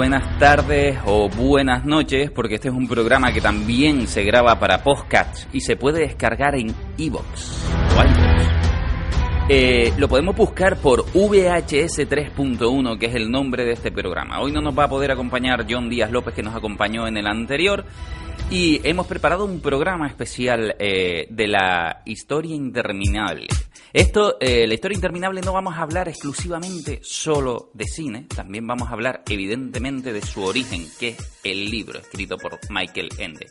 buenas 0.00 0.38
tardes 0.38 0.98
o 1.04 1.28
buenas 1.28 1.84
noches, 1.84 2.30
porque 2.30 2.54
este 2.54 2.68
es 2.68 2.74
un 2.74 2.88
programa 2.88 3.34
que 3.34 3.42
también 3.42 4.06
se 4.06 4.24
graba 4.24 4.58
para 4.58 4.82
podcast 4.82 5.54
y 5.54 5.60
se 5.60 5.76
puede 5.76 6.00
descargar 6.00 6.54
en 6.54 6.74
iVoox. 6.96 7.66
Eh, 9.50 9.92
lo 9.98 10.08
podemos 10.08 10.34
buscar 10.34 10.78
por 10.78 11.04
VHS 11.12 12.08
3.1, 12.08 12.98
que 12.98 13.06
es 13.06 13.14
el 13.14 13.30
nombre 13.30 13.66
de 13.66 13.72
este 13.72 13.92
programa. 13.92 14.40
Hoy 14.40 14.52
no 14.52 14.62
nos 14.62 14.78
va 14.78 14.84
a 14.84 14.88
poder 14.88 15.10
acompañar 15.10 15.66
John 15.68 15.90
Díaz 15.90 16.10
López, 16.10 16.32
que 16.32 16.42
nos 16.42 16.56
acompañó 16.56 17.06
en 17.06 17.18
el 17.18 17.26
anterior. 17.26 17.84
Y 18.50 18.80
hemos 18.82 19.06
preparado 19.06 19.44
un 19.44 19.60
programa 19.60 20.08
especial 20.08 20.74
eh, 20.80 21.28
de 21.30 21.46
la 21.46 22.02
historia 22.04 22.56
interminable. 22.56 23.46
Esto, 23.92 24.38
eh, 24.40 24.66
la 24.66 24.74
historia 24.74 24.96
interminable, 24.96 25.40
no 25.40 25.52
vamos 25.52 25.76
a 25.76 25.82
hablar 25.82 26.08
exclusivamente 26.08 26.98
solo 27.00 27.70
de 27.74 27.84
cine, 27.86 28.26
también 28.34 28.66
vamos 28.66 28.88
a 28.88 28.92
hablar 28.92 29.22
evidentemente 29.28 30.12
de 30.12 30.22
su 30.22 30.42
origen, 30.42 30.84
que 30.98 31.10
es 31.10 31.38
el 31.44 31.70
libro 31.70 32.00
escrito 32.00 32.36
por 32.38 32.58
Michael 32.70 33.10
Ende. 33.18 33.46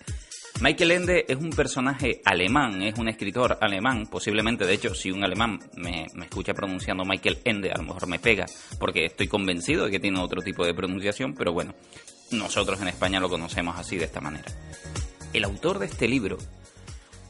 Michael 0.60 0.92
Ende 0.92 1.26
es 1.30 1.38
un 1.38 1.52
personaje 1.52 2.22
alemán, 2.26 2.82
es 2.82 3.00
un 3.00 3.08
escritor 3.08 3.58
alemán, 3.62 4.06
posiblemente, 4.08 4.66
de 4.66 4.74
hecho, 4.74 4.94
si 4.94 5.12
un 5.12 5.24
alemán 5.24 5.60
me, 5.78 6.08
me, 6.14 6.26
escucha 6.26 6.54
pronunciando 6.54 7.06
Michael 7.06 7.40
Ende, 7.46 7.72
a 7.72 7.78
lo 7.78 7.84
mejor 7.84 8.06
me 8.08 8.20
pega, 8.20 8.46
porque 8.78 9.06
estoy 9.06 9.30
convencido 9.30 9.86
de 9.86 9.92
que 9.92 10.00
tiene 10.02 10.20
otro 10.20 10.42
tipo 10.42 10.66
de 10.66 10.74
pronunciación, 10.74 11.34
pero 11.36 11.54
bueno, 11.54 11.74
nosotros 12.32 12.82
en 12.82 12.90
España 12.90 13.20
lo 13.20 13.30
conocemos 13.30 13.78
así, 13.78 13.98
de 13.98 14.06
esta 14.06 14.22
manera. 14.22 14.52
El 15.34 15.44
autor 15.44 15.80
de 15.80 15.86
este 15.86 16.08
libro 16.08 16.38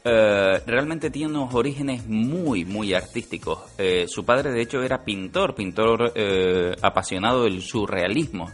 eh, 0.02 0.62
realmente 0.66 1.10
tiene 1.10 1.30
unos 1.30 1.54
orígenes 1.54 2.06
muy, 2.06 2.64
muy 2.64 2.94
artísticos. 2.94 3.60
Eh, 3.76 4.06
su 4.08 4.24
padre, 4.24 4.50
de 4.50 4.62
hecho, 4.62 4.82
era 4.82 5.04
pintor, 5.04 5.54
pintor 5.54 6.12
eh, 6.14 6.74
apasionado 6.80 7.44
del 7.44 7.60
surrealismo. 7.60 8.50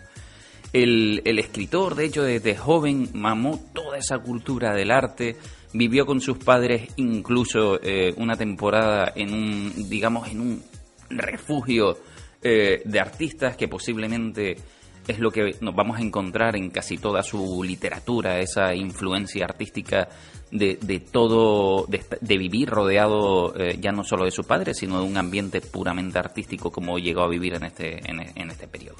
El, 0.72 1.22
el, 1.24 1.38
escritor, 1.38 1.94
de 1.94 2.06
hecho, 2.06 2.22
desde 2.24 2.56
joven 2.56 3.10
mamó 3.14 3.60
toda 3.72 3.98
esa 3.98 4.18
cultura 4.18 4.74
del 4.74 4.90
arte, 4.90 5.36
vivió 5.72 6.04
con 6.04 6.20
sus 6.20 6.38
padres 6.38 6.90
incluso 6.96 7.78
una 8.16 8.36
temporada 8.36 9.12
en 9.14 9.32
un, 9.32 9.88
digamos, 9.88 10.28
en 10.28 10.40
un 10.40 10.62
refugio 11.10 11.98
de 12.42 13.00
artistas 13.00 13.56
que 13.56 13.68
posiblemente 13.68 14.56
es 15.06 15.18
lo 15.18 15.30
que 15.30 15.56
nos 15.60 15.74
vamos 15.74 15.98
a 15.98 16.02
encontrar 16.02 16.56
en 16.56 16.70
casi 16.70 16.98
toda 16.98 17.22
su 17.22 17.62
literatura, 17.62 18.40
esa 18.40 18.74
influencia 18.74 19.44
artística 19.44 20.08
de, 20.50 20.78
de 20.80 21.00
todo, 21.00 21.86
de, 21.86 22.38
vivir 22.38 22.68
rodeado 22.68 23.54
eh, 23.56 23.78
ya 23.80 23.92
no 23.92 24.04
solo 24.04 24.24
de 24.24 24.30
su 24.30 24.44
padre, 24.44 24.74
sino 24.74 25.00
de 25.00 25.06
un 25.06 25.16
ambiente 25.16 25.60
puramente 25.60 26.18
artístico 26.18 26.70
como 26.70 26.98
llegó 26.98 27.22
a 27.22 27.28
vivir 27.28 27.54
en 27.54 27.64
este, 27.64 28.00
en, 28.10 28.50
este 28.50 28.68
periodo. 28.68 28.96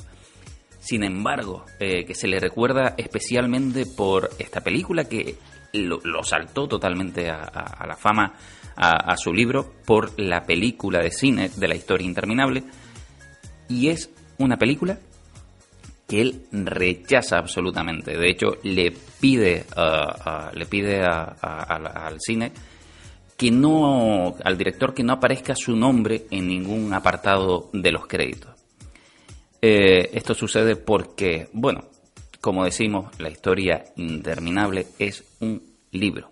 Sin 0.81 1.03
embargo, 1.03 1.65
eh, 1.81 2.05
que 2.05 2.15
se 2.15 2.29
le 2.29 2.39
recuerda 2.39 2.95
especialmente 2.97 3.85
por 3.87 4.31
esta 4.39 4.61
película 4.61 5.05
que 5.05 5.37
lo, 5.73 6.23
saltó 6.23 6.69
totalmente 6.69 7.29
a, 7.29 7.85
la 7.87 7.97
fama 7.97 8.35
a, 8.77 9.17
su 9.17 9.33
libro, 9.33 9.73
por 9.85 10.19
la 10.19 10.45
película 10.45 11.01
de 11.01 11.11
cine 11.11 11.51
de 11.55 11.69
la 11.69 11.75
historia 11.75 12.07
interminable, 12.07 12.63
y 13.69 13.89
es 13.89 14.11
una 14.39 14.59
película 14.59 14.99
que 16.07 16.21
él 16.21 16.47
rechaza 16.53 17.39
absolutamente. 17.39 18.17
De 18.17 18.31
hecho, 18.31 18.59
le 18.63 18.93
pide, 19.21 19.65
le 20.53 20.67
pide 20.67 21.03
al 21.05 22.21
cine 22.21 22.53
que 23.37 23.51
no, 23.51 24.35
al 24.43 24.57
director 24.57 24.95
que 24.95 25.03
no 25.03 25.15
aparezca 25.15 25.55
su 25.55 25.77
nombre 25.77 26.27
en 26.31 26.49
ningún 26.49 26.93
apartado 26.95 27.71
de 27.73 27.93
los 27.93 28.07
créditos. 28.07 28.55
Eh, 29.61 30.11
esto 30.13 30.35
sucede 30.35 30.77
porque, 30.77 31.49
bueno, 31.53 31.85
como 32.41 32.65
decimos, 32.65 33.11
la 33.19 33.29
historia 33.29 33.85
interminable 33.97 34.87
es 34.99 35.25
un 35.41 35.63
libro. 35.91 36.31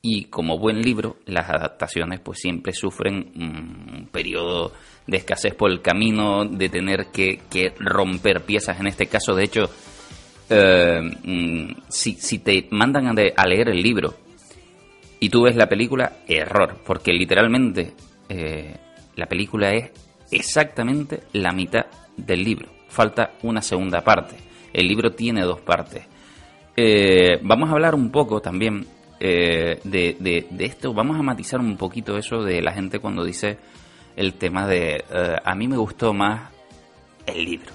Y 0.00 0.26
como 0.26 0.58
buen 0.58 0.82
libro, 0.82 1.16
las 1.26 1.50
adaptaciones 1.50 2.20
pues 2.20 2.38
siempre 2.38 2.72
sufren 2.72 3.32
un 3.34 4.08
periodo 4.12 4.72
de 5.06 5.18
escasez 5.18 5.54
por 5.54 5.70
el 5.70 5.80
camino, 5.80 6.44
de 6.44 6.68
tener 6.68 7.06
que, 7.12 7.40
romper 7.78 8.42
piezas. 8.42 8.80
En 8.80 8.86
este 8.86 9.06
caso, 9.06 9.34
de 9.34 9.44
hecho, 9.44 9.70
eh, 10.50 11.00
mm, 11.00 11.82
si, 11.88 12.14
si, 12.14 12.38
te 12.40 12.66
mandan 12.70 13.06
a, 13.06 13.46
leer 13.46 13.68
el 13.68 13.82
libro 13.82 14.14
y 15.20 15.28
tú 15.28 15.42
ves 15.42 15.56
la 15.56 15.68
película, 15.68 16.18
error, 16.26 16.78
porque 16.84 17.12
literalmente 17.12 17.92
eh, 18.28 18.76
la 19.14 19.26
película 19.26 19.70
es 19.70 19.90
exactamente 20.30 21.20
la 21.32 21.52
mitad 21.52 21.86
del 22.16 22.42
libro. 22.42 22.68
Falta 22.88 23.32
una 23.42 23.62
segunda 23.62 24.02
parte. 24.02 24.36
El 24.72 24.88
libro 24.88 25.12
tiene 25.12 25.42
dos 25.42 25.60
partes. 25.60 26.04
Eh, 26.76 27.38
vamos 27.42 27.70
a 27.70 27.72
hablar 27.72 27.94
un 27.94 28.10
poco 28.10 28.40
también 28.40 28.86
de, 29.18 29.80
de, 29.82 30.64
esto, 30.64 30.92
vamos 30.92 31.18
a 31.18 31.22
matizar 31.22 31.58
un 31.58 31.78
poquito 31.78 32.18
eso 32.18 32.42
de 32.42 32.60
la 32.60 32.72
gente 32.72 32.98
cuando 32.98 33.24
dice 33.24 33.58
el 34.16 34.34
tema 34.34 34.66
de 34.66 35.04
eh, 35.10 35.36
a 35.44 35.54
mí 35.54 35.68
me 35.68 35.76
gustó 35.76 36.12
más 36.12 36.50
el 37.26 37.44
libro. 37.44 37.72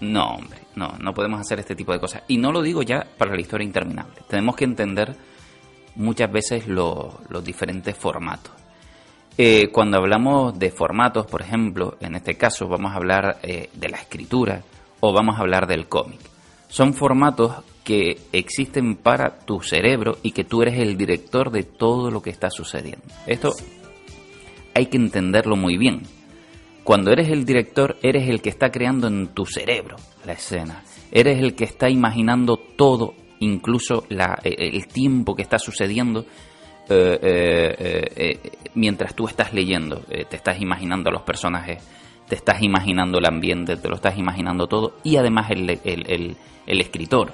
No, 0.00 0.34
hombre, 0.34 0.58
no, 0.74 0.96
no 0.98 1.14
podemos 1.14 1.40
hacer 1.40 1.60
este 1.60 1.76
tipo 1.76 1.92
de 1.92 2.00
cosas. 2.00 2.24
Y 2.28 2.36
no 2.36 2.52
lo 2.52 2.60
digo 2.60 2.82
ya 2.82 3.06
para 3.16 3.34
la 3.34 3.40
historia 3.40 3.64
interminable. 3.64 4.16
Tenemos 4.28 4.56
que 4.56 4.64
entender 4.64 5.16
muchas 5.94 6.30
veces 6.30 6.66
los 6.66 7.44
diferentes 7.44 7.96
formatos. 7.96 8.52
Eh, 9.36 9.70
cuando 9.72 9.96
hablamos 9.96 10.56
de 10.58 10.70
formatos, 10.70 11.26
por 11.26 11.42
ejemplo, 11.42 11.96
en 12.00 12.14
este 12.14 12.36
caso 12.36 12.68
vamos 12.68 12.92
a 12.92 12.96
hablar 12.96 13.38
eh, 13.42 13.68
de 13.72 13.88
la 13.88 13.96
escritura 13.96 14.62
o 15.00 15.12
vamos 15.12 15.36
a 15.36 15.40
hablar 15.40 15.66
del 15.66 15.88
cómic. 15.88 16.20
Son 16.68 16.94
formatos 16.94 17.52
que 17.82 18.20
existen 18.32 18.96
para 18.96 19.38
tu 19.40 19.60
cerebro 19.60 20.18
y 20.22 20.32
que 20.32 20.44
tú 20.44 20.62
eres 20.62 20.78
el 20.78 20.96
director 20.96 21.50
de 21.50 21.64
todo 21.64 22.10
lo 22.10 22.22
que 22.22 22.30
está 22.30 22.48
sucediendo. 22.48 23.04
Esto 23.26 23.54
hay 24.74 24.86
que 24.86 24.96
entenderlo 24.96 25.56
muy 25.56 25.76
bien. 25.76 26.02
Cuando 26.82 27.10
eres 27.10 27.30
el 27.30 27.46
director, 27.46 27.96
eres 28.02 28.28
el 28.28 28.42
que 28.42 28.50
está 28.50 28.70
creando 28.70 29.06
en 29.06 29.28
tu 29.28 29.46
cerebro 29.46 29.96
la 30.26 30.34
escena. 30.34 30.82
Eres 31.10 31.38
el 31.38 31.54
que 31.54 31.64
está 31.64 31.88
imaginando 31.88 32.56
todo, 32.56 33.14
incluso 33.40 34.04
la, 34.10 34.38
eh, 34.44 34.54
el 34.58 34.86
tiempo 34.88 35.34
que 35.34 35.42
está 35.42 35.58
sucediendo 35.58 36.26
eh, 36.90 37.18
eh, 37.22 38.40
mientras 38.74 39.14
tú 39.14 39.26
estás 39.26 39.54
leyendo. 39.54 40.00
te 40.00 40.36
estás 40.36 40.60
imaginando 40.60 41.08
a 41.08 41.12
los 41.12 41.22
personajes, 41.22 41.82
te 42.28 42.34
estás 42.34 42.62
imaginando 42.62 43.18
el 43.18 43.26
ambiente, 43.26 43.76
te 43.76 43.88
lo 43.88 43.94
estás 43.94 44.18
imaginando 44.18 44.66
todo. 44.66 44.98
Y 45.04 45.16
además 45.16 45.50
el, 45.52 45.70
el, 45.84 46.36
el 46.66 46.80
escritor 46.80 47.32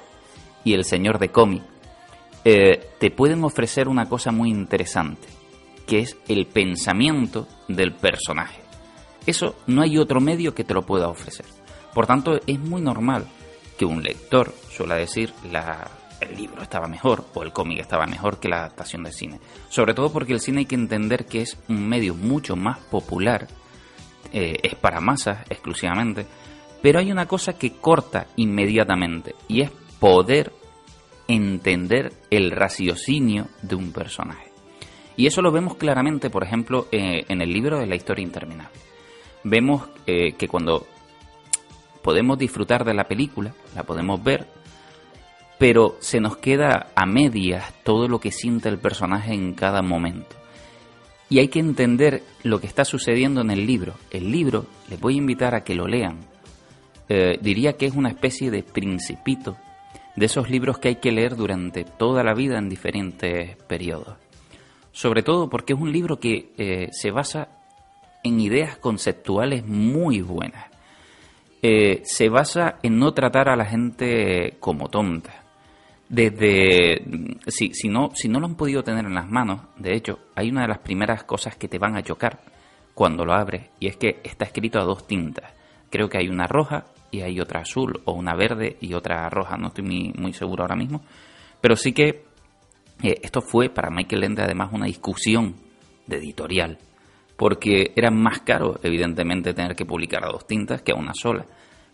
y 0.63 0.73
el 0.73 0.85
señor 0.85 1.19
de 1.19 1.29
cómic 1.29 1.63
te 2.43 3.11
pueden 3.11 3.43
ofrecer 3.43 3.87
una 3.87 4.07
cosa 4.07 4.31
muy 4.31 4.49
interesante 4.49 5.40
que 5.91 5.99
es 5.99 6.15
el 6.29 6.45
pensamiento 6.45 7.49
del 7.67 7.91
personaje. 7.91 8.61
Eso 9.25 9.57
no 9.67 9.81
hay 9.81 9.97
otro 9.97 10.21
medio 10.21 10.55
que 10.55 10.63
te 10.63 10.73
lo 10.73 10.83
pueda 10.83 11.09
ofrecer. 11.09 11.45
Por 11.93 12.07
tanto, 12.07 12.39
es 12.47 12.57
muy 12.61 12.81
normal 12.81 13.27
que 13.77 13.83
un 13.83 14.01
lector 14.01 14.55
suele 14.69 14.95
decir 14.95 15.33
la, 15.51 15.91
el 16.21 16.37
libro 16.37 16.61
estaba 16.61 16.87
mejor 16.87 17.25
o 17.33 17.43
el 17.43 17.51
cómic 17.51 17.79
estaba 17.79 18.05
mejor 18.05 18.39
que 18.39 18.47
la 18.47 18.59
adaptación 18.59 19.03
de 19.03 19.11
cine. 19.11 19.41
Sobre 19.67 19.93
todo 19.93 20.13
porque 20.13 20.31
el 20.31 20.39
cine 20.39 20.59
hay 20.59 20.65
que 20.65 20.75
entender 20.75 21.25
que 21.25 21.41
es 21.41 21.57
un 21.67 21.85
medio 21.85 22.15
mucho 22.15 22.55
más 22.55 22.79
popular, 22.79 23.49
eh, 24.31 24.59
es 24.63 24.75
para 24.75 25.01
masas 25.01 25.39
exclusivamente, 25.49 26.25
pero 26.81 26.99
hay 26.99 27.11
una 27.11 27.27
cosa 27.27 27.57
que 27.57 27.73
corta 27.73 28.27
inmediatamente 28.37 29.35
y 29.49 29.59
es 29.59 29.71
poder 29.99 30.53
entender 31.27 32.13
el 32.29 32.51
raciocinio 32.51 33.49
de 33.61 33.75
un 33.75 33.91
personaje. 33.91 34.50
Y 35.15 35.27
eso 35.27 35.41
lo 35.41 35.51
vemos 35.51 35.75
claramente, 35.75 36.29
por 36.29 36.43
ejemplo, 36.43 36.87
eh, 36.91 37.25
en 37.27 37.41
el 37.41 37.51
libro 37.51 37.79
de 37.79 37.87
la 37.87 37.95
historia 37.95 38.23
interminable. 38.23 38.77
Vemos 39.43 39.83
eh, 40.07 40.33
que 40.33 40.47
cuando 40.47 40.87
podemos 42.01 42.37
disfrutar 42.37 42.85
de 42.85 42.93
la 42.93 43.05
película, 43.05 43.53
la 43.75 43.83
podemos 43.83 44.23
ver, 44.23 44.47
pero 45.57 45.97
se 45.99 46.19
nos 46.19 46.37
queda 46.37 46.87
a 46.95 47.05
medias 47.05 47.73
todo 47.83 48.07
lo 48.07 48.19
que 48.19 48.31
siente 48.31 48.69
el 48.69 48.79
personaje 48.79 49.33
en 49.33 49.53
cada 49.53 49.81
momento. 49.81 50.35
Y 51.29 51.39
hay 51.39 51.47
que 51.47 51.59
entender 51.59 52.23
lo 52.43 52.59
que 52.59 52.67
está 52.67 52.83
sucediendo 52.83 53.41
en 53.41 53.51
el 53.51 53.65
libro. 53.65 53.93
El 54.09 54.31
libro, 54.31 54.65
les 54.89 54.99
voy 54.99 55.15
a 55.15 55.19
invitar 55.19 55.55
a 55.55 55.63
que 55.63 55.75
lo 55.75 55.87
lean. 55.87 56.19
Eh, 57.07 57.37
diría 57.41 57.73
que 57.73 57.85
es 57.85 57.95
una 57.95 58.09
especie 58.09 58.51
de 58.51 58.63
principito 58.63 59.57
de 60.15 60.25
esos 60.25 60.49
libros 60.49 60.77
que 60.77 60.89
hay 60.89 60.95
que 60.97 61.11
leer 61.11 61.35
durante 61.35 61.83
toda 61.83 62.23
la 62.23 62.33
vida 62.33 62.57
en 62.57 62.67
diferentes 62.67 63.55
periodos 63.67 64.15
sobre 64.91 65.23
todo 65.23 65.49
porque 65.49 65.73
es 65.73 65.79
un 65.79 65.91
libro 65.91 66.19
que 66.19 66.53
eh, 66.57 66.89
se 66.91 67.11
basa 67.11 67.47
en 68.23 68.39
ideas 68.39 68.77
conceptuales 68.77 69.65
muy 69.65 70.21
buenas. 70.21 70.65
Eh, 71.63 72.01
se 72.03 72.29
basa 72.29 72.79
en 72.81 72.97
no 72.97 73.13
tratar 73.13 73.49
a 73.49 73.55
la 73.55 73.65
gente 73.65 74.57
como 74.59 74.89
tonta. 74.89 75.43
Desde, 76.09 77.05
si, 77.47 77.73
si, 77.73 77.87
no, 77.87 78.11
si 78.13 78.27
no 78.27 78.39
lo 78.39 78.47
han 78.47 78.55
podido 78.55 78.83
tener 78.83 79.05
en 79.05 79.13
las 79.13 79.29
manos, 79.29 79.61
de 79.77 79.95
hecho, 79.95 80.19
hay 80.35 80.49
una 80.49 80.63
de 80.63 80.67
las 80.67 80.79
primeras 80.79 81.23
cosas 81.23 81.55
que 81.55 81.69
te 81.69 81.77
van 81.77 81.95
a 81.95 82.03
chocar 82.03 82.41
cuando 82.93 83.23
lo 83.23 83.33
abres, 83.33 83.69
y 83.79 83.87
es 83.87 83.95
que 83.95 84.19
está 84.23 84.45
escrito 84.45 84.79
a 84.79 84.83
dos 84.83 85.07
tintas. 85.07 85.53
Creo 85.89 86.09
que 86.09 86.17
hay 86.17 86.27
una 86.27 86.47
roja 86.47 86.85
y 87.11 87.21
hay 87.21 87.39
otra 87.39 87.61
azul, 87.61 88.01
o 88.05 88.13
una 88.13 88.35
verde 88.35 88.77
y 88.81 88.93
otra 88.93 89.29
roja, 89.29 89.57
no 89.57 89.67
estoy 89.67 90.13
muy, 90.15 90.33
seguro 90.33 90.63
ahora 90.63 90.75
mismo. 90.75 91.01
Pero 91.61 91.75
sí 91.75 91.93
que 91.93 92.25
eh, 93.03 93.19
esto 93.21 93.41
fue 93.41 93.69
para 93.69 93.89
Michael 93.89 94.23
Ende 94.23 94.43
además 94.43 94.71
una 94.73 94.85
discusión 94.85 95.55
de 96.07 96.17
editorial, 96.17 96.77
porque 97.37 97.93
era 97.95 98.11
más 98.11 98.41
caro, 98.41 98.79
evidentemente, 98.83 99.53
tener 99.53 99.75
que 99.75 99.85
publicar 99.85 100.23
a 100.23 100.31
dos 100.31 100.45
tintas 100.45 100.81
que 100.81 100.91
a 100.91 100.95
una 100.95 101.13
sola. 101.13 101.45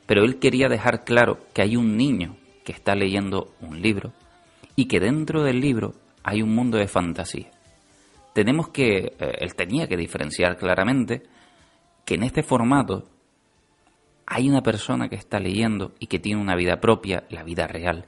Pero 0.06 0.24
él 0.24 0.40
quería 0.40 0.68
dejar 0.68 1.04
claro 1.04 1.40
que 1.54 1.62
hay 1.62 1.76
un 1.76 1.98
niño 1.98 2.38
que 2.64 2.72
está 2.72 2.96
leyendo 2.96 3.54
un 3.62 3.82
libro 3.82 4.14
y 4.76 4.86
que 4.86 5.00
dentro 5.00 5.44
del 5.44 5.60
libro 5.60 5.94
hay 6.24 6.42
un 6.42 6.54
mundo 6.54 6.78
de 6.78 6.88
fantasía. 6.88 7.50
Tenemos 8.34 8.70
que, 8.70 9.16
eh, 9.20 9.32
él 9.40 9.56
tenía 9.56 9.88
que 9.88 9.98
diferenciar 9.98 10.58
claramente 10.58 11.24
que 12.06 12.16
en 12.16 12.24
este 12.24 12.44
formato 12.44 13.06
hay 14.26 14.50
una 14.50 14.62
persona 14.62 15.08
que 15.08 15.16
está 15.16 15.40
leyendo 15.40 15.94
y 16.00 16.08
que 16.08 16.20
tiene 16.20 16.42
una 16.42 16.56
vida 16.56 16.80
propia, 16.82 17.24
la 17.30 17.44
vida 17.44 17.66
real, 17.66 18.06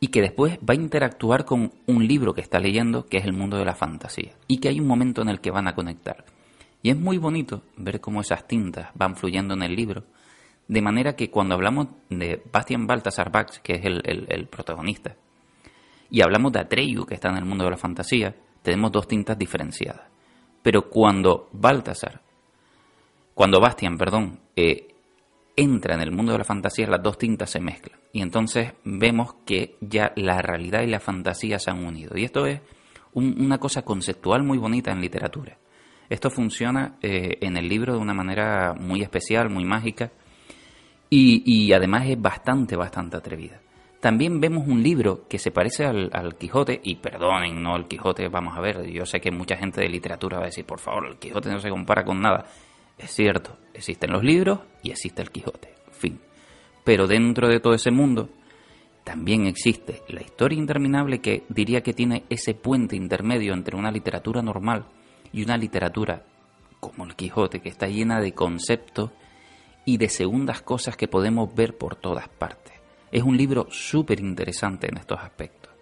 y 0.00 0.08
que 0.08 0.20
después 0.22 0.58
va 0.58 0.74
a 0.74 0.76
interactuar 0.76 1.44
con 1.44 1.72
un 1.86 2.06
libro 2.06 2.34
que 2.34 2.40
está 2.40 2.60
leyendo, 2.60 3.06
que 3.06 3.18
es 3.18 3.24
el 3.24 3.32
mundo 3.32 3.56
de 3.56 3.64
la 3.64 3.74
fantasía, 3.74 4.32
y 4.46 4.58
que 4.58 4.68
hay 4.68 4.80
un 4.80 4.86
momento 4.86 5.22
en 5.22 5.28
el 5.28 5.40
que 5.40 5.50
van 5.50 5.66
a 5.66 5.74
conectar. 5.74 6.24
Y 6.82 6.90
es 6.90 6.96
muy 6.96 7.18
bonito 7.18 7.62
ver 7.76 8.00
cómo 8.00 8.20
esas 8.20 8.46
tintas 8.46 8.90
van 8.94 9.16
fluyendo 9.16 9.54
en 9.54 9.62
el 9.62 9.74
libro, 9.74 10.04
de 10.68 10.82
manera 10.82 11.16
que 11.16 11.30
cuando 11.30 11.54
hablamos 11.54 11.88
de 12.10 12.42
Bastian 12.52 12.86
Baltasar 12.86 13.32
Bach, 13.32 13.58
que 13.62 13.74
es 13.74 13.84
el, 13.84 14.46
protagonista, 14.48 15.16
y 16.10 16.22
hablamos 16.22 16.52
de 16.52 16.60
Atreyu, 16.60 17.04
que 17.04 17.14
está 17.14 17.30
en 17.30 17.38
el 17.38 17.44
mundo 17.44 17.64
de 17.64 17.70
la 17.70 17.76
fantasía, 17.76 18.34
tenemos 18.62 18.92
dos 18.92 19.08
tintas 19.08 19.38
diferenciadas. 19.38 20.02
Pero 20.62 20.88
cuando 20.88 21.48
Baltasar, 21.52 22.20
cuando 23.34 23.60
Bastian, 23.60 23.96
perdón, 23.96 24.38
eh, 24.54 24.94
entra 25.58 25.96
en 25.96 26.00
el 26.00 26.12
mundo 26.12 26.32
de 26.32 26.38
la 26.38 26.44
fantasía, 26.44 26.86
las 26.86 27.02
dos 27.02 27.18
tintas 27.18 27.50
se 27.50 27.60
mezclan. 27.60 27.98
Y 28.12 28.22
entonces 28.22 28.74
vemos 28.84 29.34
que 29.44 29.76
ya 29.80 30.12
la 30.14 30.40
realidad 30.40 30.82
y 30.82 30.86
la 30.86 31.00
fantasía 31.00 31.58
se 31.58 31.70
han 31.70 31.84
unido. 31.84 32.16
Y 32.16 32.24
esto 32.24 32.46
es 32.46 32.60
una 33.12 33.58
cosa 33.58 33.82
conceptual 33.82 34.44
muy 34.44 34.56
bonita 34.56 34.92
en 34.92 35.00
literatura. 35.00 35.58
Esto 36.08 36.30
funciona 36.30 36.96
eh, 37.02 37.38
en 37.40 37.56
el 37.56 37.68
libro 37.68 37.94
de 37.94 37.98
una 37.98 38.14
manera 38.14 38.72
muy 38.78 39.02
especial, 39.02 39.50
muy 39.50 39.64
mágica. 39.64 40.12
Y, 41.10 41.72
además 41.72 42.06
es 42.06 42.20
bastante, 42.20 42.76
bastante 42.76 43.16
atrevida. 43.16 43.60
También 44.00 44.40
vemos 44.40 44.68
un 44.68 44.82
libro 44.82 45.26
que 45.26 45.38
se 45.38 45.50
parece 45.50 45.86
al, 45.86 46.10
al, 46.12 46.36
Quijote, 46.36 46.80
y 46.84 46.96
perdonen, 46.96 47.60
no 47.62 47.74
el 47.76 47.86
Quijote, 47.86 48.28
vamos 48.28 48.56
a 48.56 48.60
ver, 48.60 48.86
yo 48.90 49.06
sé 49.06 49.18
que 49.20 49.30
mucha 49.30 49.56
gente 49.56 49.80
de 49.80 49.88
literatura 49.88 50.36
va 50.36 50.44
a 50.44 50.46
decir, 50.46 50.66
por 50.66 50.78
favor, 50.78 51.08
el 51.08 51.16
Quijote 51.16 51.50
no 51.50 51.58
se 51.58 51.70
compara 51.70 52.04
con 52.04 52.20
nada. 52.20 52.44
Es 52.98 53.12
cierto, 53.12 53.56
existen 53.72 54.12
los 54.12 54.24
libros 54.24 54.60
y 54.82 54.90
existe 54.90 55.22
el 55.22 55.30
Quijote, 55.30 55.74
fin. 55.92 56.20
Pero 56.84 57.06
dentro 57.06 57.48
de 57.48 57.60
todo 57.60 57.74
ese 57.74 57.90
mundo 57.90 58.28
también 59.04 59.46
existe 59.46 60.02
la 60.08 60.20
historia 60.20 60.58
interminable 60.58 61.20
que 61.20 61.44
diría 61.48 61.82
que 61.82 61.94
tiene 61.94 62.24
ese 62.28 62.54
puente 62.54 62.96
intermedio 62.96 63.54
entre 63.54 63.76
una 63.76 63.90
literatura 63.90 64.42
normal 64.42 64.84
y 65.32 65.42
una 65.42 65.56
literatura 65.56 66.24
como 66.80 67.04
el 67.04 67.14
Quijote, 67.14 67.60
que 67.60 67.68
está 67.68 67.86
llena 67.86 68.20
de 68.20 68.32
conceptos 68.32 69.10
y 69.84 69.96
de 69.96 70.08
segundas 70.08 70.62
cosas 70.62 70.96
que 70.96 71.08
podemos 71.08 71.54
ver 71.54 71.76
por 71.76 71.96
todas 71.96 72.28
partes. 72.28 72.74
Es 73.10 73.22
un 73.22 73.36
libro 73.36 73.68
súper 73.70 74.20
interesante 74.20 74.88
en 74.88 74.98
estos 74.98 75.18
aspectos. 75.18 75.72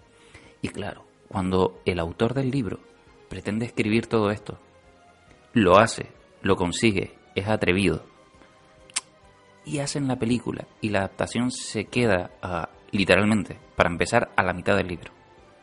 Y 0.62 0.68
claro, 0.68 1.04
cuando 1.28 1.80
el 1.84 1.98
autor 1.98 2.34
del 2.34 2.50
libro 2.50 2.78
pretende 3.28 3.66
escribir 3.66 4.06
todo 4.06 4.30
esto, 4.30 4.58
lo 5.52 5.78
hace 5.78 6.06
lo 6.46 6.56
consigue, 6.56 7.14
es 7.34 7.46
atrevido. 7.48 8.04
Y 9.64 9.80
hacen 9.80 10.06
la 10.06 10.16
película 10.16 10.66
y 10.80 10.90
la 10.90 11.00
adaptación 11.00 11.50
se 11.50 11.86
queda 11.86 12.30
ah, 12.40 12.68
literalmente, 12.92 13.58
para 13.74 13.90
empezar, 13.90 14.30
a 14.36 14.42
la 14.42 14.52
mitad 14.52 14.76
del 14.76 14.88
libro. 14.88 15.12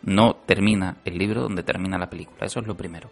No 0.03 0.35
termina 0.45 0.97
el 1.05 1.17
libro 1.17 1.41
donde 1.41 1.63
termina 1.63 1.97
la 1.97 2.09
película, 2.09 2.45
eso 2.45 2.59
es 2.59 2.67
lo 2.67 2.75
primero. 2.75 3.09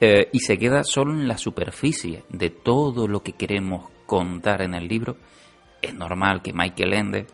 Eh, 0.00 0.28
y 0.32 0.40
se 0.40 0.58
queda 0.58 0.82
solo 0.82 1.12
en 1.12 1.28
la 1.28 1.38
superficie 1.38 2.24
de 2.30 2.50
todo 2.50 3.06
lo 3.06 3.22
que 3.22 3.34
queremos 3.34 3.90
contar 4.06 4.62
en 4.62 4.74
el 4.74 4.88
libro. 4.88 5.16
Es 5.80 5.94
normal 5.94 6.42
que 6.42 6.52
Michael 6.52 6.94
Ende 6.94 7.26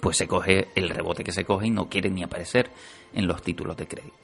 pues 0.00 0.16
se 0.16 0.26
coge 0.26 0.68
el 0.74 0.88
rebote 0.88 1.24
que 1.24 1.32
se 1.32 1.44
coge 1.44 1.66
y 1.66 1.70
no 1.70 1.88
quiere 1.88 2.10
ni 2.10 2.22
aparecer 2.22 2.70
en 3.12 3.26
los 3.26 3.42
títulos 3.42 3.76
de 3.76 3.86
crédito. 3.86 4.16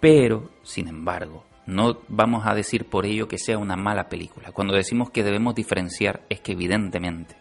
Pero, 0.00 0.50
sin 0.62 0.88
embargo, 0.88 1.44
no 1.66 2.00
vamos 2.08 2.46
a 2.46 2.54
decir 2.54 2.86
por 2.86 3.06
ello 3.06 3.28
que 3.28 3.38
sea 3.38 3.58
una 3.58 3.76
mala 3.76 4.08
película. 4.08 4.52
Cuando 4.52 4.74
decimos 4.74 5.10
que 5.10 5.22
debemos 5.22 5.54
diferenciar 5.54 6.22
es 6.28 6.40
que 6.40 6.52
evidentemente 6.52 7.36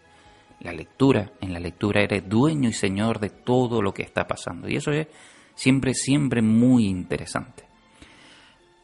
la 0.62 0.72
lectura, 0.72 1.34
en 1.42 1.54
la 1.54 1.60
lectura 1.60 2.02
eres 2.02 2.28
dueño 2.28 2.70
y 2.70 2.74
señor 2.74 3.20
de 3.20 3.30
todo 3.30 3.82
lo 3.82 3.94
que 3.94 4.04
está 4.04 4.26
pasando. 4.26 4.70
Y 4.70 4.78
eso 4.78 4.92
es 4.92 5.08
siempre, 5.56 5.94
siempre 5.94 6.42
muy 6.42 6.86
interesante. 6.86 7.66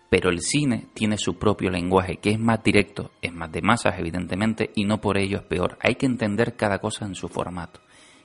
Pero 0.09 0.29
el 0.29 0.41
cine 0.41 0.87
tiene 0.93 1.17
su 1.17 1.37
propio 1.37 1.69
lenguaje, 1.69 2.17
que 2.17 2.31
es 2.31 2.39
más 2.39 2.63
directo, 2.63 3.11
es 3.21 3.31
más 3.31 3.51
de 3.51 3.61
masas, 3.61 3.97
evidentemente, 3.99 4.71
y 4.75 4.83
no 4.83 4.99
por 4.99 5.17
ello 5.17 5.37
es 5.37 5.43
peor. 5.43 5.77
Hay 5.81 5.95
que 5.95 6.07
entender 6.07 6.55
cada 6.55 6.79
cosa 6.79 7.05
en 7.05 7.15
su 7.15 7.29
formato. 7.29 7.79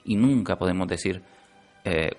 Y 0.05 0.17
nunca 0.17 0.57
podemos 0.57 0.89
decir 0.89 1.23
eh, 1.85 2.11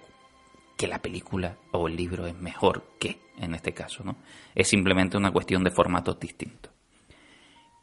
que 0.77 0.87
la 0.87 1.01
película 1.01 1.57
o 1.71 1.87
el 1.87 1.95
libro 1.95 2.27
es 2.27 2.35
mejor 2.35 2.83
que, 2.99 3.19
en 3.39 3.55
este 3.55 3.73
caso, 3.73 4.03
¿no? 4.03 4.17
Es 4.53 4.67
simplemente 4.67 5.17
una 5.17 5.31
cuestión 5.31 5.63
de 5.63 5.71
formatos 5.71 6.19
distintos. 6.19 6.71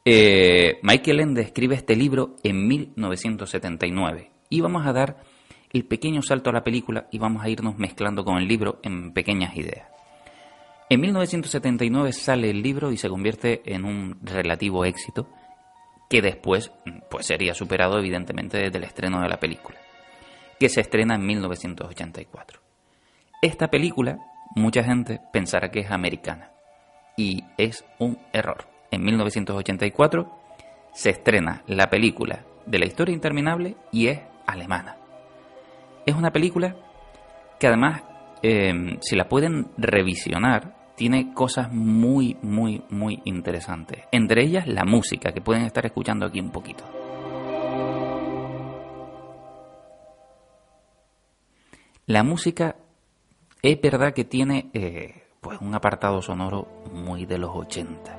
Eh, 0.04 0.80
Michael 0.82 1.20
Ende 1.20 1.42
escribe 1.42 1.76
este 1.76 1.94
libro 1.94 2.36
en 2.42 2.66
1979 2.66 4.30
y 4.50 4.60
vamos 4.60 4.84
a 4.84 4.92
dar 4.92 5.22
el 5.72 5.84
pequeño 5.86 6.22
salto 6.22 6.50
a 6.50 6.52
la 6.52 6.64
película 6.64 7.06
y 7.10 7.18
vamos 7.18 7.42
a 7.42 7.48
irnos 7.48 7.78
mezclando 7.78 8.24
con 8.24 8.36
el 8.36 8.48
libro 8.48 8.80
en 8.82 9.12
pequeñas 9.12 9.56
ideas. 9.56 9.88
En 10.90 11.00
1979 11.00 12.12
sale 12.12 12.50
el 12.50 12.62
libro 12.62 12.92
y 12.92 12.98
se 12.98 13.08
convierte 13.08 13.62
en 13.64 13.84
un 13.84 14.18
relativo 14.22 14.84
éxito 14.84 15.28
que 16.10 16.20
después 16.20 16.70
pues, 17.08 17.26
sería 17.26 17.54
superado 17.54 17.98
evidentemente 17.98 18.58
desde 18.58 18.76
el 18.76 18.84
estreno 18.84 19.22
de 19.22 19.28
la 19.28 19.40
película, 19.40 19.78
que 20.60 20.68
se 20.68 20.82
estrena 20.82 21.14
en 21.14 21.24
1984. 21.24 22.60
Esta 23.42 23.66
película, 23.66 24.20
mucha 24.54 24.84
gente 24.84 25.20
pensará 25.32 25.72
que 25.72 25.80
es 25.80 25.90
americana 25.90 26.52
y 27.16 27.42
es 27.58 27.84
un 27.98 28.16
error. 28.32 28.68
En 28.92 29.02
1984 29.02 30.30
se 30.92 31.10
estrena 31.10 31.64
la 31.66 31.90
película 31.90 32.44
de 32.66 32.78
la 32.78 32.86
historia 32.86 33.12
interminable 33.12 33.74
y 33.90 34.06
es 34.06 34.20
alemana. 34.46 34.96
Es 36.06 36.14
una 36.14 36.30
película 36.30 36.76
que 37.58 37.66
además, 37.66 38.04
em, 38.42 38.98
si 39.00 39.16
la 39.16 39.28
pueden 39.28 39.72
revisionar, 39.76 40.76
tiene 40.94 41.34
cosas 41.34 41.72
muy, 41.72 42.36
muy, 42.42 42.84
muy 42.90 43.22
interesantes. 43.24 44.04
Entre 44.12 44.44
ellas 44.44 44.68
la 44.68 44.84
música, 44.84 45.32
que 45.32 45.40
pueden 45.40 45.64
estar 45.64 45.84
escuchando 45.84 46.26
aquí 46.26 46.38
un 46.38 46.52
poquito. 46.52 46.84
La 52.06 52.22
música 52.22 52.76
es 53.62 53.80
verdad 53.80 54.12
que 54.12 54.24
tiene 54.24 54.70
eh, 54.74 55.22
pues 55.40 55.60
un 55.60 55.72
apartado 55.74 56.20
sonoro 56.20 56.66
muy 56.92 57.26
de 57.26 57.38
los 57.38 57.50
80, 57.54 58.18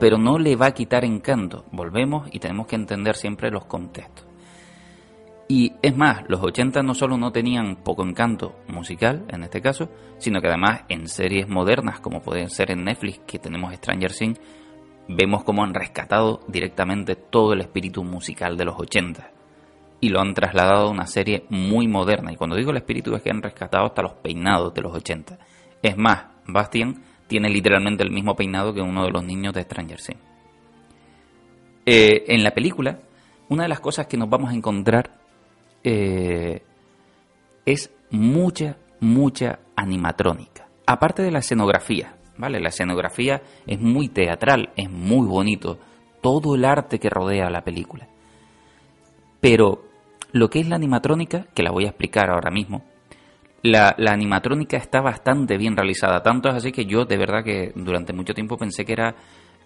pero 0.00 0.16
no 0.16 0.38
le 0.38 0.56
va 0.56 0.66
a 0.66 0.74
quitar 0.74 1.04
encanto. 1.04 1.66
Volvemos 1.72 2.28
y 2.32 2.38
tenemos 2.38 2.66
que 2.66 2.76
entender 2.76 3.14
siempre 3.14 3.50
los 3.50 3.66
contextos. 3.66 4.26
Y 5.46 5.74
es 5.82 5.96
más, 5.96 6.24
los 6.28 6.42
80 6.42 6.82
no 6.82 6.94
solo 6.94 7.16
no 7.16 7.32
tenían 7.32 7.76
poco 7.76 8.02
encanto 8.02 8.56
musical, 8.68 9.24
en 9.28 9.44
este 9.44 9.60
caso, 9.60 9.90
sino 10.18 10.40
que 10.40 10.48
además 10.48 10.82
en 10.88 11.08
series 11.08 11.48
modernas, 11.48 12.00
como 12.00 12.20
pueden 12.20 12.50
ser 12.50 12.70
en 12.70 12.84
Netflix, 12.84 13.20
que 13.26 13.38
tenemos 13.38 13.74
Stranger 13.74 14.12
Things, 14.12 14.40
vemos 15.08 15.44
cómo 15.44 15.64
han 15.64 15.74
rescatado 15.74 16.40
directamente 16.48 17.14
todo 17.14 17.52
el 17.52 17.60
espíritu 17.60 18.04
musical 18.04 18.56
de 18.56 18.64
los 18.66 18.78
80 18.78 19.37
y 20.00 20.08
lo 20.10 20.20
han 20.20 20.34
trasladado 20.34 20.88
a 20.88 20.90
una 20.90 21.06
serie 21.06 21.44
muy 21.48 21.88
moderna. 21.88 22.32
Y 22.32 22.36
cuando 22.36 22.56
digo 22.56 22.70
el 22.70 22.76
espíritu 22.76 23.14
es 23.14 23.22
que 23.22 23.30
han 23.30 23.42
rescatado 23.42 23.86
hasta 23.86 24.02
los 24.02 24.12
peinados 24.14 24.72
de 24.74 24.82
los 24.82 24.94
80. 24.94 25.38
Es 25.82 25.96
más, 25.96 26.26
Bastian 26.46 27.02
tiene 27.26 27.48
literalmente 27.48 28.02
el 28.02 28.10
mismo 28.10 28.34
peinado 28.34 28.72
que 28.72 28.80
uno 28.80 29.04
de 29.04 29.10
los 29.10 29.24
niños 29.24 29.54
de 29.54 29.62
Stranger 29.62 30.00
Things. 30.00 30.22
Eh, 31.84 32.24
en 32.28 32.44
la 32.44 32.50
película, 32.52 32.98
una 33.48 33.62
de 33.64 33.68
las 33.68 33.80
cosas 33.80 34.06
que 34.06 34.16
nos 34.16 34.28
vamos 34.28 34.50
a 34.50 34.54
encontrar 34.54 35.10
eh, 35.82 36.62
es 37.64 37.90
mucha, 38.10 38.76
mucha 39.00 39.60
animatrónica. 39.74 40.68
Aparte 40.86 41.22
de 41.22 41.30
la 41.30 41.38
escenografía, 41.38 42.16
¿vale? 42.36 42.60
La 42.60 42.68
escenografía 42.68 43.42
es 43.66 43.80
muy 43.80 44.08
teatral, 44.08 44.70
es 44.76 44.90
muy 44.90 45.26
bonito, 45.26 45.78
todo 46.20 46.54
el 46.54 46.64
arte 46.64 46.98
que 46.98 47.10
rodea 47.10 47.50
la 47.50 47.64
película. 47.64 48.08
Pero 49.40 49.87
lo 50.32 50.50
que 50.50 50.60
es 50.60 50.68
la 50.68 50.76
animatrónica, 50.76 51.46
que 51.54 51.62
la 51.62 51.70
voy 51.70 51.84
a 51.84 51.88
explicar 51.88 52.30
ahora 52.30 52.50
mismo, 52.50 52.84
la, 53.62 53.94
animatrónica 53.98 54.76
está 54.76 55.00
bastante 55.00 55.56
bien 55.56 55.76
realizada. 55.76 56.22
Tanto 56.22 56.48
es 56.48 56.54
así 56.54 56.72
que 56.72 56.86
yo 56.86 57.04
de 57.04 57.16
verdad 57.16 57.44
que 57.44 57.72
durante 57.74 58.12
mucho 58.12 58.34
tiempo 58.34 58.56
pensé 58.56 58.84
que 58.84 58.92
era 58.92 59.16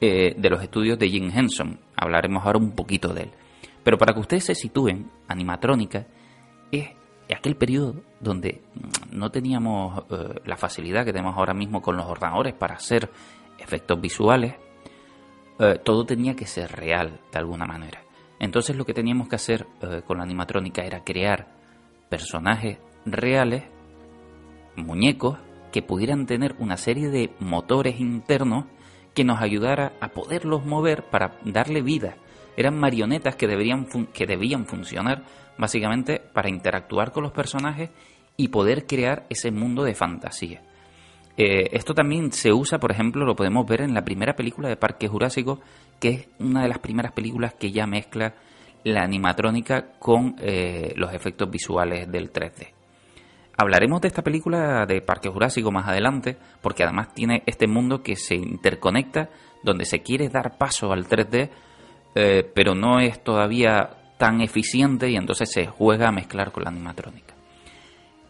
eh, 0.01 0.35
de 0.37 0.51
los 0.51 0.63
estudios 0.63 0.99
de 0.99 1.09
Jim 1.09 1.31
Henson. 1.35 1.79
Hablaremos 1.97 2.45
ahora 2.45 2.59
un 2.59 2.73
poquito 2.73 3.13
de 3.13 3.23
él. 3.23 3.31
Pero 3.85 3.99
para 3.99 4.15
que 4.15 4.21
ustedes 4.21 4.45
se 4.45 4.55
sitúen, 4.55 5.11
animatrónica 5.29 6.07
es 6.71 6.91
aquel 7.35 7.57
periodo 7.57 7.97
donde 8.21 8.63
no 9.11 9.31
teníamos 9.31 10.05
eh, 10.11 10.41
la 10.45 10.57
facilidad 10.57 11.05
que 11.05 11.13
tenemos 11.13 11.37
ahora 11.37 11.55
mismo 11.55 11.83
con 11.83 11.97
los 11.97 12.07
ordenadores 12.07 12.55
para 12.55 12.75
hacer 12.75 13.11
efectos 13.59 14.01
visuales, 14.01 14.55
eh, 15.59 15.81
todo 15.85 16.05
tenía 16.05 16.35
que 16.35 16.47
ser 16.47 16.71
real 16.73 17.21
de 17.31 17.39
alguna 17.39 17.67
manera. 17.67 18.03
Entonces 18.43 18.75
lo 18.75 18.85
que 18.85 18.93
teníamos 18.93 19.29
que 19.29 19.37
hacer 19.37 19.67
eh, 19.81 20.03
con 20.05 20.19
la 20.19 20.25
animatrónica 20.25 20.83
era 20.83 21.05
crear 21.05 21.47
personajes 22.09 22.79
reales, 23.07 23.63
muñecos, 24.77 25.39
que 25.71 25.81
pudieran 25.81 26.27
tener 26.27 26.57
una 26.59 26.77
serie 26.77 27.09
de 27.09 27.33
motores 27.39 28.01
internos 28.01 28.67
que 29.15 29.23
nos 29.23 29.41
ayudara 29.41 29.93
a 30.01 30.09
poderlos 30.09 30.67
mover 30.67 31.05
para 31.05 31.39
darle 31.45 31.83
vida. 31.83 32.17
Eran 32.57 32.79
marionetas 32.79 33.37
que, 33.37 33.47
deberían 33.47 33.87
que 34.13 34.27
debían 34.27 34.67
funcionar 34.67 35.23
básicamente 35.57 36.21
para 36.21 36.51
interactuar 36.51 37.13
con 37.13 37.23
los 37.23 37.33
personajes 37.33 37.91
y 38.37 38.49
poder 38.49 38.87
crear 38.87 39.25
ese 39.31 39.53
mundo 39.53 39.85
de 39.85 39.95
fantasía. 39.95 40.63
Eh, 41.37 41.71
esto 41.73 41.95
también 41.95 42.33
se 42.33 42.53
usa, 42.53 42.79
por 42.79 42.91
ejemplo, 42.91 43.25
lo 43.25 43.37
podemos 43.37 43.65
ver 43.67 43.83
en 43.83 43.95
la 43.95 44.05
primera 44.05 44.35
película 44.35 44.69
de 44.69 44.77
Parque 44.77 45.09
Jurásico, 45.09 45.61
que 46.03 46.09
es 46.09 46.29
una 46.41 46.63
de 46.63 46.69
las 46.69 46.81
primeras 46.81 47.13
películas 47.13 47.55
que 47.55 47.71
ya 47.71 47.87
mezcla 47.87 48.35
la 48.83 49.05
animatrónica 49.05 49.93
con 50.01 50.35
eh, 50.41 50.93
los 50.97 51.15
efectos 51.15 51.49
visuales 51.49 52.11
del 52.11 52.33
3D. 52.33 52.73
Hablaremos 53.57 54.01
de 54.01 54.09
esta 54.09 54.23
película 54.23 54.85
de 54.85 55.01
Parque 55.01 55.29
Jurásico 55.29 55.71
más 55.71 55.87
adelante, 55.87 56.37
porque 56.61 56.83
además 56.83 57.15
tiene 57.15 57.45
este 57.47 57.69
mundo 57.69 58.03
que 58.03 58.17
se 58.17 58.35
interconecta, 58.35 59.31
donde 59.63 59.85
se 59.85 60.01
quiere 60.03 60.29
dar 60.29 60.59
paso 60.59 60.91
al 60.91 61.07
3D, 61.07 61.51
eh, 62.17 62.51
pero 62.53 62.75
no 62.75 62.99
es 62.99 63.23
todavía 63.23 64.15
tan 64.19 64.41
eficiente 64.41 65.09
y 65.09 65.15
entonces 65.15 65.53
se 65.53 65.67
juega 65.67 66.09
a 66.09 66.13
mezclar 66.13 66.51
con 66.51 66.65
la 66.65 66.71
animatrónica. 66.71 67.37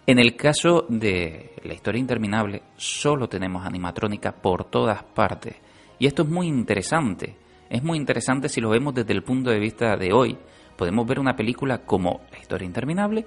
En 0.06 0.18
el 0.18 0.36
caso 0.36 0.84
de 0.90 1.54
la 1.64 1.72
historia 1.72 2.00
interminable, 2.00 2.64
solo 2.76 3.30
tenemos 3.30 3.64
animatrónica 3.64 4.32
por 4.32 4.64
todas 4.66 5.02
partes. 5.02 5.56
Y 5.98 6.06
esto 6.06 6.24
es 6.24 6.28
muy 6.28 6.48
interesante. 6.48 7.40
Es 7.72 7.82
muy 7.82 7.96
interesante 7.96 8.50
si 8.50 8.60
lo 8.60 8.68
vemos 8.68 8.94
desde 8.94 9.14
el 9.14 9.22
punto 9.22 9.48
de 9.48 9.58
vista 9.58 9.96
de 9.96 10.12
hoy. 10.12 10.36
Podemos 10.76 11.06
ver 11.06 11.18
una 11.18 11.34
película 11.34 11.78
como 11.78 12.20
La 12.30 12.38
historia 12.38 12.66
interminable 12.66 13.24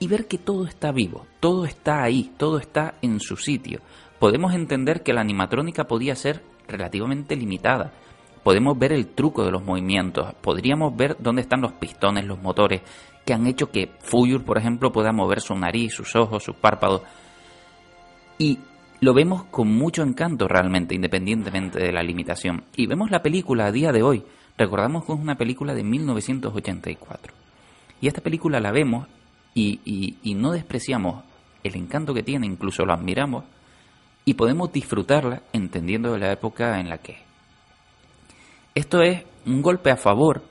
y 0.00 0.08
ver 0.08 0.26
que 0.26 0.38
todo 0.38 0.66
está 0.66 0.90
vivo, 0.90 1.24
todo 1.38 1.64
está 1.64 2.02
ahí, 2.02 2.32
todo 2.36 2.58
está 2.58 2.94
en 3.02 3.20
su 3.20 3.36
sitio. 3.36 3.82
Podemos 4.18 4.52
entender 4.52 5.04
que 5.04 5.12
la 5.12 5.20
animatrónica 5.20 5.84
podía 5.84 6.16
ser 6.16 6.42
relativamente 6.66 7.36
limitada, 7.36 7.92
podemos 8.42 8.76
ver 8.76 8.92
el 8.92 9.06
truco 9.06 9.44
de 9.44 9.52
los 9.52 9.62
movimientos, 9.62 10.34
podríamos 10.40 10.96
ver 10.96 11.16
dónde 11.20 11.42
están 11.42 11.60
los 11.60 11.72
pistones, 11.74 12.24
los 12.24 12.42
motores, 12.42 12.82
que 13.24 13.32
han 13.32 13.46
hecho 13.46 13.70
que 13.70 13.92
Fuyur, 14.00 14.44
por 14.44 14.58
ejemplo, 14.58 14.90
pueda 14.90 15.12
mover 15.12 15.40
su 15.40 15.54
nariz, 15.54 15.94
sus 15.94 16.16
ojos, 16.16 16.42
sus 16.42 16.56
párpados. 16.56 17.02
Y 18.38 18.58
lo 19.06 19.14
vemos 19.14 19.44
con 19.52 19.68
mucho 19.68 20.02
encanto 20.02 20.48
realmente, 20.48 20.92
independientemente 20.92 21.78
de 21.78 21.92
la 21.92 22.02
limitación. 22.02 22.64
Y 22.74 22.88
vemos 22.88 23.08
la 23.12 23.22
película 23.22 23.66
a 23.66 23.70
día 23.70 23.92
de 23.92 24.02
hoy. 24.02 24.24
Recordamos 24.58 25.04
que 25.04 25.12
es 25.12 25.20
una 25.20 25.36
película 25.36 25.74
de 25.74 25.84
1984. 25.84 27.32
Y 28.00 28.08
esta 28.08 28.20
película 28.20 28.58
la 28.58 28.72
vemos 28.72 29.06
y, 29.54 30.34
no 30.34 30.50
despreciamos 30.50 31.22
el 31.62 31.76
encanto 31.76 32.14
que 32.14 32.24
tiene, 32.24 32.48
incluso 32.48 32.84
lo 32.84 32.92
admiramos, 32.92 33.44
y 34.24 34.34
podemos 34.34 34.72
disfrutarla 34.72 35.42
entendiendo 35.52 36.18
la 36.18 36.32
época 36.32 36.80
en 36.80 36.88
la 36.88 36.98
que 36.98 37.12
es. 37.12 37.18
Esto 38.74 39.02
es 39.02 39.22
un 39.46 39.62
golpe 39.62 39.92
a 39.92 39.96
favor, 39.96 40.42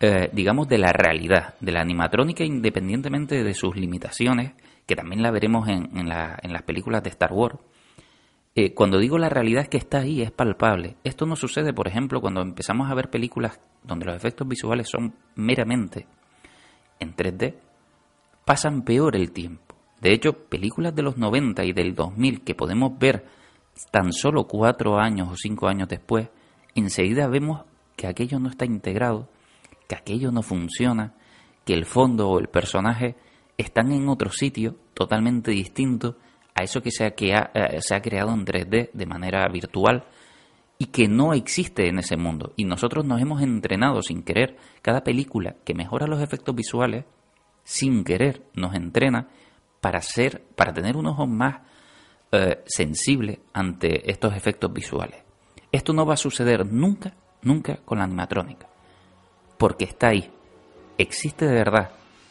eh, 0.00 0.28
digamos, 0.32 0.66
de 0.66 0.78
la 0.78 0.92
realidad, 0.92 1.54
de 1.60 1.70
la 1.70 1.82
animatrónica, 1.82 2.42
independientemente 2.42 3.44
de 3.44 3.54
sus 3.54 3.76
limitaciones, 3.76 4.54
que 4.86 4.96
también 4.96 5.22
la 5.22 5.30
veremos 5.30 5.68
en, 5.68 6.08
las 6.08 6.62
películas 6.64 7.04
de 7.04 7.10
Star 7.10 7.32
Wars. 7.32 7.56
Eh, 8.58 8.72
cuando 8.72 8.98
digo 8.98 9.18
la 9.18 9.28
realidad 9.28 9.66
que 9.66 9.76
está 9.76 9.98
ahí, 9.98 10.22
es 10.22 10.30
palpable. 10.30 10.96
Esto 11.04 11.26
no 11.26 11.36
sucede, 11.36 11.74
por 11.74 11.88
ejemplo, 11.88 12.22
cuando 12.22 12.40
empezamos 12.40 12.90
a 12.90 12.94
ver 12.94 13.10
películas 13.10 13.60
donde 13.84 14.06
los 14.06 14.16
efectos 14.16 14.48
visuales 14.48 14.88
son 14.88 15.14
meramente 15.34 16.06
en 16.98 17.14
3D, 17.14 17.54
pasan 18.46 18.80
peor 18.80 19.14
el 19.14 19.30
tiempo. 19.30 19.76
De 20.00 20.10
hecho, 20.14 20.32
películas 20.32 20.94
de 20.94 21.02
los 21.02 21.18
90 21.18 21.64
y 21.66 21.74
del 21.74 21.94
2000 21.94 22.44
que 22.44 22.54
podemos 22.54 22.98
ver 22.98 23.26
tan 23.90 24.10
solo 24.14 24.46
cuatro 24.46 24.98
años 24.98 25.28
o 25.30 25.36
cinco 25.36 25.68
años 25.68 25.88
después, 25.88 26.30
enseguida 26.74 27.28
vemos 27.28 27.66
que 27.94 28.06
aquello 28.06 28.38
no 28.38 28.48
está 28.48 28.64
integrado, 28.64 29.28
que 29.86 29.96
aquello 29.96 30.32
no 30.32 30.42
funciona, 30.42 31.12
que 31.66 31.74
el 31.74 31.84
fondo 31.84 32.30
o 32.30 32.38
el 32.38 32.48
personaje 32.48 33.16
están 33.58 33.92
en 33.92 34.08
otro 34.08 34.30
sitio 34.30 34.76
totalmente 34.94 35.50
distinto 35.50 36.16
a 36.56 36.62
eso 36.62 36.82
que 36.82 36.90
se 36.90 37.04
ha, 37.04 37.10
que 37.10 37.34
eh, 37.34 37.80
se 37.80 37.94
ha 37.94 38.00
creado 38.00 38.32
en 38.32 38.46
3D 38.46 38.90
de 38.92 39.06
manera 39.06 39.46
virtual 39.48 40.04
y 40.78 40.86
que 40.86 41.06
no 41.06 41.34
existe 41.34 41.88
en 41.88 41.98
ese 41.98 42.16
mundo. 42.16 42.54
Y 42.56 42.64
nosotros 42.64 43.04
nos 43.04 43.20
hemos 43.20 43.42
entrenado 43.42 44.02
sin 44.02 44.22
querer. 44.22 44.56
Cada 44.80 45.04
película 45.04 45.56
que 45.64 45.74
mejora 45.74 46.06
los 46.06 46.22
efectos 46.22 46.54
visuales, 46.54 47.04
sin 47.62 48.04
querer, 48.04 48.42
nos 48.54 48.74
entrena 48.74 49.28
para 49.82 50.00
ser, 50.00 50.42
para 50.56 50.72
tener 50.72 50.96
un 50.96 51.06
ojo 51.06 51.26
más 51.26 51.60
eh, 52.32 52.62
sensible 52.66 53.40
ante 53.52 54.10
estos 54.10 54.34
efectos 54.34 54.72
visuales. 54.72 55.22
Esto 55.72 55.92
no 55.92 56.06
va 56.06 56.14
a 56.14 56.18
suceder 56.18 56.66
nunca, 56.66 57.14
nunca 57.42 57.76
con 57.84 57.98
la 57.98 58.04
animatrónica. 58.04 58.66
Porque 59.58 59.84
está 59.84 60.08
ahí. 60.08 60.30
Existe 60.96 61.44
de 61.44 61.54
verdad. 61.54 61.90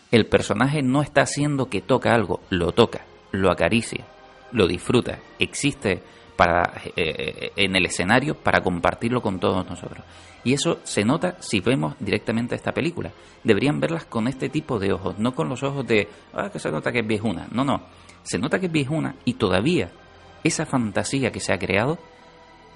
El 0.09 0.25
personaje 0.25 0.81
no 0.81 1.03
está 1.03 1.21
haciendo 1.21 1.69
que 1.69 1.81
toca 1.81 2.13
algo, 2.13 2.41
lo 2.49 2.71
toca, 2.71 3.05
lo 3.31 3.51
acaricia, 3.51 4.05
lo 4.51 4.67
disfruta. 4.67 5.19
Existe 5.39 6.01
para, 6.35 6.81
eh, 6.85 6.91
eh, 6.95 7.51
en 7.55 7.75
el 7.75 7.85
escenario 7.85 8.35
para 8.35 8.61
compartirlo 8.61 9.21
con 9.21 9.39
todos 9.39 9.67
nosotros. 9.67 10.05
Y 10.43 10.53
eso 10.53 10.79
se 10.83 11.03
nota 11.03 11.37
si 11.39 11.59
vemos 11.59 11.95
directamente 11.99 12.55
esta 12.55 12.71
película. 12.71 13.11
Deberían 13.43 13.79
verlas 13.79 14.05
con 14.05 14.27
este 14.27 14.49
tipo 14.49 14.77
de 14.77 14.93
ojos, 14.93 15.17
no 15.17 15.33
con 15.33 15.49
los 15.49 15.63
ojos 15.63 15.87
de, 15.87 16.07
ah, 16.33 16.49
que 16.51 16.59
se 16.59 16.69
nota 16.69 16.91
que 16.91 16.99
es 16.99 17.07
viejuna. 17.07 17.47
No, 17.51 17.63
no. 17.63 17.81
Se 18.23 18.37
nota 18.37 18.59
que 18.59 18.67
es 18.67 18.71
viejuna 18.71 19.15
y 19.25 19.33
todavía 19.33 19.91
esa 20.43 20.65
fantasía 20.65 21.31
que 21.31 21.39
se 21.39 21.53
ha 21.53 21.57
creado 21.57 21.97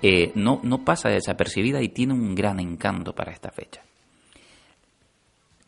eh, 0.02 0.32
no, 0.36 0.62
no 0.64 0.84
pasa 0.86 1.10
desapercibida 1.10 1.82
y 1.82 1.90
tiene 1.90 2.14
un 2.14 2.34
gran 2.34 2.60
encanto 2.60 3.14
para 3.14 3.32
esta 3.32 3.52
fecha. 3.52 3.82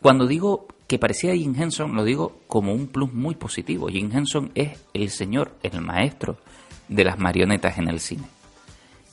Cuando 0.02 0.26
digo 0.26 0.68
que 0.92 1.00
parecía 1.00 1.34
Jim 1.34 1.56
Henson, 1.58 1.96
lo 1.96 2.04
digo 2.04 2.42
como 2.48 2.74
un 2.74 2.88
plus 2.88 3.14
muy 3.14 3.36
positivo. 3.36 3.88
Jim 3.88 4.12
Henson 4.14 4.52
es 4.56 4.78
el 4.94 5.10
señor, 5.10 5.54
el 5.64 5.80
maestro 5.80 6.36
de 6.90 7.06
las 7.06 7.18
marionetas 7.18 7.78
en 7.78 7.88
el 7.88 8.02
cine. 8.02 8.24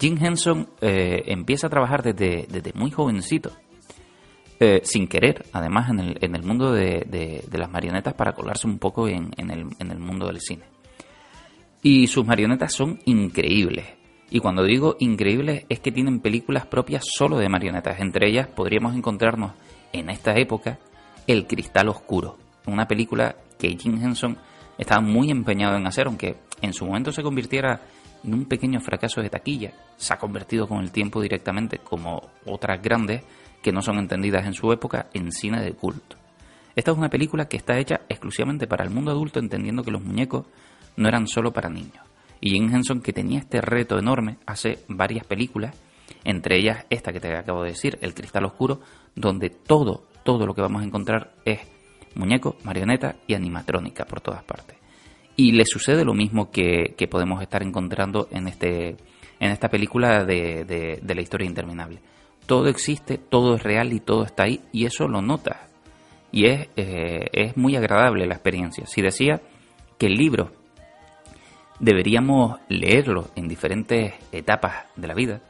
Jim 0.00 0.18
Henson 0.20 0.68
eh, 0.80 1.22
empieza 1.26 1.68
a 1.68 1.70
trabajar 1.70 2.02
desde, 2.02 2.48
desde 2.50 2.72
muy 2.72 2.90
jovencito, 2.90 3.52
eh, 4.58 4.80
sin 4.82 5.06
querer, 5.06 5.46
además, 5.52 5.90
en 5.90 6.00
el, 6.00 6.18
en 6.20 6.34
el 6.34 6.42
mundo 6.42 6.72
de, 6.72 7.06
de, 7.48 7.58
las 7.58 7.70
marionetas 7.70 8.12
para 8.14 8.32
colarse 8.32 8.66
un 8.66 8.80
poco 8.80 9.06
en, 9.06 9.30
en, 9.36 9.52
el, 9.52 9.66
en 9.78 9.92
el 9.92 10.00
mundo 10.00 10.26
del 10.26 10.40
cine. 10.40 10.64
Y 11.80 12.08
sus 12.08 12.26
marionetas 12.26 12.72
son 12.72 12.98
increíbles. 13.04 13.86
Y 14.30 14.40
cuando 14.40 14.64
digo 14.64 14.96
increíbles 14.98 15.64
es 15.68 15.78
que 15.78 15.92
tienen 15.92 16.18
películas 16.18 16.66
propias 16.66 17.04
solo 17.08 17.38
de 17.38 17.48
marionetas. 17.48 18.00
Entre 18.00 18.28
ellas 18.28 18.48
podríamos 18.48 18.96
encontrarnos 18.96 19.52
en 19.92 20.10
esta 20.10 20.36
época 20.36 20.80
El 21.28 21.46
Cristal 21.46 21.90
Oscuro, 21.90 22.38
una 22.66 22.88
película 22.88 23.36
que 23.58 23.76
Jim 23.76 24.02
Henson 24.02 24.38
estaba 24.78 25.02
muy 25.02 25.30
empeñado 25.30 25.76
en 25.76 25.86
hacer, 25.86 26.06
aunque 26.06 26.38
en 26.62 26.72
su 26.72 26.86
momento 26.86 27.12
se 27.12 27.22
convirtiera 27.22 27.82
en 28.24 28.32
un 28.32 28.46
pequeño 28.46 28.80
fracaso 28.80 29.20
de 29.20 29.28
taquilla. 29.28 29.74
Se 29.98 30.14
ha 30.14 30.18
convertido 30.18 30.66
con 30.66 30.80
el 30.80 30.90
tiempo 30.90 31.20
directamente, 31.20 31.80
como 31.80 32.30
otras 32.46 32.80
grandes 32.80 33.24
que 33.62 33.72
no 33.72 33.82
son 33.82 33.98
entendidas 33.98 34.46
en 34.46 34.54
su 34.54 34.72
época, 34.72 35.08
en 35.12 35.30
cine 35.30 35.62
de 35.62 35.74
culto. 35.74 36.16
Esta 36.74 36.92
es 36.92 36.96
una 36.96 37.10
película 37.10 37.46
que 37.46 37.58
está 37.58 37.78
hecha 37.78 38.00
exclusivamente 38.08 38.66
para 38.66 38.84
el 38.84 38.90
mundo 38.90 39.10
adulto, 39.10 39.38
entendiendo 39.38 39.82
que 39.82 39.90
los 39.90 40.02
muñecos 40.02 40.46
no 40.96 41.08
eran 41.08 41.26
solo 41.26 41.52
para 41.52 41.68
niños. 41.68 42.06
Y 42.40 42.52
Jim 42.52 42.74
Henson, 42.74 43.02
que 43.02 43.12
tenía 43.12 43.40
este 43.40 43.60
reto 43.60 43.98
enorme, 43.98 44.38
hace 44.46 44.78
varias 44.88 45.26
películas, 45.26 45.76
entre 46.24 46.58
ellas 46.58 46.86
esta 46.90 47.12
que 47.12 47.20
te 47.20 47.34
acabo 47.34 47.62
de 47.62 47.70
decir, 47.70 47.98
El 48.00 48.14
Cristal 48.14 48.44
Oscuro, 48.44 48.80
donde 49.14 49.50
todo, 49.50 50.04
todo 50.24 50.46
lo 50.46 50.54
que 50.54 50.62
vamos 50.62 50.82
a 50.82 50.84
encontrar 50.84 51.32
es 51.44 51.60
muñeco, 52.14 52.56
marioneta 52.64 53.16
y 53.26 53.34
animatrónica 53.34 54.04
por 54.04 54.20
todas 54.20 54.42
partes. 54.44 54.76
Y 55.36 55.52
le 55.52 55.64
sucede 55.64 56.04
lo 56.04 56.14
mismo 56.14 56.50
que, 56.50 56.94
podemos 57.10 57.40
estar 57.40 57.62
encontrando 57.62 58.28
en, 58.30 58.48
este, 58.48 58.96
en 59.38 59.52
esta 59.52 59.68
película 59.68 60.24
de, 60.24 60.64
de, 60.64 61.14
la 61.14 61.20
historia 61.20 61.46
interminable. 61.46 62.00
Todo 62.46 62.66
existe, 62.68 63.18
todo 63.18 63.54
es 63.54 63.62
real 63.62 63.92
y 63.92 64.00
todo 64.00 64.24
está 64.24 64.44
ahí, 64.44 64.60
y 64.72 64.86
eso 64.86 65.06
lo 65.06 65.22
notas. 65.22 65.58
Y 66.32 66.46
es, 66.46 66.68
eh, 66.76 67.26
es 67.32 67.56
muy 67.56 67.76
agradable 67.76 68.26
la 68.26 68.34
experiencia. 68.34 68.84
Si 68.86 69.00
decía 69.00 69.40
que 69.96 70.06
el 70.06 70.14
libro 70.14 70.50
deberíamos 71.78 72.58
leerlo 72.68 73.28
en 73.36 73.48
diferentes 73.48 74.14
etapas 74.32 74.86
de 74.96 75.06
la 75.06 75.14
vida, 75.14 75.40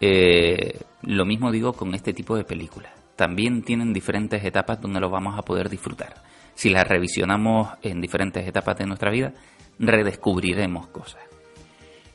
Eh, 0.00 0.80
lo 1.02 1.24
mismo 1.24 1.50
digo 1.50 1.72
con 1.72 1.94
este 1.94 2.12
tipo 2.12 2.36
de 2.36 2.44
películas. 2.44 2.92
También 3.16 3.62
tienen 3.62 3.92
diferentes 3.92 4.44
etapas 4.44 4.80
donde 4.80 5.00
lo 5.00 5.10
vamos 5.10 5.38
a 5.38 5.42
poder 5.42 5.68
disfrutar. 5.68 6.22
Si 6.54 6.70
las 6.70 6.86
revisionamos 6.86 7.70
en 7.82 8.00
diferentes 8.00 8.46
etapas 8.46 8.78
de 8.78 8.86
nuestra 8.86 9.10
vida, 9.10 9.32
redescubriremos 9.78 10.88
cosas. 10.88 11.22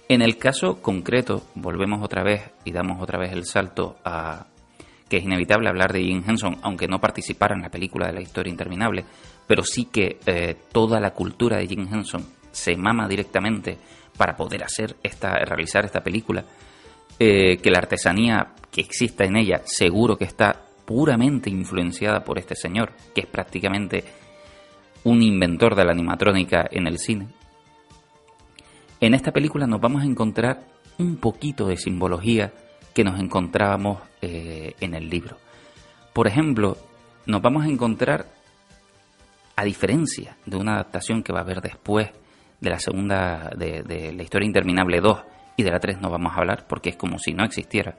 En 0.09 0.21
el 0.21 0.37
caso 0.37 0.81
concreto, 0.81 1.43
volvemos 1.55 2.03
otra 2.03 2.23
vez 2.23 2.51
y 2.65 2.71
damos 2.71 3.01
otra 3.01 3.17
vez 3.17 3.31
el 3.31 3.45
salto 3.45 3.97
a 4.03 4.47
que 5.09 5.17
es 5.17 5.23
inevitable 5.25 5.69
hablar 5.69 5.93
de 5.93 6.03
Jim 6.03 6.23
Henson, 6.25 6.57
aunque 6.63 6.87
no 6.87 6.99
participara 6.99 7.55
en 7.55 7.61
la 7.61 7.69
película 7.69 8.07
de 8.07 8.13
la 8.13 8.21
historia 8.21 8.49
interminable, 8.49 9.05
pero 9.45 9.63
sí 9.63 9.85
que 9.85 10.17
eh, 10.25 10.55
toda 10.71 10.99
la 10.99 11.11
cultura 11.11 11.57
de 11.57 11.67
Jim 11.67 11.87
Henson 11.91 12.25
se 12.51 12.75
mama 12.75 13.07
directamente 13.07 13.77
para 14.17 14.35
poder 14.35 14.63
hacer 14.63 14.95
esta, 15.03 15.35
realizar 15.45 15.85
esta 15.85 16.01
película, 16.01 16.43
eh, 17.19 17.57
que 17.57 17.71
la 17.71 17.79
artesanía 17.79 18.53
que 18.71 18.81
exista 18.81 19.23
en 19.23 19.37
ella 19.37 19.61
seguro 19.65 20.17
que 20.17 20.25
está 20.25 20.65
puramente 20.85 21.49
influenciada 21.49 22.23
por 22.23 22.39
este 22.39 22.55
señor, 22.55 22.91
que 23.13 23.21
es 23.21 23.27
prácticamente 23.27 24.03
un 25.03 25.21
inventor 25.21 25.75
de 25.75 25.85
la 25.85 25.91
animatrónica 25.91 26.67
en 26.71 26.87
el 26.87 26.97
cine. 26.97 27.27
En 28.99 29.13
esta 29.13 29.31
película 29.31 29.67
nos 29.67 29.81
vamos 29.81 30.03
a 30.03 30.05
encontrar 30.05 30.65
un 30.97 31.17
poquito 31.17 31.67
de 31.67 31.77
simbología 31.77 32.53
que 32.93 33.03
nos 33.03 33.19
encontrábamos 33.19 33.99
eh, 34.21 34.75
en 34.79 34.93
el 34.93 35.09
libro. 35.09 35.37
Por 36.13 36.27
ejemplo, 36.27 36.77
nos 37.25 37.41
vamos 37.41 37.65
a 37.65 37.69
encontrar, 37.69 38.27
a 39.55 39.63
diferencia 39.63 40.37
de 40.45 40.57
una 40.57 40.75
adaptación 40.75 41.23
que 41.23 41.33
va 41.33 41.39
a 41.39 41.43
haber 41.43 41.61
después 41.61 42.09
de 42.59 42.69
la 42.69 42.79
segunda, 42.79 43.51
de, 43.55 44.13
la 44.15 44.23
historia 44.23 44.45
interminable 44.45 45.01
2 45.01 45.19
y 45.55 45.63
de 45.63 45.71
la 45.71 45.79
3 45.79 46.01
no 46.01 46.09
vamos 46.09 46.33
a 46.33 46.39
hablar 46.39 46.65
porque 46.67 46.89
es 46.89 46.95
como 46.95 47.19
si 47.19 47.33
no 47.33 47.43
existiera. 47.43 47.95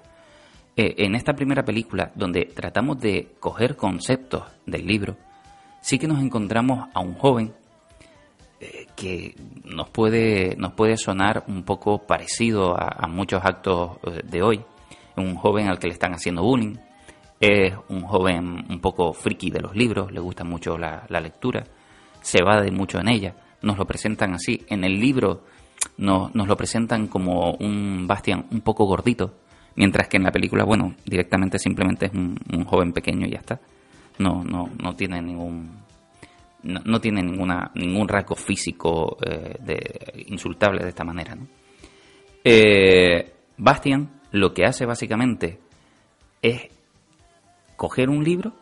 Eh, 0.77 0.95
en 0.99 1.15
esta 1.15 1.35
primera 1.35 1.65
película, 1.65 2.11
donde 2.15 2.47
tratamos 2.47 2.99
de 3.01 3.35
coger 3.39 3.77
conceptos 3.77 4.43
del 4.67 4.87
libro, 4.87 5.17
sí 5.81 5.99
que 5.99 6.09
nos 6.09 6.21
encontramos 6.21 6.89
a 6.93 7.01
un 7.01 7.15
joven 7.15 7.55
eh, 8.61 8.87
que 8.97 9.37
nos 9.65 9.91
puede, 9.91 10.57
nos 10.57 10.73
puede 10.73 10.97
sonar 10.97 11.45
un 11.47 11.63
poco 11.63 12.07
parecido 12.07 12.75
a, 12.77 13.07
muchos 13.07 13.45
actos 13.45 13.99
eh, 14.05 14.23
de 14.25 14.43
hoy. 14.43 14.65
Un 15.17 15.37
joven 15.37 15.69
al 15.69 15.79
que 15.79 15.87
le 15.87 15.93
están 15.93 16.13
haciendo 16.13 16.43
bullying, 16.43 16.77
es 17.39 17.75
un 17.89 18.03
joven 18.03 18.65
un 18.69 18.81
poco 18.81 19.13
friki 19.13 19.51
de 19.51 19.61
los 19.61 19.77
libros, 19.77 20.11
le 20.11 20.21
gusta 20.21 20.45
mucho 20.45 20.79
la, 20.79 21.07
lectura, 21.09 21.65
se 22.21 22.39
evade 22.39 22.71
mucho 22.71 22.99
en 22.99 23.09
ella, 23.09 23.35
nos 23.63 23.77
lo 23.77 23.87
presentan 23.87 24.35
así. 24.35 24.65
En 24.69 24.83
el 24.83 24.99
libro 24.99 25.45
nos, 25.99 26.35
lo 26.35 26.57
presentan 26.57 27.07
como 27.07 27.53
un 27.55 28.07
Bastian 28.07 28.47
un 28.51 28.61
poco 28.61 28.85
gordito, 28.85 29.35
mientras 29.77 30.09
que 30.09 30.17
en 30.17 30.25
la 30.25 30.33
película, 30.33 30.65
bueno, 30.65 30.95
directamente 31.05 31.59
simplemente 31.59 32.07
es 32.07 32.13
un, 32.13 32.39
un 32.53 32.65
joven 32.65 32.93
pequeño 32.93 33.27
y 33.27 33.31
ya 33.31 33.39
está. 33.39 33.61
No, 34.19 34.45
no, 34.45 34.71
no 34.81 34.95
tiene 34.95 35.21
ningún 35.21 35.85
no, 36.65 37.01
tiene 37.01 37.23
ninguna, 37.23 37.71
ningún 37.75 38.09
rasgo 38.09 38.35
físico 38.35 39.19
eh, 39.25 39.57
de, 39.61 40.25
insultable 40.29 40.83
de 40.83 40.89
esta 40.89 41.05
manera. 41.05 41.35
¿no? 41.35 41.47
Eh, 42.43 43.33
Bastian 43.59 44.21
lo 44.33 44.53
que 44.53 44.65
hace 44.65 44.87
básicamente 44.87 45.61
es 46.43 46.69
coger 47.77 48.09
un 48.09 48.25
libro 48.25 48.55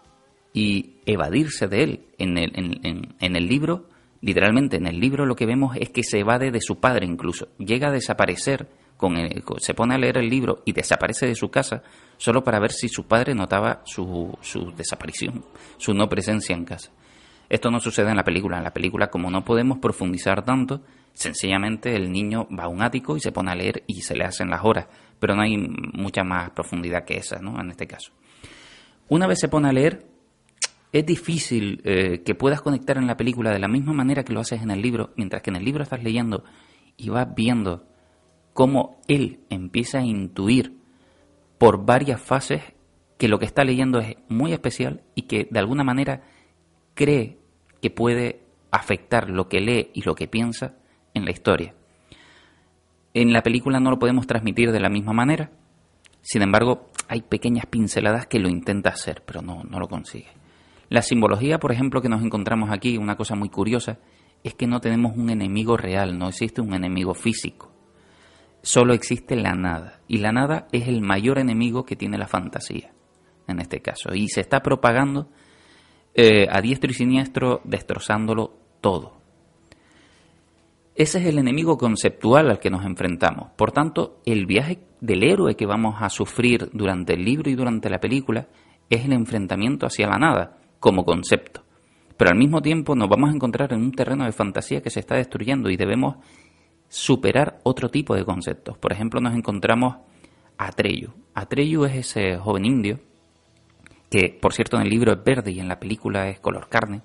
y 0.52 0.96
evadirse 1.06 1.68
de 1.68 1.82
él. 1.82 2.00
En 2.18 2.38
el, 2.38 3.14
en 3.18 3.36
el 3.36 3.46
libro, 3.46 3.86
literalmente 4.22 4.76
en 4.78 4.86
el 4.86 4.98
libro 4.98 5.26
lo 5.26 5.36
que 5.36 5.44
vemos 5.44 5.76
es 5.76 5.90
que 5.90 6.02
se 6.02 6.20
evade 6.20 6.50
de 6.50 6.60
su 6.62 6.80
padre 6.80 7.04
incluso. 7.04 7.48
Llega 7.58 7.88
a 7.88 7.92
desaparecer, 7.92 8.68
con 8.96 9.16
se 9.58 9.74
pone 9.74 9.94
a 9.94 9.98
leer 9.98 10.16
el 10.16 10.30
libro 10.30 10.62
y 10.64 10.72
desaparece 10.72 11.26
de 11.26 11.34
su 11.34 11.50
casa 11.50 11.82
solo 12.16 12.42
para 12.42 12.60
ver 12.60 12.72
si 12.72 12.88
su 12.88 13.04
padre 13.06 13.34
notaba 13.34 13.82
su, 13.84 14.38
su 14.40 14.72
desaparición, 14.76 15.44
su 15.76 15.92
no 15.92 16.08
presencia 16.08 16.54
en 16.54 16.64
casa. 16.64 16.92
Esto 17.48 17.70
no 17.70 17.80
sucede 17.80 18.08
en 18.10 18.16
la 18.16 18.24
película. 18.24 18.56
En 18.56 18.64
la 18.64 18.72
película, 18.72 19.08
como 19.08 19.30
no 19.30 19.44
podemos 19.44 19.78
profundizar 19.78 20.42
tanto, 20.42 20.80
sencillamente 21.12 21.94
el 21.94 22.10
niño 22.10 22.48
va 22.48 22.64
a 22.64 22.68
un 22.68 22.80
ático 22.80 23.14
y 23.16 23.20
se 23.20 23.30
pone 23.30 23.50
a 23.50 23.54
leer 23.54 23.82
y 23.86 24.00
se 24.00 24.14
le 24.14 24.24
hacen 24.24 24.48
las 24.48 24.64
horas. 24.64 24.86
Pero 25.18 25.34
no 25.34 25.42
hay 25.42 25.58
mucha 25.58 26.24
más 26.24 26.50
profundidad 26.52 27.04
que 27.04 27.18
esa, 27.18 27.40
¿no? 27.40 27.60
En 27.60 27.70
este 27.70 27.86
caso. 27.86 28.12
Una 29.08 29.26
vez 29.26 29.40
se 29.40 29.48
pone 29.48 29.68
a 29.68 29.72
leer, 29.72 30.06
es 30.92 31.06
difícil 31.06 31.80
eh, 31.84 32.22
que 32.22 32.34
puedas 32.34 32.60
conectar 32.60 32.98
en 32.98 33.06
la 33.06 33.16
película 33.16 33.50
de 33.50 33.58
la 33.58 33.68
misma 33.68 33.94
manera 33.94 34.24
que 34.24 34.34
lo 34.34 34.40
haces 34.40 34.62
en 34.62 34.70
el 34.70 34.82
libro, 34.82 35.10
mientras 35.16 35.42
que 35.42 35.50
en 35.50 35.56
el 35.56 35.64
libro 35.64 35.82
estás 35.82 36.02
leyendo 36.02 36.44
y 36.98 37.08
vas 37.08 37.34
viendo 37.34 37.86
cómo 38.52 39.00
él 39.08 39.40
empieza 39.48 39.98
a 39.98 40.04
intuir 40.04 40.76
por 41.56 41.86
varias 41.86 42.20
fases 42.20 42.62
que 43.16 43.28
lo 43.28 43.38
que 43.38 43.46
está 43.46 43.64
leyendo 43.64 44.00
es 44.00 44.16
muy 44.28 44.52
especial 44.52 45.02
y 45.14 45.22
que 45.22 45.48
de 45.50 45.58
alguna 45.58 45.82
manera 45.82 46.24
cree 46.94 47.38
que 47.80 47.90
puede 47.90 48.42
afectar 48.70 49.30
lo 49.30 49.48
que 49.48 49.60
lee 49.60 49.90
y 49.94 50.02
lo 50.02 50.14
que 50.14 50.28
piensa 50.28 50.74
en 51.14 51.24
la 51.24 51.30
historia. 51.30 51.74
En 53.14 53.32
la 53.32 53.42
película 53.42 53.80
no 53.80 53.90
lo 53.90 53.98
podemos 53.98 54.26
transmitir 54.26 54.72
de 54.72 54.80
la 54.80 54.90
misma 54.90 55.12
manera, 55.14 55.50
sin 56.20 56.42
embargo 56.42 56.90
hay 57.08 57.22
pequeñas 57.22 57.66
pinceladas 57.66 58.26
que 58.26 58.38
lo 58.38 58.48
intenta 58.48 58.90
hacer, 58.90 59.22
pero 59.24 59.40
no, 59.40 59.62
no 59.64 59.78
lo 59.78 59.88
consigue. 59.88 60.41
La 60.92 61.00
simbología, 61.00 61.58
por 61.58 61.72
ejemplo, 61.72 62.02
que 62.02 62.10
nos 62.10 62.22
encontramos 62.22 62.68
aquí, 62.70 62.98
una 62.98 63.16
cosa 63.16 63.34
muy 63.34 63.48
curiosa, 63.48 63.98
es 64.44 64.52
que 64.52 64.66
no 64.66 64.78
tenemos 64.78 65.16
un 65.16 65.30
enemigo 65.30 65.78
real, 65.78 66.18
no 66.18 66.28
existe 66.28 66.60
un 66.60 66.74
enemigo 66.74 67.14
físico. 67.14 67.72
Solo 68.60 68.92
existe 68.92 69.34
la 69.34 69.54
nada. 69.54 70.00
Y 70.06 70.18
la 70.18 70.32
nada 70.32 70.68
es 70.70 70.88
el 70.88 71.00
mayor 71.00 71.38
enemigo 71.38 71.86
que 71.86 71.96
tiene 71.96 72.18
la 72.18 72.26
fantasía, 72.26 72.92
en 73.48 73.58
este 73.58 73.80
caso. 73.80 74.14
Y 74.14 74.28
se 74.28 74.42
está 74.42 74.60
propagando 74.60 75.30
eh, 76.12 76.46
a 76.50 76.60
diestro 76.60 76.90
y 76.90 76.94
siniestro, 76.94 77.62
destrozándolo 77.64 78.52
todo. 78.82 79.14
Ese 80.94 81.20
es 81.20 81.24
el 81.24 81.38
enemigo 81.38 81.78
conceptual 81.78 82.50
al 82.50 82.58
que 82.58 82.68
nos 82.68 82.84
enfrentamos. 82.84 83.52
Por 83.56 83.72
tanto, 83.72 84.20
el 84.26 84.44
viaje 84.44 84.80
del 85.00 85.22
héroe 85.22 85.56
que 85.56 85.64
vamos 85.64 86.02
a 86.02 86.10
sufrir 86.10 86.68
durante 86.74 87.14
el 87.14 87.24
libro 87.24 87.48
y 87.48 87.54
durante 87.54 87.88
la 87.88 87.98
película 87.98 88.48
es 88.90 89.06
el 89.06 89.14
enfrentamiento 89.14 89.86
hacia 89.86 90.06
la 90.06 90.18
nada, 90.18 90.58
como 90.82 91.04
concepto. 91.04 91.62
Pero 92.16 92.32
al 92.32 92.36
mismo 92.36 92.60
tiempo 92.60 92.96
nos 92.96 93.08
vamos 93.08 93.30
a 93.30 93.34
encontrar 93.34 93.72
en 93.72 93.80
un 93.80 93.92
terreno 93.92 94.24
de 94.24 94.32
fantasía 94.32 94.82
que 94.82 94.90
se 94.90 94.98
está 94.98 95.14
destruyendo 95.14 95.70
y 95.70 95.76
debemos 95.76 96.16
superar 96.88 97.60
otro 97.62 97.88
tipo 97.88 98.16
de 98.16 98.24
conceptos. 98.24 98.76
Por 98.78 98.92
ejemplo, 98.92 99.20
nos 99.20 99.34
encontramos 99.34 99.96
a 100.58 100.66
Atreyu. 100.66 101.10
Atreyu 101.34 101.84
es 101.84 101.94
ese 101.94 102.36
joven 102.36 102.66
indio 102.66 102.98
que 104.10 104.28
por 104.28 104.52
cierto 104.52 104.76
en 104.76 104.82
el 104.82 104.90
libro 104.90 105.12
es 105.12 105.24
verde 105.24 105.52
y 105.52 105.60
en 105.60 105.68
la 105.68 105.78
película 105.78 106.28
es 106.28 106.40
color 106.40 106.68
carne. 106.68 107.00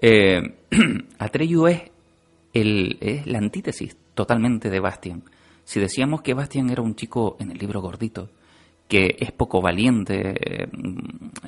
Eh, 0.00 0.40
Atreyu 1.18 1.66
es, 1.66 1.82
el, 2.54 2.96
es 3.00 3.26
la 3.26 3.38
antítesis 3.38 3.96
totalmente 4.14 4.70
de 4.70 4.80
Bastian. 4.80 5.22
Si 5.64 5.78
decíamos 5.78 6.22
que 6.22 6.32
Bastian 6.32 6.70
era 6.70 6.80
un 6.80 6.96
chico 6.96 7.36
en 7.38 7.50
el 7.50 7.58
libro 7.58 7.82
gordito, 7.82 8.30
que 8.88 9.16
es 9.18 9.32
poco 9.32 9.60
valiente, 9.60 10.34
eh, 10.36 10.68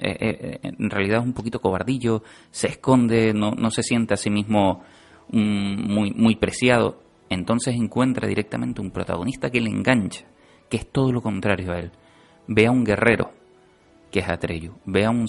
eh, 0.01 0.59
en 0.63 0.91
realidad 0.91 1.21
es 1.21 1.25
un 1.25 1.35
poquito 1.35 1.61
cobardillo, 1.61 2.23
se 2.51 2.69
esconde, 2.69 3.33
no, 3.33 3.53
no 3.53 3.71
se 3.71 3.83
siente 3.83 4.15
a 4.15 4.17
sí 4.17 4.29
mismo 4.29 4.83
mm, 5.31 5.93
muy, 5.93 6.11
muy 6.13 6.37
preciado, 6.37 7.01
entonces 7.29 7.75
encuentra 7.77 8.27
directamente 8.27 8.81
un 8.81 8.91
protagonista 8.91 9.51
que 9.51 9.61
le 9.61 9.71
engancha, 9.71 10.25
que 10.69 10.79
es 10.79 10.91
todo 10.91 11.13
lo 11.13 11.23
contrario 11.23 11.73
a 11.73 11.79
él. 11.79 11.93
Ve 12.47 12.67
a 12.67 12.71
un 12.71 12.85
guerrero, 12.85 13.33
que 14.11 14.21
es 14.21 14.29
Atreyu. 14.29 14.75
Ve 14.87 15.05
a 15.05 15.11
un, 15.11 15.27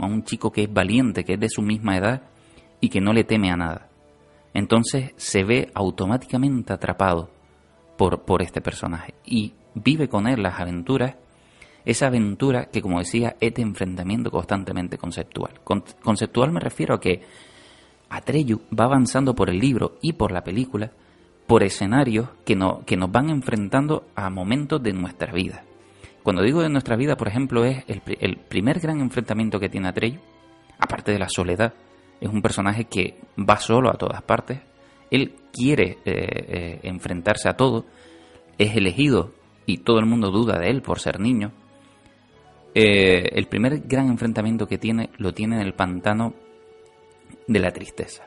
a 0.00 0.06
un 0.06 0.24
chico 0.24 0.50
que 0.50 0.62
es 0.62 0.72
valiente, 0.72 1.24
que 1.24 1.34
es 1.34 1.40
de 1.40 1.48
su 1.48 1.62
misma 1.62 1.96
edad 1.96 2.22
y 2.80 2.88
que 2.88 3.00
no 3.00 3.12
le 3.12 3.24
teme 3.24 3.50
a 3.50 3.56
nada. 3.56 3.88
Entonces 4.54 5.12
se 5.16 5.44
ve 5.44 5.70
automáticamente 5.74 6.72
atrapado 6.72 7.30
por, 7.96 8.22
por 8.22 8.42
este 8.42 8.60
personaje 8.60 9.14
y 9.24 9.52
vive 9.74 10.08
con 10.08 10.26
él 10.26 10.42
las 10.42 10.60
aventuras, 10.60 11.16
esa 11.84 12.06
aventura 12.06 12.66
que 12.66 12.82
como 12.82 12.98
decía 12.98 13.36
es 13.40 13.58
enfrentamiento 13.58 14.30
constantemente 14.30 14.98
conceptual. 14.98 15.60
conceptual 16.02 16.52
me 16.52 16.60
refiero 16.60 16.94
a 16.94 17.00
que 17.00 17.22
Atreyu 18.08 18.60
va 18.78 18.84
avanzando 18.84 19.34
por 19.34 19.48
el 19.48 19.58
libro 19.58 19.96
y 20.02 20.12
por 20.12 20.32
la 20.32 20.44
película 20.44 20.92
por 21.46 21.62
escenarios 21.62 22.28
que, 22.44 22.56
no, 22.56 22.84
que 22.84 22.96
nos 22.96 23.10
van 23.10 23.30
enfrentando 23.30 24.06
a 24.14 24.30
momentos 24.30 24.82
de 24.82 24.92
nuestra 24.92 25.32
vida. 25.32 25.64
Cuando 26.22 26.42
digo 26.42 26.62
de 26.62 26.68
nuestra 26.68 26.96
vida, 26.96 27.16
por 27.16 27.28
ejemplo, 27.28 27.64
es 27.64 27.84
el, 27.88 28.36
primer 28.36 28.78
gran 28.78 29.00
enfrentamiento 29.00 29.58
que 29.58 29.68
tiene 29.68 29.88
Atreyu, 29.88 30.20
aparte 30.78 31.10
de 31.10 31.18
la 31.18 31.28
soledad, 31.28 31.74
es 32.20 32.28
un 32.28 32.42
personaje 32.42 32.84
que 32.84 33.18
va 33.38 33.56
solo 33.56 33.90
a 33.90 33.94
todas 33.94 34.22
partes, 34.22 34.60
él 35.10 35.34
quiere 35.52 35.98
eh, 36.04 36.14
eh, 36.14 36.80
enfrentarse 36.84 37.48
a 37.48 37.56
todo, 37.56 37.86
es 38.56 38.76
elegido 38.76 39.32
y 39.66 39.78
todo 39.78 39.98
el 39.98 40.06
mundo 40.06 40.30
duda 40.30 40.58
de 40.58 40.70
él 40.70 40.80
por 40.80 41.00
ser 41.00 41.18
niño. 41.18 41.52
Eh, 42.74 43.30
el 43.34 43.46
primer 43.46 43.80
gran 43.80 44.08
enfrentamiento 44.08 44.66
que 44.66 44.78
tiene 44.78 45.10
lo 45.18 45.34
tiene 45.34 45.56
en 45.56 45.62
el 45.62 45.74
pantano 45.74 46.34
de 47.46 47.60
la 47.60 47.70
tristeza. 47.70 48.24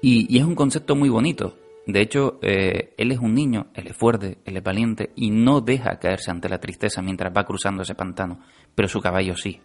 Y, 0.00 0.36
es 0.36 0.44
un 0.44 0.54
concepto 0.54 0.94
muy 0.96 1.08
bonito, 1.08 1.56
De 1.86 2.00
hecho, 2.00 2.38
eh, 2.40 2.94
él 2.96 3.12
es 3.12 3.18
un 3.18 3.34
niño, 3.34 3.66
él 3.74 3.88
es 3.88 3.96
fuerte, 3.96 4.38
él 4.46 4.56
es 4.56 4.62
valiente 4.62 5.10
y 5.16 5.30
no 5.30 5.60
deja 5.60 5.98
caerse 5.98 6.30
ante 6.30 6.48
la 6.48 6.58
tristeza 6.58 7.02
mientras 7.02 7.30
va 7.36 7.44
cruzando 7.44 7.82
ese 7.82 7.94
pantano, 7.94 8.40
pero 8.74 8.88
su 8.88 9.00
caballo 9.00 9.36
sí. 9.36 9.60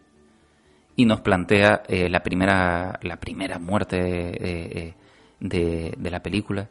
Y 0.98 1.06
nos 1.06 1.22
plantea 1.22 1.84
eh, 1.88 2.10
la, 2.10 2.22
primera, 2.22 3.00
la 3.04 3.18
primera 3.18 3.58
muerte 3.58 3.98
de, 3.98 4.94
de, 5.40 6.12
la 6.12 6.22
película, 6.22 6.70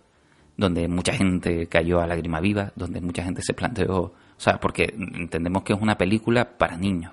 donde 0.57 0.87
mucha 0.87 1.15
gente 1.15 1.67
cayó 1.67 2.01
a 2.01 2.07
lágrima 2.07 2.41
viva, 2.41 2.73
donde 2.77 3.01
mucha 3.01 3.23
gente 3.23 3.41
se 3.43 3.55
planteó, 3.55 4.13
o 4.39 4.41
sea, 4.41 4.59
porque 4.61 4.95
entendemos 4.97 5.65
que 5.65 5.73
es 5.73 5.81
una 5.81 5.99
película 5.99 6.57
para 6.57 6.77
niños. 6.77 7.13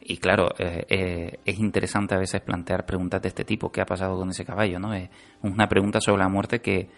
Y 0.00 0.16
claro, 0.18 0.48
eh, 0.58 1.38
es 1.44 1.58
interesante 1.60 2.14
a 2.14 2.18
veces 2.18 2.40
plantear 2.40 2.84
preguntas 2.84 3.22
de 3.22 3.28
este 3.28 3.44
tipo, 3.44 3.70
¿qué 3.70 3.80
ha 3.80 3.86
pasado 3.86 4.18
con 4.18 4.30
ese 4.30 4.44
caballo? 4.44 4.80
¿no? 4.80 4.92
Es 4.92 5.08
una 5.42 5.68
pregunta 5.68 6.00
sobre 6.00 6.22
la 6.22 6.28
muerte 6.28 6.60
que, 6.60 6.88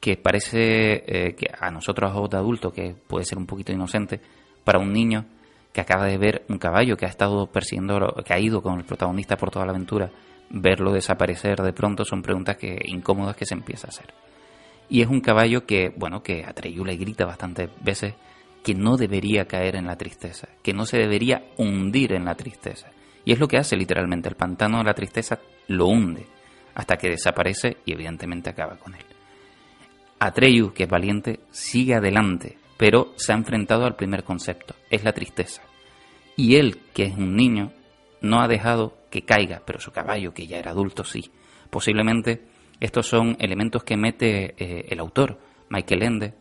que 0.00 0.16
parece 0.16 1.02
eh, 1.06 1.34
que 1.34 1.50
a 1.58 1.70
nosotros, 1.70 2.12
a 2.12 2.28
de 2.28 2.36
adultos, 2.36 2.72
que 2.72 2.94
puede 2.94 3.24
ser 3.24 3.38
un 3.38 3.46
poquito 3.46 3.72
inocente, 3.72 4.20
para 4.62 4.78
un 4.78 4.92
niño 4.92 5.24
que 5.72 5.80
acaba 5.80 6.06
de 6.06 6.16
ver 6.16 6.44
un 6.48 6.58
caballo 6.58 6.96
que 6.96 7.06
ha 7.06 7.08
estado 7.08 7.46
persiguiendo, 7.48 8.14
que 8.24 8.34
ha 8.34 8.38
ido 8.38 8.62
con 8.62 8.78
el 8.78 8.84
protagonista 8.84 9.36
por 9.36 9.50
toda 9.50 9.66
la 9.66 9.72
aventura, 9.72 10.10
verlo 10.50 10.92
desaparecer 10.92 11.60
de 11.60 11.72
pronto 11.72 12.04
son 12.04 12.22
preguntas 12.22 12.56
que 12.56 12.78
incómodas 12.84 13.36
que 13.36 13.46
se 13.46 13.54
empieza 13.54 13.88
a 13.88 13.90
hacer. 13.90 14.14
Y 14.88 15.02
es 15.02 15.08
un 15.08 15.20
caballo 15.20 15.66
que, 15.66 15.92
bueno, 15.96 16.22
que 16.22 16.44
Atreyu 16.44 16.84
le 16.84 16.96
grita 16.96 17.26
bastantes 17.26 17.68
veces 17.82 18.14
que 18.62 18.74
no 18.74 18.96
debería 18.96 19.46
caer 19.46 19.76
en 19.76 19.86
la 19.86 19.96
tristeza, 19.96 20.48
que 20.62 20.72
no 20.72 20.84
se 20.84 20.98
debería 20.98 21.44
hundir 21.56 22.12
en 22.12 22.24
la 22.24 22.34
tristeza. 22.34 22.88
Y 23.24 23.32
es 23.32 23.38
lo 23.38 23.48
que 23.48 23.58
hace 23.58 23.76
literalmente, 23.76 24.28
el 24.28 24.36
pantano 24.36 24.78
de 24.78 24.84
la 24.84 24.94
tristeza 24.94 25.38
lo 25.68 25.86
hunde 25.86 26.26
hasta 26.74 26.96
que 26.96 27.10
desaparece 27.10 27.78
y 27.84 27.92
evidentemente 27.92 28.50
acaba 28.50 28.76
con 28.76 28.94
él. 28.94 29.04
Atreyu, 30.20 30.72
que 30.72 30.84
es 30.84 30.88
valiente, 30.88 31.40
sigue 31.50 31.94
adelante, 31.94 32.58
pero 32.76 33.12
se 33.16 33.32
ha 33.32 33.36
enfrentado 33.36 33.84
al 33.84 33.96
primer 33.96 34.24
concepto, 34.24 34.74
es 34.90 35.04
la 35.04 35.12
tristeza. 35.12 35.62
Y 36.36 36.56
él, 36.56 36.78
que 36.94 37.04
es 37.04 37.16
un 37.16 37.34
niño, 37.36 37.72
no 38.20 38.40
ha 38.40 38.48
dejado 38.48 38.96
que 39.10 39.22
caiga, 39.22 39.62
pero 39.64 39.80
su 39.80 39.90
caballo, 39.90 40.32
que 40.32 40.46
ya 40.46 40.58
era 40.58 40.70
adulto, 40.70 41.04
sí. 41.04 41.30
Posiblemente 41.70 42.42
estos 42.80 43.06
son 43.06 43.36
elementos 43.40 43.82
que 43.82 43.96
mete 43.96 44.54
eh, 44.56 44.86
el 44.88 45.00
autor, 45.00 45.38
Michael 45.68 46.02
Ende, 46.02 46.34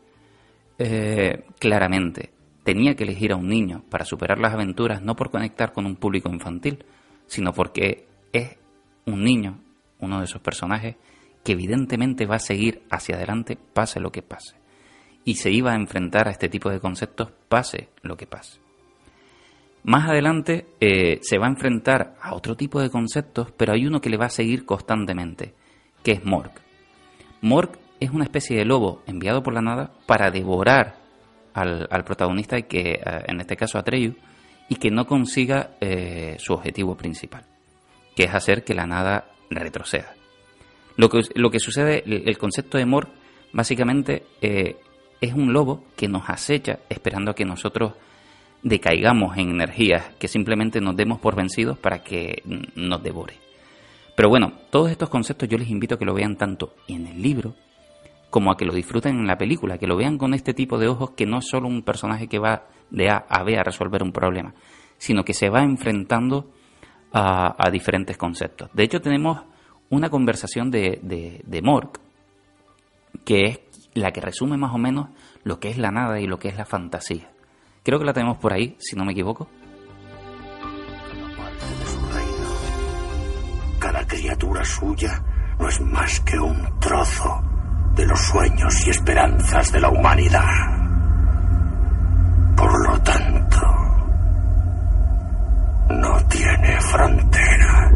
eh, 0.80 1.46
claramente. 1.60 2.32
Tenía 2.64 2.96
que 2.96 3.04
elegir 3.04 3.32
a 3.32 3.38
un 3.38 3.48
niño 3.48 3.84
para 3.90 4.06
superar 4.06 4.40
las 4.40 4.54
aventuras, 4.54 5.02
no 5.02 5.16
por 5.16 5.32
conectar 5.32 5.72
con 5.72 5.86
un 5.86 5.96
público 5.96 6.30
infantil, 6.30 6.84
sino 7.28 7.54
porque 7.54 8.06
es 8.34 8.58
un 9.06 9.24
niño, 9.24 9.60
uno 10.00 10.20
de 10.20 10.26
esos 10.26 10.42
personajes, 10.42 10.96
que 11.44 11.54
evidentemente 11.54 12.26
va 12.26 12.36
a 12.36 12.40
seguir 12.40 12.84
hacia 12.90 13.16
adelante 13.16 13.58
pase 13.74 14.00
lo 14.00 14.12
que 14.12 14.22
pase. 14.22 14.56
Y 15.24 15.36
se 15.36 15.52
iba 15.52 15.72
a 15.72 15.76
enfrentar 15.76 16.28
a 16.28 16.32
este 16.32 16.50
tipo 16.50 16.70
de 16.70 16.80
conceptos 16.80 17.32
pase 17.48 17.90
lo 18.02 18.18
que 18.18 18.28
pase. 18.28 18.60
Más 19.84 20.10
adelante 20.10 20.68
eh, 20.82 21.20
se 21.22 21.38
va 21.38 21.46
a 21.46 21.50
enfrentar 21.50 22.18
a 22.22 22.36
otro 22.36 22.58
tipo 22.58 22.82
de 22.82 22.90
conceptos, 22.90 23.52
pero 23.56 23.72
hay 23.72 23.86
uno 23.86 24.02
que 24.02 24.10
le 24.10 24.18
va 24.18 24.26
a 24.26 24.30
seguir 24.30 24.66
constantemente, 24.66 25.54
que 26.04 26.12
es 26.12 26.26
Morg. 26.26 26.52
Morg 27.40 27.80
es 28.00 28.12
una 28.12 28.24
especie 28.24 28.58
de 28.58 28.66
lobo 28.66 29.02
enviado 29.08 29.44
por 29.44 29.54
la 29.54 29.62
nada 29.62 29.92
para 30.06 30.32
devorar 30.32 30.96
al, 31.54 32.04
protagonista, 32.06 32.60
y 32.60 32.64
que, 32.64 32.92
eh, 32.92 33.02
en 33.28 33.42
este 33.42 33.58
caso 33.58 33.80
a 33.80 33.84
Treyu, 33.84 34.16
y 34.70 34.76
que 34.76 34.92
no 34.92 35.08
consiga 35.08 35.72
eh, 35.82 36.36
su 36.38 36.54
objetivo 36.54 36.96
principal, 36.96 37.44
que 38.16 38.26
es 38.26 38.34
hacer 38.34 38.64
que 38.64 38.76
la 38.76 38.86
nada 38.86 39.32
retroceda. 39.50 40.14
Lo 40.98 41.10
que, 41.10 41.22
lo 41.36 41.50
que 41.50 41.60
sucede, 41.60 42.04
el 42.06 42.38
concepto 42.38 42.78
de 42.78 42.86
Morg, 42.86 43.10
básicamente 43.54 44.24
eh, 44.42 44.76
es 45.20 45.34
un 45.34 45.54
lobo 45.54 45.84
que 45.96 46.08
nos 46.08 46.30
acecha 46.30 46.80
esperando 46.90 47.32
a 47.32 47.36
que 47.36 47.46
nosotros 47.46 47.94
decaigamos 48.62 49.38
en 49.38 49.50
energías, 49.52 50.04
que 50.20 50.28
simplemente 50.28 50.82
nos 50.82 50.96
demos 50.96 51.20
por 51.20 51.36
vencidos 51.36 51.78
para 51.78 52.04
que 52.04 52.44
nos 52.76 53.02
devore. 53.02 53.36
Pero 54.16 54.30
bueno, 54.30 54.54
todos 54.72 54.92
estos 54.92 55.10
conceptos 55.10 55.48
yo 55.48 55.58
les 55.58 55.70
invito 55.70 55.96
a 55.96 56.00
que 56.00 56.06
lo 56.06 56.14
vean 56.14 56.36
tanto 56.36 56.74
en 56.88 57.06
el 57.08 57.22
libro 57.22 57.56
como 58.30 58.52
a 58.52 58.58
que 58.58 58.66
lo 58.66 58.74
disfruten 58.74 59.18
en 59.18 59.28
la 59.28 59.38
película, 59.38 59.78
que 59.78 59.88
lo 59.88 59.96
vean 59.96 60.18
con 60.18 60.34
este 60.34 60.54
tipo 60.54 60.78
de 60.78 60.88
ojos 60.88 61.12
que 61.12 61.26
no 61.26 61.40
es 61.40 61.48
solo 61.48 61.68
un 61.68 61.84
personaje 61.84 62.28
que 62.28 62.40
va 62.40 62.68
de 62.90 63.10
A 63.10 63.26
a 63.30 63.44
B 63.44 63.58
a 63.58 63.64
resolver 63.64 64.04
un 64.04 64.12
problema, 64.12 64.54
sino 64.98 65.24
que 65.24 65.34
se 65.34 65.50
va 65.50 65.64
enfrentando 65.64 66.52
a, 67.14 67.70
diferentes 67.72 68.18
conceptos. 68.18 68.70
De 68.74 68.84
hecho, 68.84 69.02
tenemos 69.02 69.44
una 69.90 70.10
conversación 70.10 70.70
de, 70.70 71.00
de, 71.02 71.42
de 71.46 71.62
Mork, 71.62 72.00
que 73.24 73.46
es 73.46 73.60
la 73.94 74.12
que 74.12 74.22
resume 74.22 74.58
más 74.58 74.74
o 74.74 74.78
menos 74.78 75.10
lo 75.44 75.60
que 75.60 75.70
es 75.70 75.78
la 75.78 75.92
nada 75.92 76.20
y 76.20 76.28
lo 76.28 76.38
que 76.38 76.50
es 76.50 76.58
la 76.58 76.66
fantasía. 76.66 77.32
Creo 77.84 78.00
que 78.00 78.06
la 78.06 78.14
tenemos 78.14 78.38
por 78.38 78.54
ahí, 78.54 78.76
si 78.80 78.96
no 78.96 79.06
me 79.06 79.14
equivoco. 79.14 79.48
Cada 83.80 84.06
criatura 84.06 84.66
suya 84.66 85.24
no 85.58 85.70
es 85.70 85.82
más 85.82 86.20
que 86.20 86.38
un 86.38 86.80
trozo 86.80 87.57
de 87.98 88.06
los 88.06 88.20
sueños 88.20 88.86
y 88.86 88.92
esperanzas 88.92 89.72
de 89.72 89.82
la 89.82 89.90
humanidad. 89.90 90.46
Por 92.56 92.88
lo 92.88 93.02
tanto, 93.02 93.58
no 95.90 96.28
tiene 96.28 96.82
fronteras. 96.82 97.92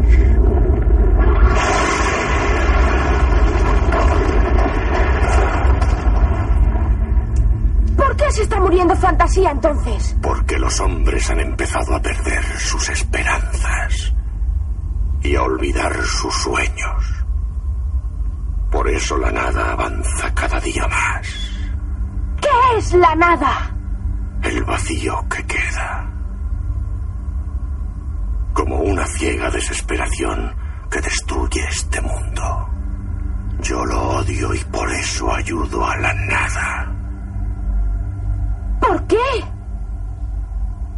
¿Por 7.96 8.16
qué 8.16 8.32
se 8.32 8.42
está 8.42 8.60
muriendo 8.60 8.96
fantasía 8.96 9.52
entonces? 9.52 10.16
Porque 10.20 10.58
los 10.58 10.80
hombres 10.80 11.30
han 11.30 11.40
empezado 11.40 11.94
a 11.94 12.02
perder 12.02 12.42
sus 12.58 12.88
esperanzas 12.88 14.12
y 15.22 15.36
a 15.36 15.42
olvidar 15.42 15.94
sus 16.02 16.34
sueños. 16.34 17.21
Por 18.82 18.90
eso 18.90 19.16
la 19.16 19.30
nada 19.30 19.74
avanza 19.74 20.34
cada 20.34 20.58
día 20.58 20.88
más. 20.88 21.28
¿Qué 22.40 22.78
es 22.78 22.92
la 22.94 23.14
nada? 23.14 23.70
El 24.42 24.64
vacío 24.64 25.24
que 25.30 25.46
queda. 25.46 26.10
Como 28.52 28.78
una 28.80 29.06
ciega 29.06 29.48
desesperación 29.50 30.52
que 30.90 31.00
destruye 31.00 31.64
este 31.70 32.00
mundo. 32.00 32.70
Yo 33.60 33.84
lo 33.84 34.02
odio 34.16 34.52
y 34.52 34.64
por 34.64 34.90
eso 34.90 35.32
ayudo 35.32 35.86
a 35.86 35.96
la 35.98 36.14
nada. 36.14 36.92
¿Por 38.80 39.06
qué? 39.06 39.44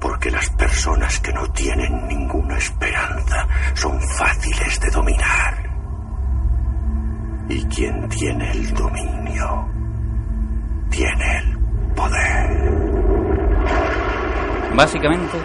Porque 0.00 0.30
las 0.30 0.48
personas 0.56 1.20
que 1.20 1.34
no 1.34 1.46
tienen 1.52 2.08
ninguna 2.08 2.56
esperanza 2.56 3.46
son 3.74 4.00
fáciles 4.16 4.80
de 4.80 4.90
dominar. 4.90 5.63
Y 7.48 7.62
quien 7.66 8.08
tiene 8.08 8.50
el 8.52 8.74
dominio, 8.74 9.68
tiene 10.90 11.38
el 11.38 11.94
poder. 11.94 12.74
Básicamente, 14.74 15.38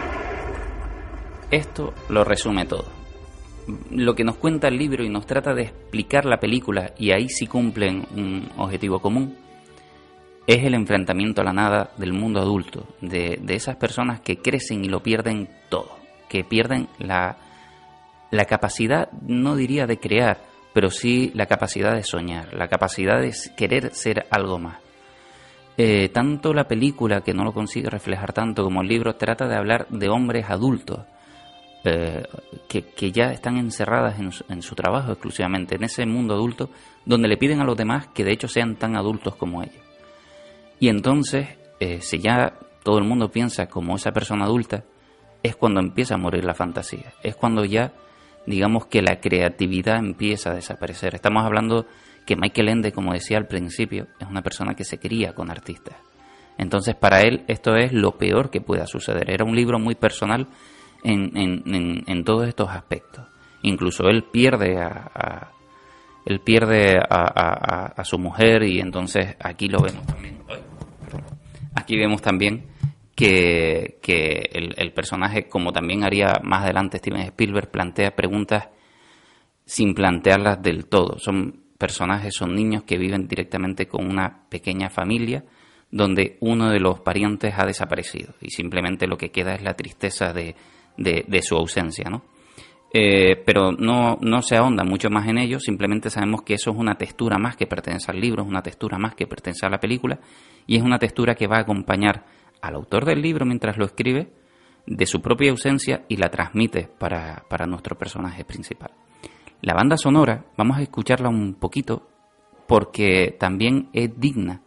esto 1.51 1.93
lo 2.09 2.23
resume 2.23 2.65
todo. 2.65 2.85
Lo 3.91 4.15
que 4.15 4.23
nos 4.23 4.37
cuenta 4.37 4.67
el 4.67 4.77
libro 4.77 5.03
y 5.03 5.09
nos 5.09 5.25
trata 5.25 5.53
de 5.53 5.63
explicar 5.63 6.25
la 6.25 6.39
película, 6.39 6.93
y 6.97 7.11
ahí 7.11 7.29
sí 7.29 7.45
cumplen 7.45 8.07
un 8.15 8.49
objetivo 8.57 8.99
común, 8.99 9.35
es 10.47 10.63
el 10.63 10.73
enfrentamiento 10.73 11.41
a 11.41 11.43
la 11.43 11.53
nada 11.53 11.91
del 11.97 12.11
mundo 12.11 12.39
adulto, 12.39 12.87
de, 13.01 13.39
esas 13.49 13.75
personas 13.75 14.21
que 14.21 14.37
crecen 14.37 14.83
y 14.83 14.87
lo 14.87 15.03
pierden 15.03 15.47
todo, 15.69 15.91
que 16.27 16.43
pierden 16.43 16.87
la, 16.97 17.37
la 18.31 18.45
capacidad, 18.45 19.11
no 19.27 19.55
diría 19.55 19.85
de 19.85 19.99
crear, 19.99 20.48
pero 20.79 20.91
sí 20.91 21.29
la 21.33 21.45
capacidad 21.45 21.93
de 21.93 22.03
soñar, 22.03 22.53
la 22.53 22.69
capacidad 22.69 23.19
de 23.19 23.35
querer 23.57 23.93
ser 23.93 24.27
algo 24.29 24.59
más. 24.59 24.77
Eh, 25.75 26.07
tanto 26.07 26.53
la 26.53 26.69
película, 26.69 27.19
que 27.19 27.33
no 27.33 27.43
lo 27.43 27.51
consigue 27.51 27.89
reflejar 27.89 28.31
tanto 28.31 28.63
como 28.63 28.81
el 28.81 28.87
libro, 28.87 29.17
trata 29.17 29.45
de 29.49 29.57
hablar 29.57 29.87
de 29.89 30.07
hombres 30.07 30.49
adultos, 30.49 31.01
eh, 31.83 32.23
que, 32.69 33.11
ya 33.11 33.33
están 33.33 33.57
encerradas 33.57 34.21
en 34.21 34.31
su, 34.31 34.45
en 34.47 34.61
su, 34.61 34.73
trabajo 34.73 35.11
exclusivamente, 35.11 35.75
en 35.75 35.83
ese 35.83 36.05
mundo 36.05 36.33
adulto, 36.33 36.69
donde 37.03 37.27
le 37.27 37.35
piden 37.35 37.59
a 37.59 37.65
los 37.65 37.75
demás 37.75 38.07
que 38.13 38.23
de 38.23 38.31
hecho 38.31 38.47
sean 38.47 38.77
tan 38.77 38.95
adultos 38.95 39.35
como 39.35 39.61
ellos. 39.61 39.83
Y 40.79 40.87
entonces, 40.87 41.57
eh, 41.81 41.99
si 42.01 42.19
ya 42.19 42.53
todo 42.83 42.99
el 42.99 43.03
mundo 43.03 43.29
piensa 43.29 43.67
como 43.67 43.97
esa 43.97 44.13
persona 44.13 44.45
adulta, 44.45 44.85
es 45.43 45.57
cuando 45.57 45.81
empieza 45.81 46.15
a 46.15 46.19
morir 46.19 46.45
la 46.45 46.53
fantasía. 46.53 47.11
Es 47.21 47.35
cuando 47.35 47.65
ya, 47.65 47.91
digamos 48.45 48.87
que 48.87 49.01
la 49.01 49.19
creatividad 49.19 49.97
empieza 49.97 50.51
a 50.51 50.55
desaparecer. 50.55 51.15
Estamos 51.15 51.43
hablando 51.43 51.85
que 52.25 52.35
Michael 52.35 52.69
Ende, 52.69 52.91
como 52.91 53.13
decía 53.13 53.37
al 53.37 53.47
principio, 53.47 54.07
es 54.19 54.27
una 54.27 54.41
persona 54.41 54.75
que 54.75 54.83
se 54.83 54.99
cría 54.99 55.33
con 55.33 55.49
artistas. 55.49 55.95
Entonces, 56.57 56.93
para 56.93 57.21
él, 57.21 57.43
esto 57.47 57.75
es 57.75 57.93
lo 57.93 58.17
peor 58.17 58.49
que 58.49 58.61
pueda 58.61 58.85
suceder. 58.85 59.31
Era 59.31 59.45
un 59.45 59.55
libro 59.55 59.79
muy 59.79 59.95
personal 59.95 60.47
en, 61.03 61.35
en, 61.37 62.03
en, 62.05 62.23
todos 62.23 62.47
estos 62.47 62.69
aspectos. 62.69 63.25
Incluso 63.61 64.07
él 64.09 64.25
pierde 64.31 64.77
a, 64.77 65.51
él 66.25 66.41
pierde 66.41 66.99
a, 66.99 68.03
su 68.03 68.19
mujer 68.19 68.63
y 68.63 68.79
entonces 68.79 69.35
aquí 69.39 69.67
lo 69.67 69.81
vemos 69.81 70.05
también. 70.05 70.37
Aquí 71.75 71.97
vemos 71.97 72.21
también 72.21 72.65
que, 73.19 74.49
el, 74.53 74.93
personaje, 74.93 75.47
como 75.47 75.73
también 75.73 76.03
haría 76.03 76.39
más 76.43 76.63
adelante 76.63 76.99
Steven 76.99 77.21
Spielberg, 77.21 77.69
plantea 77.69 78.15
preguntas 78.15 78.69
sin 79.65 79.93
plantearlas 79.93 80.61
del 80.61 80.85
todo. 80.85 81.19
Son 81.19 81.63
personajes, 81.77 82.33
son 82.33 82.55
niños 82.55 82.83
que 82.83 82.97
viven 82.97 83.27
directamente 83.27 83.87
con 83.87 84.09
una 84.09 84.47
pequeña 84.49 84.89
familia 84.89 85.43
donde 85.91 86.37
uno 86.39 86.69
de 86.69 86.79
los 86.79 86.99
parientes 87.01 87.53
ha 87.57 87.65
desaparecido 87.65 88.35
y 88.41 88.51
simplemente 88.51 89.07
lo 89.07 89.17
que 89.17 89.31
queda 89.31 89.55
es 89.55 89.63
la 89.63 89.73
tristeza 89.73 90.33
de, 90.33 90.55
de 90.97 91.41
su 91.41 91.55
ausencia, 91.55 92.09
¿no? 92.09 92.23
Eh, 92.91 93.35
pero 93.45 93.71
no, 93.71 94.17
no 94.19 94.41
se 94.41 94.55
ahonda 94.55 94.83
mucho 94.83 95.11
más 95.11 95.27
en 95.27 95.37
ello, 95.37 95.59
simplemente 95.59 96.09
sabemos 96.09 96.41
que 96.41 96.55
eso 96.55 96.71
es 96.71 96.77
una 96.77 96.95
textura 96.95 97.37
más 97.37 97.55
que 97.55 97.67
pertenece 97.67 98.11
al 98.11 98.19
libro, 98.19 98.41
es 98.41 98.49
una 98.49 98.63
textura 98.63 98.97
más 98.97 99.13
que 99.13 99.27
pertenece 99.27 99.65
a 99.67 99.69
la 99.69 99.79
película, 99.79 100.19
y 100.65 100.77
es 100.77 100.81
una 100.81 100.97
textura 100.97 101.35
que 101.35 101.45
va 101.45 101.57
a 101.57 101.61
acompañar 101.61 102.25
al 102.61 102.75
autor 102.75 103.05
del 103.05 103.21
libro 103.21 103.45
mientras 103.45 103.77
lo 103.77 103.85
escribe 103.85 104.31
de 104.85 105.05
su 105.05 105.21
propia 105.21 105.51
ausencia 105.51 106.05
y 106.07 106.17
la 106.17 106.29
transmite 106.29 106.89
para, 106.97 107.45
para 107.49 107.65
nuestro 107.65 107.97
personaje 107.97 108.43
principal. 108.43 108.91
La 109.61 109.73
banda 109.73 109.97
sonora, 109.97 110.45
vamos 110.57 110.77
a 110.77 110.81
escucharla 110.81 111.29
un 111.29 111.55
poquito 111.55 112.07
porque 112.67 113.35
también 113.39 113.89
es 113.93 114.19
digna 114.19 114.61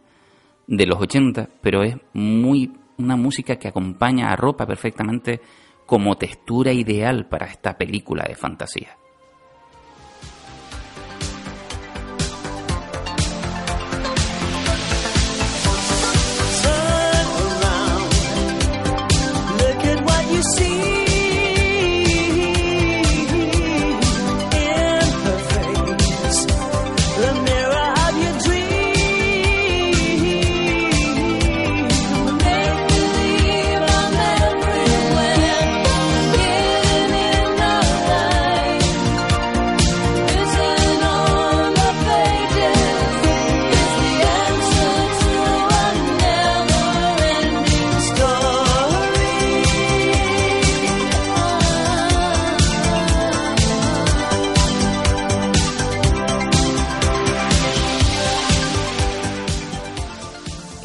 de 0.67 0.85
los 0.85 0.99
80, 0.99 1.49
pero 1.61 1.83
es 1.83 1.95
muy 2.13 2.71
una 2.97 3.15
música 3.15 3.57
que 3.57 3.67
acompaña, 3.67 4.31
a 4.31 4.35
ropa 4.35 4.65
perfectamente 4.65 5.41
como 5.85 6.15
textura 6.15 6.71
ideal 6.71 7.27
para 7.27 7.47
esta 7.47 7.77
película 7.77 8.25
de 8.27 8.35
fantasía. 8.35 8.97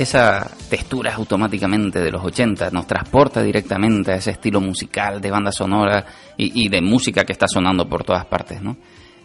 Esa 0.09 0.51
textura 0.71 1.15
automáticamente 1.15 2.01
de 2.01 2.11
los 2.11 2.25
80, 2.25 2.71
nos 2.71 2.87
transporta 2.87 3.43
directamente 3.43 4.13
a 4.13 4.17
ese 4.17 4.31
estilo 4.31 4.59
musical 4.59 5.21
de 5.21 5.31
banda 5.31 5.53
sonora 5.53 6.07
y, 6.39 6.67
de 6.71 6.81
música 6.81 7.25
que 7.25 7.33
está 7.33 7.47
sonando 7.47 7.87
por 7.87 8.05
todas 8.05 8.25
partes, 8.25 8.63
¿no? 8.63 8.79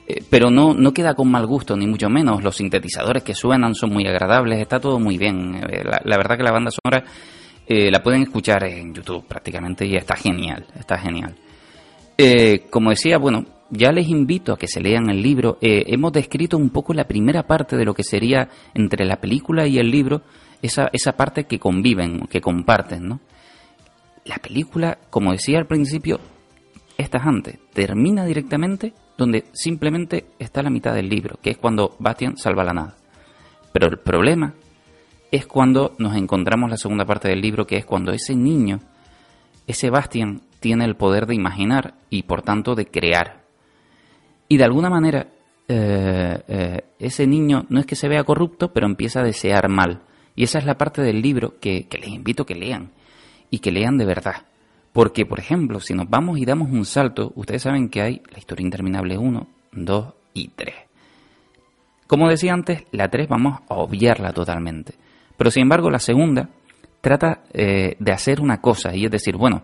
Eh, 0.05 0.21
pero 0.29 0.51
no, 0.51 0.73
no 0.73 0.91
queda 0.91 1.13
con 1.13 1.31
mal 1.31 1.47
gusto, 1.47 1.77
ni 1.77 1.87
mucho 1.87 2.09
menos. 2.09 2.43
Los 2.43 2.57
sintetizadores 2.57 3.23
que 3.23 3.33
suenan 3.33 3.75
son 3.75 3.91
muy 3.91 4.05
agradables, 4.05 4.59
está 4.59 4.81
todo 4.81 4.99
muy 4.99 5.17
bien. 5.17 5.55
Eh, 5.55 5.83
la, 5.85 6.17
verdad 6.17 6.35
que 6.35 6.43
la 6.43 6.51
banda 6.51 6.69
sonora 6.69 7.05
eh, 7.65 7.89
la 7.89 8.03
pueden 8.03 8.23
escuchar 8.23 8.65
en 8.65 8.93
YouTube 8.93 9.25
prácticamente 9.25 9.85
y 9.85 9.95
está 9.95 10.17
genial, 10.17 10.65
está 10.77 10.97
genial. 10.97 11.33
como 12.69 12.89
decía, 12.89 13.17
bueno, 13.19 13.45
ya 13.69 13.93
les 13.93 14.09
invito 14.09 14.51
a 14.51 14.57
que 14.57 14.67
se 14.67 14.81
lean 14.81 15.09
el 15.09 15.21
libro. 15.21 15.59
hemos 15.61 16.11
descrito 16.11 16.57
un 16.57 16.71
poco 16.71 16.93
la 16.93 17.05
primera 17.05 17.43
parte 17.43 17.77
de 17.77 17.85
lo 17.85 17.93
que 17.93 18.03
sería 18.03 18.49
entre 18.73 19.05
la 19.05 19.15
película 19.21 19.65
y 19.65 19.77
el 19.77 19.89
libro, 19.89 20.23
esa, 20.63 20.89
esa 20.91 21.11
parte 21.11 21.43
que 21.43 21.59
conviven, 21.59 22.25
que 22.27 22.41
comparten, 22.41 23.07
¿no? 23.07 23.19
La 24.25 24.37
película, 24.37 24.97
como 25.09 25.33
decía 25.33 25.59
al 25.59 25.67
principio, 25.67 26.19
es 26.97 27.09
tajante, 27.09 27.59
termina 27.73 28.25
directamente 28.25 28.93
donde 29.17 29.45
simplemente 29.53 30.25
está 30.39 30.63
la 30.63 30.69
mitad 30.69 30.95
del 30.95 31.09
libro, 31.09 31.37
que 31.41 31.51
es 31.51 31.57
cuando 31.57 31.95
Bastian 31.99 32.37
salva 32.37 32.63
la 32.63 32.73
nada. 32.73 32.95
Pero 33.71 33.87
el 33.87 33.99
problema 33.99 34.53
es 35.31 35.45
cuando 35.45 35.93
nos 35.97 36.15
encontramos 36.15 36.69
la 36.69 36.77
segunda 36.77 37.05
parte 37.05 37.27
del 37.27 37.41
libro, 37.41 37.67
que 37.67 37.77
es 37.77 37.85
cuando 37.85 38.11
ese 38.11 38.35
niño, 38.35 38.79
ese 39.67 39.89
Bastian, 39.89 40.41
tiene 40.59 40.85
el 40.85 40.95
poder 40.95 41.25
de 41.25 41.35
imaginar 41.35 41.95
y 42.09 42.23
por 42.23 42.41
tanto 42.41 42.73
de 42.73 42.85
crear. 42.85 43.41
Y 44.47 44.57
de 44.57 44.63
alguna 44.63 44.89
manera, 44.89 45.27
eh, 45.67 46.39
eh, 46.47 46.81
ese 46.99 47.27
niño 47.27 47.65
no 47.67 47.81
es 47.81 47.85
que 47.85 47.95
se 47.95 48.07
vea 48.07 48.23
corrupto, 48.23 48.71
pero 48.71 48.85
empieza 48.85 49.19
a 49.19 49.25
desear 49.25 49.67
mal. 49.67 50.01
Y 50.35 50.43
esa 50.43 50.59
es 50.59 50.65
la 50.65 50.77
parte 50.77 51.01
del 51.01 51.21
libro 51.21 51.59
que, 51.59 51.87
les 51.91 52.09
invito 52.09 52.43
a 52.43 52.45
que 52.45 52.55
lean 52.55 52.91
y 53.49 53.59
que 53.59 53.71
lean 53.71 53.97
de 53.97 54.05
verdad. 54.05 54.45
Porque, 54.91 55.25
por 55.25 55.39
ejemplo, 55.39 55.79
si 55.79 55.93
nos 55.93 56.09
vamos 56.09 56.37
y 56.37 56.45
damos 56.45 56.69
un 56.69 56.85
salto, 56.85 57.31
ustedes 57.35 57.63
saben 57.63 57.89
que 57.89 58.01
hay 58.01 58.21
la 58.31 58.39
historia 58.39 58.63
interminable 58.63 59.17
1, 59.17 59.47
2 59.71 60.13
y 60.33 60.47
3. 60.49 60.75
Como 62.07 62.29
decía 62.29 62.53
antes, 62.53 62.83
la 62.91 63.09
3 63.09 63.27
vamos 63.27 63.61
a 63.69 63.75
obviarla 63.75 64.33
totalmente. 64.33 64.93
Pero 65.37 65.51
sin 65.51 65.63
embargo, 65.63 65.89
la 65.89 65.99
segunda 65.99 66.49
trata 67.01 67.41
eh, 67.53 67.95
de 67.99 68.11
hacer 68.11 68.39
una 68.39 68.61
cosa, 68.61 68.95
y 68.95 69.05
es 69.05 69.11
decir, 69.11 69.35
bueno, 69.35 69.63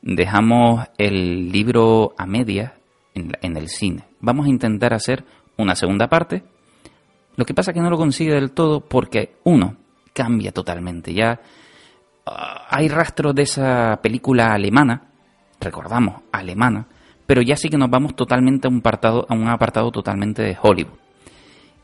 dejamos 0.00 0.86
el 0.96 1.50
libro 1.50 2.14
a 2.16 2.26
media 2.26 2.74
en, 3.14 3.32
en 3.42 3.56
el 3.56 3.68
cine. 3.68 4.04
Vamos 4.20 4.46
a 4.46 4.50
intentar 4.50 4.94
hacer 4.94 5.24
una 5.56 5.74
segunda 5.74 6.08
parte. 6.08 6.44
Lo 7.36 7.44
que 7.44 7.54
pasa 7.54 7.70
es 7.70 7.74
que 7.74 7.80
no 7.80 7.90
lo 7.90 7.96
consigue 7.96 8.34
del 8.34 8.52
todo 8.52 8.80
porque, 8.80 9.34
uno, 9.44 9.76
cambia 10.12 10.52
totalmente. 10.52 11.14
Ya 11.14 11.40
ah, 12.26 12.66
hay 12.70 12.88
rastros 12.88 13.34
de 13.34 13.42
esa 13.42 14.00
película 14.02 14.52
alemana, 14.52 15.10
recordamos, 15.60 16.22
alemana, 16.32 16.86
pero 17.26 17.42
ya 17.42 17.56
sí 17.56 17.68
que 17.68 17.78
nos 17.78 17.90
vamos 17.90 18.14
totalmente 18.14 18.68
a 18.68 18.70
un 18.70 18.78
apartado, 18.78 19.26
a 19.28 19.34
un 19.34 19.48
apartado 19.48 19.90
totalmente 19.90 20.42
de 20.42 20.56
Hollywood. 20.60 20.98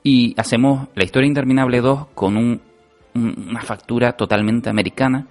Y 0.02 0.34
hacemos 0.38 0.88
La 0.94 1.04
historia 1.04 1.26
interminable 1.26 1.80
2 1.80 2.08
con 2.14 2.36
un, 2.36 2.60
una 3.14 3.60
factura 3.60 4.12
totalmente 4.12 4.70
americana, 4.70 5.26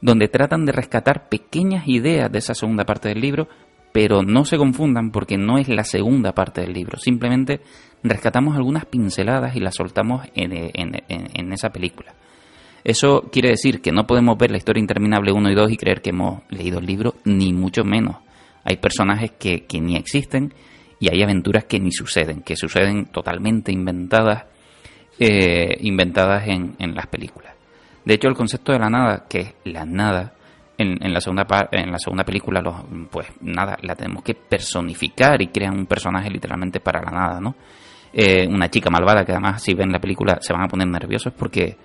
donde 0.00 0.28
tratan 0.28 0.64
de 0.64 0.72
rescatar 0.72 1.28
pequeñas 1.28 1.86
ideas 1.88 2.30
de 2.30 2.38
esa 2.38 2.54
segunda 2.54 2.84
parte 2.84 3.08
del 3.08 3.20
libro, 3.20 3.48
pero 3.92 4.22
no 4.22 4.44
se 4.44 4.58
confundan 4.58 5.10
porque 5.10 5.38
no 5.38 5.58
es 5.58 5.68
la 5.68 5.84
segunda 5.84 6.32
parte 6.32 6.60
del 6.60 6.72
libro, 6.72 6.98
simplemente 6.98 7.60
rescatamos 8.02 8.54
algunas 8.54 8.84
pinceladas 8.84 9.56
y 9.56 9.60
las 9.60 9.74
soltamos 9.74 10.26
en, 10.34 10.52
en 10.74 11.52
esa 11.52 11.70
película. 11.70 12.14
Eso 12.84 13.28
quiere 13.32 13.50
decir 13.50 13.80
que 13.80 13.92
no 13.92 14.06
podemos 14.06 14.38
ver 14.38 14.50
la 14.50 14.58
historia 14.58 14.80
interminable 14.80 15.32
1 15.32 15.50
y 15.50 15.54
2 15.54 15.72
y 15.72 15.76
creer 15.76 16.00
que 16.00 16.10
hemos 16.10 16.42
leído 16.50 16.78
el 16.78 16.86
libro, 16.86 17.16
ni 17.24 17.52
mucho 17.52 17.84
menos. 17.84 18.16
Hay 18.64 18.76
personajes 18.76 19.32
que, 19.38 19.66
ni 19.80 19.96
existen 19.96 20.52
y 21.00 21.10
hay 21.10 21.22
aventuras 21.22 21.64
que 21.64 21.80
ni 21.80 21.92
suceden, 21.92 22.42
que 22.42 22.56
suceden 22.56 23.06
totalmente 23.06 23.72
inventadas, 23.72 24.44
eh, 25.18 25.76
inventadas 25.80 26.46
en, 26.48 26.94
las 26.94 27.06
películas. 27.06 27.54
De 28.04 28.14
hecho, 28.14 28.28
el 28.28 28.34
concepto 28.34 28.72
de 28.72 28.78
la 28.78 28.90
nada, 28.90 29.26
que 29.28 29.40
es 29.40 29.54
la 29.64 29.84
nada, 29.84 30.34
en, 30.76 31.12
la 31.12 31.20
segunda 31.20 31.46
en 31.72 31.90
la 31.90 31.98
segunda 31.98 32.24
película, 32.24 32.62
pues 33.10 33.26
nada, 33.40 33.76
la 33.82 33.96
tenemos 33.96 34.22
que 34.22 34.34
personificar 34.34 35.42
y 35.42 35.48
crean 35.48 35.76
un 35.76 35.86
personaje 35.86 36.30
literalmente 36.30 36.78
para 36.80 37.02
la 37.02 37.10
nada, 37.10 37.40
¿no? 37.40 37.54
Eh, 38.12 38.46
una 38.48 38.70
chica 38.70 38.88
malvada 38.88 39.24
que 39.24 39.32
además 39.32 39.62
si 39.62 39.74
ven 39.74 39.92
la 39.92 39.98
película 39.98 40.38
se 40.40 40.54
van 40.54 40.62
a 40.62 40.68
poner 40.68 40.88
nerviosos 40.88 41.32
porque 41.36 41.76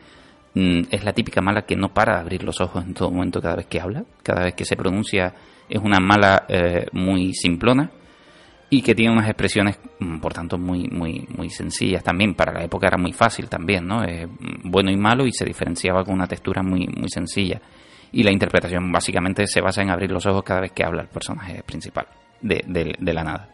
es 0.55 1.03
la 1.03 1.13
típica 1.13 1.41
mala 1.41 1.63
que 1.63 1.75
no 1.75 1.93
para 1.93 2.15
de 2.15 2.21
abrir 2.21 2.43
los 2.43 2.61
ojos 2.61 2.83
en 2.83 2.93
todo 2.93 3.09
momento 3.09 3.41
cada 3.41 3.55
vez 3.55 3.65
que 3.65 3.79
habla, 3.79 4.03
cada 4.21 4.43
vez 4.43 4.53
que 4.53 4.65
se 4.65 4.75
pronuncia 4.75 5.33
es 5.67 5.81
una 5.81 5.99
mala 5.99 6.45
eh, 6.47 6.85
muy 6.91 7.33
simplona 7.33 7.89
y 8.69 8.81
que 8.81 8.95
tiene 8.95 9.13
unas 9.13 9.27
expresiones, 9.27 9.79
mm, 9.99 10.19
por 10.19 10.33
tanto, 10.33 10.57
muy, 10.57 10.87
muy, 10.89 11.27
muy 11.35 11.49
sencillas 11.49 12.03
también. 12.03 12.33
Para 12.33 12.53
la 12.53 12.63
época 12.63 12.87
era 12.87 12.97
muy 12.97 13.13
fácil 13.13 13.47
también, 13.47 13.85
¿no? 13.85 14.01
bueno 14.63 14.91
y 14.91 14.97
malo 14.97 15.25
y 15.27 15.31
se 15.31 15.45
diferenciaba 15.45 16.03
con 16.03 16.15
una 16.15 16.27
textura 16.27 16.63
muy, 16.63 16.87
muy 16.87 17.09
sencilla. 17.09 17.61
Y 18.11 18.23
la 18.23 18.31
interpretación 18.31 18.91
básicamente 18.91 19.45
se 19.47 19.61
basa 19.61 19.81
en 19.81 19.91
abrir 19.91 20.11
los 20.11 20.25
ojos 20.25 20.43
cada 20.43 20.61
vez 20.61 20.71
que 20.71 20.83
habla 20.83 21.03
el 21.03 21.07
personaje 21.07 21.63
principal 21.63 22.07
de, 22.41 22.95
de 22.99 23.13
la 23.13 23.23
nada. 23.23 23.49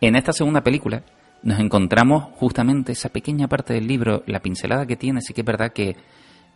En 0.00 0.16
esta 0.16 0.32
segunda 0.32 0.62
película, 0.62 1.02
nos 1.42 1.58
encontramos 1.60 2.24
justamente 2.36 2.92
esa 2.92 3.08
pequeña 3.08 3.48
parte 3.48 3.74
del 3.74 3.86
libro, 3.86 4.22
la 4.26 4.40
pincelada 4.40 4.86
que 4.86 4.96
tiene, 4.96 5.20
sí 5.20 5.32
que 5.32 5.40
es 5.40 5.46
verdad 5.46 5.72
que 5.72 5.96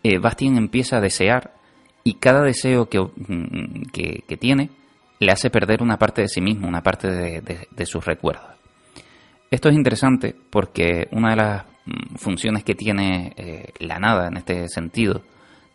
eh, 0.03 0.19
Bastien 0.19 0.57
empieza 0.57 0.99
a 0.99 1.01
desear 1.01 1.55
y 2.05 2.15
cada 2.15 2.43
deseo 2.43 2.85
mm, 2.85 3.83
que, 3.93 4.23
que, 4.29 4.37
tiene 4.37 4.71
le 5.19 5.33
hace 5.33 5.49
perder 5.49 5.83
una 5.83 5.99
parte 5.99 6.23
de 6.23 6.29
sí 6.29 6.41
mismo, 6.41 6.69
una 6.69 6.83
parte 6.83 7.09
de, 7.09 7.87
sus 7.87 8.05
recuerdos. 8.05 8.45
Esto 9.51 9.69
es 9.71 9.75
interesante 9.75 10.35
porque 10.51 11.09
una 11.13 11.31
de 11.31 11.37
las 11.37 11.65
mm, 11.87 12.17
funciones 12.17 12.65
que 12.65 12.75
tiene 12.75 13.33
eh, 13.37 13.73
la 13.79 13.99
nada 13.99 14.29
en 14.29 14.37
este 14.37 14.69
sentido 14.69 15.23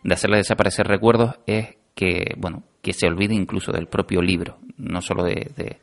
de 0.04 0.14
hacerle 0.14 0.38
desaparecer 0.38 0.86
recuerdos 0.86 1.38
es 1.46 1.76
que, 1.94 2.34
bueno, 2.38 2.62
que 2.80 2.92
se 2.92 3.06
olvide 3.06 3.34
incluso 3.34 3.72
del 3.72 3.88
propio 3.88 4.22
libro, 4.22 4.58
no 4.78 5.02
solo 5.02 5.24
de, 5.24 5.78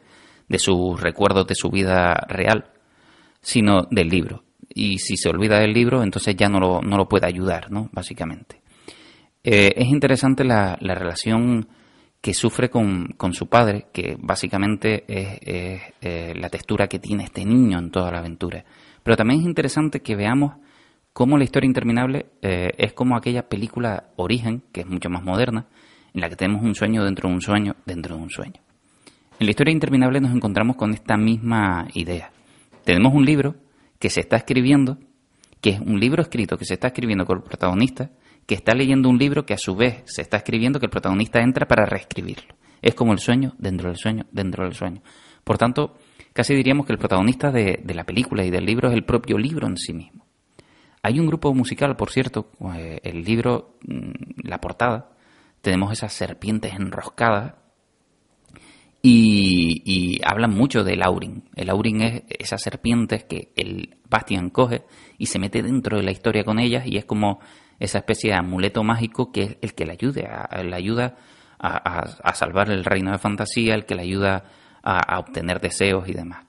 de, 0.48 0.60
sus 0.60 1.00
recuerdos 1.00 1.46
de 1.46 1.56
su 1.56 1.70
vida 1.70 2.14
real, 2.28 2.72
sino 3.42 3.88
del 3.90 4.10
libro. 4.10 4.44
Y 4.70 5.00
si 5.00 5.18
se 5.18 5.30
olvida 5.30 5.60
del 5.60 5.74
libro, 5.74 6.04
entonces 6.04 6.36
ya 6.36 6.50
no 6.50 6.60
lo, 6.60 6.82
no 6.82 6.98
lo 6.98 7.08
puede 7.08 7.28
ayudar, 7.28 7.72
¿no? 7.72 7.90
Básicamente. 7.92 8.62
Eh, 9.44 9.74
es 9.76 9.88
interesante 9.88 10.44
la, 10.44 10.78
la 10.82 10.94
relación 10.94 11.68
que 12.22 12.34
sufre 12.34 12.70
con, 12.70 13.14
con, 13.18 13.34
su 13.34 13.48
padre, 13.48 13.88
que 13.94 14.18
básicamente 14.20 15.06
es, 15.08 15.82
eh, 16.02 16.34
la 16.36 16.50
textura 16.50 16.88
que 16.88 17.00
tiene 17.00 17.24
este 17.24 17.46
niño 17.46 17.80
en 17.80 17.92
toda 17.92 18.12
la 18.12 18.20
aventura. 18.20 18.66
Pero 19.04 19.16
también 19.16 19.40
es 19.42 19.46
interesante 19.46 20.02
que 20.02 20.16
veamos 20.16 20.56
cómo 21.14 21.38
la 21.38 21.44
historia 21.44 21.68
interminable 21.68 22.26
eh, 22.42 22.72
es 22.78 22.94
como 22.94 23.16
aquella 23.16 23.48
película 23.48 24.10
Origen, 24.18 24.64
que 24.72 24.82
es 24.82 24.88
mucho 24.88 25.10
más 25.10 25.24
moderna, 25.24 25.68
en 26.14 26.22
la 26.22 26.30
que 26.30 26.36
tenemos 26.36 26.64
un 26.64 26.76
sueño 26.76 27.04
dentro 27.04 27.30
de 27.30 27.36
un 27.36 27.42
sueño 27.42 27.76
dentro 27.86 28.16
de 28.18 28.22
un 28.24 28.30
sueño. 28.30 28.62
En 29.40 29.46
la 29.46 29.52
historia 29.52 29.72
interminable 29.72 30.20
nos 30.20 30.36
encontramos 30.36 30.76
con 30.76 30.94
esta 30.94 31.16
misma 31.16 31.88
idea. 31.94 32.32
Tenemos 32.88 33.14
un 33.14 33.26
libro 33.26 33.56
que 34.00 34.10
se 34.10 34.22
está 34.22 34.38
escribiendo, 34.38 34.98
que 35.60 35.72
es 35.72 35.80
un 35.82 36.00
libro 36.00 36.22
escrito 36.22 36.58
que 36.58 36.64
se 36.64 36.76
está 36.76 36.88
escribiendo 36.88 37.26
con 37.26 37.40
el 37.40 37.44
protagonista, 37.44 38.12
que 38.46 38.56
está 38.56 38.74
leyendo 38.74 39.10
un 39.10 39.18
libro 39.18 39.46
que 39.46 39.54
a 39.54 39.58
su 39.58 39.76
vez 39.76 40.04
se 40.06 40.22
está 40.22 40.38
escribiendo, 40.38 40.80
que 40.80 40.86
el 40.86 40.90
protagonista 40.90 41.42
entra 41.42 41.68
para 41.68 41.86
reescribirlo. 41.86 42.56
Es 42.82 42.96
como 42.96 43.12
el 43.12 43.20
sueño 43.20 43.56
dentro 43.58 43.90
del 43.90 43.98
sueño 43.98 44.26
dentro 44.32 44.64
del 44.64 44.74
sueño. 44.74 45.02
Por 45.44 45.58
tanto, 45.58 45.98
casi 46.32 46.56
diríamos 46.56 46.86
que 46.86 46.94
el 46.94 46.98
protagonista 46.98 47.52
de, 47.52 47.84
la 47.94 48.06
película 48.06 48.46
y 48.46 48.52
del 48.52 48.66
libro 48.66 48.88
es 48.88 48.94
el 48.94 49.04
propio 49.04 49.38
libro 49.38 49.68
en 49.68 49.76
sí 49.76 49.92
mismo. 49.92 50.26
Hay 51.04 51.20
un 51.20 51.28
grupo 51.28 51.54
musical, 51.54 51.98
por 51.98 52.10
cierto, 52.10 52.52
eh, 52.74 53.02
el 53.04 53.22
libro, 53.22 53.80
mm, 53.86 54.48
la 54.48 54.62
portada, 54.62 55.10
tenemos 55.62 55.92
esas 55.92 56.14
serpientes 56.14 56.74
enroscadas 56.74 57.56
y, 59.10 59.82
y, 59.86 60.22
hablan 60.26 60.52
mucho 60.52 60.84
del 60.84 61.02
Aurin. 61.02 61.44
El 61.56 61.70
Aurin 61.70 62.02
es 62.02 62.24
esas 62.28 62.62
serpientes 62.62 63.24
que 63.24 63.54
el 63.56 63.96
Bastian 64.10 64.50
coge 64.50 64.84
y 65.18 65.28
se 65.28 65.40
mete 65.40 65.62
dentro 65.62 65.98
de 65.98 66.04
la 66.04 66.12
historia 66.12 66.44
con 66.44 66.60
ellas 66.60 66.86
y 66.86 66.98
es 66.98 67.06
como 67.06 67.40
esa 67.80 68.00
especie 68.00 68.32
de 68.32 68.38
amuleto 68.38 68.84
mágico 68.84 69.32
que 69.32 69.44
es 69.44 69.58
el 69.62 69.74
que 69.74 69.86
le 69.86 69.94
ayude, 69.94 70.26
a, 70.26 70.62
le 70.62 70.76
ayuda 70.76 71.16
a, 71.60 72.34
salvar 72.34 72.70
el 72.70 72.84
reino 72.84 73.12
de 73.12 73.18
fantasía, 73.18 73.76
el 73.76 73.86
que 73.86 73.96
le 73.96 74.04
ayuda 74.04 74.44
a, 74.84 75.20
obtener 75.20 75.60
deseos 75.60 76.08
y 76.08 76.14
demás. 76.14 76.46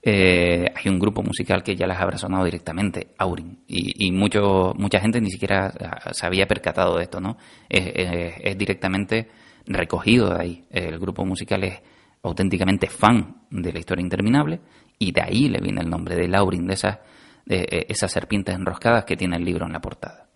Eh, 0.00 0.66
hay 0.74 0.90
un 0.90 0.98
grupo 0.98 1.22
musical 1.22 1.62
que 1.62 1.74
ya 1.74 1.86
les 1.86 1.98
habrá 1.98 2.18
sonado 2.18 2.44
directamente, 2.44 3.14
Aurin, 3.18 3.64
y, 3.66 4.12
mucho, 4.12 4.72
mucha 4.76 5.00
gente 5.00 5.20
ni 5.20 5.30
siquiera 5.30 5.72
se 6.12 6.26
había 6.26 6.46
percatado 6.46 6.96
de 6.96 7.02
esto, 7.04 7.20
¿no? 7.20 7.36
Es, 7.68 8.56
directamente 8.56 9.28
recogido 9.68 10.30
de 10.30 10.40
ahí. 10.40 10.64
El 10.70 10.98
grupo 10.98 11.24
musical 11.24 11.62
es 11.64 11.80
auténticamente 12.22 12.88
fan 12.88 13.42
de 13.50 13.72
la 13.72 13.78
historia 13.78 14.02
interminable 14.02 14.60
y 14.98 15.12
de 15.12 15.22
ahí 15.22 15.48
le 15.48 15.60
viene 15.60 15.80
el 15.80 15.90
nombre 15.90 16.16
de 16.16 16.28
Laurin, 16.28 16.66
de 16.66 16.74
esas, 16.74 16.98
de 17.44 17.60
eh, 17.60 17.86
esas 17.88 18.10
serpientes 18.10 18.54
enroscadas 18.54 19.04
que 19.04 19.16
tiene 19.16 19.36
el 19.36 19.44
libro 19.44 19.66
en 19.66 19.72
la 19.72 19.80
portada. 19.80 20.26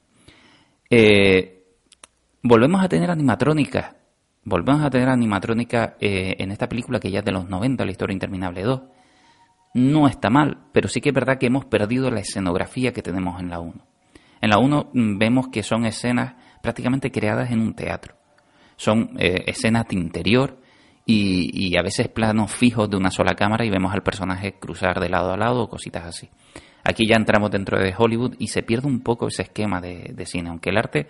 Eh, 0.88 1.64
volvemos 2.42 2.83
a 2.83 2.88
tener 2.88 3.11
animatrónica. 3.11 3.97
Volvemos 4.45 4.83
a 4.83 4.90
tener 4.90 5.09
animatrónica 5.09 5.97
eh, 6.01 6.37
en 6.38 6.51
esta 6.51 6.68
película 6.68 7.01
que 7.01 7.11
ya 7.11 7.21
es 7.21 7.25
de 7.25 7.33
los 7.33 7.49
90, 7.49 7.85
La 7.85 7.90
historia 7.90 8.12
interminable 8.12 8.62
2. 8.62 8.83
No 9.75 10.07
está 10.07 10.29
mal, 10.31 10.66
pero 10.73 10.88
sí 10.88 11.01
que 11.01 11.09
es 11.09 11.14
verdad 11.14 11.38
que 11.38 11.47
hemos 11.47 11.64
perdido 11.64 12.11
la 12.11 12.21
escenografía 12.21 12.92
que 12.92 13.03
tenemos 13.03 13.40
en 13.40 13.49
la 13.49 13.61
1. 13.61 13.73
En 14.42 14.51
la 14.51 14.59
1 14.59 14.90
mm, 14.92 15.18
vemos 15.18 15.49
que 15.49 15.62
son 15.62 15.87
escenas 15.87 16.35
prácticamente 16.61 17.11
creadas 17.11 17.51
en 17.51 17.61
un 17.61 17.75
teatro. 17.75 18.21
Son 18.83 19.11
eh, 19.16 19.45
escenas 19.47 19.87
de 19.87 19.95
interior 19.95 20.59
y, 21.07 21.68
y, 21.68 21.77
a 21.77 21.83
veces 21.83 22.09
planos 22.09 22.51
fijos 22.51 22.90
de 22.90 22.97
una 22.97 23.12
sola 23.12 23.37
cámara 23.37 23.64
y 23.64 23.71
vemos 23.71 23.95
al 23.95 24.03
personaje 24.03 24.55
cruzar 24.59 24.99
de 24.99 25.09
lado 25.09 25.33
a 25.33 25.37
lado 25.37 25.62
o 25.62 25.68
cositas 25.68 26.05
así. 26.05 26.29
Aquí 26.83 27.07
ya 27.07 27.14
entramos 27.14 27.53
dentro 27.53 27.79
de 27.79 27.95
Hollywood 27.97 28.35
y 28.40 28.49
se 28.49 28.64
pierde 28.64 28.88
un 28.88 29.05
poco 29.05 29.29
ese 29.29 29.42
esquema 29.42 29.81
de, 29.81 30.27
cine, 30.27 30.49
aunque 30.49 30.71
el 30.71 30.79
arte 30.79 31.07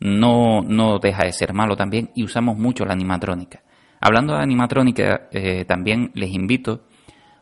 no, 0.00 0.62
no, 0.62 0.98
deja 0.98 1.24
de 1.24 1.30
ser 1.30 1.52
malo 1.52 1.76
también 1.76 2.10
y 2.16 2.24
usamos 2.24 2.58
mucho 2.58 2.84
la 2.84 2.94
animatrónica. 2.94 3.62
Hablando 4.00 4.34
de 4.34 4.42
animatrónica, 4.42 5.28
eh, 5.30 5.64
también 5.66 6.10
les 6.14 6.30
invito 6.32 6.86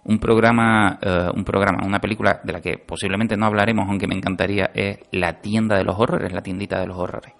un 0.04 0.18
programa, 0.18 0.98
eh, 1.00 1.28
un 1.34 1.44
programa, 1.44 1.86
una 1.86 1.98
película 1.98 2.42
de 2.44 2.52
la 2.52 2.60
que 2.60 2.76
posiblemente 2.76 3.38
no 3.38 3.46
hablaremos, 3.46 3.88
aunque 3.88 4.06
me 4.06 4.16
encantaría, 4.16 4.70
es 4.74 4.98
La 5.12 5.40
tienda 5.40 5.78
de 5.78 5.84
los 5.84 5.98
horrores, 5.98 6.30
la 6.30 6.42
tiendita 6.42 6.78
de 6.78 6.86
los 6.88 6.98
horrores. 6.98 7.32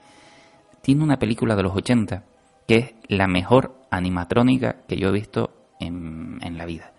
Tiene 0.83 1.05
una 1.05 1.19
película 1.19 1.57
de 1.57 1.63
los 1.63 1.75
80 1.75 2.25
que 2.67 2.77
es 2.77 2.95
la 3.09 3.27
mejor 3.27 3.81
animatrónica 3.91 4.83
que 4.87 4.97
yo 4.97 5.09
he 5.09 5.13
visto 5.13 5.75
en, 5.81 6.39
en 6.43 6.59
la 6.59 6.67
vida. 6.67 6.93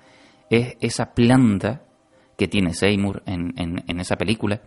Es 0.49 0.75
esa 0.81 1.13
planta 1.13 1.83
que 2.37 2.47
tiene 2.47 2.73
Seymour 2.73 3.23
en, 3.25 3.53
en, 3.57 3.99
esa 3.99 4.17
película, 4.17 4.61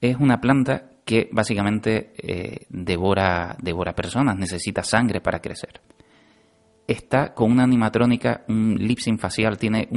es 0.00 0.16
una 0.16 0.40
planta 0.40 0.90
que 1.04 1.28
básicamente 1.32 2.12
eh, 2.16 2.66
devora, 2.70 3.56
devora 3.60 3.94
personas, 3.94 4.36
necesita 4.36 4.82
sangre 4.82 5.20
para 5.20 5.40
crecer. 5.40 5.80
Está 6.86 7.32
con 7.34 7.50
una 7.50 7.64
animatrónica, 7.64 8.44
un 8.48 8.76
lip 8.78 8.98
facial, 9.18 9.58
tiene 9.58 9.88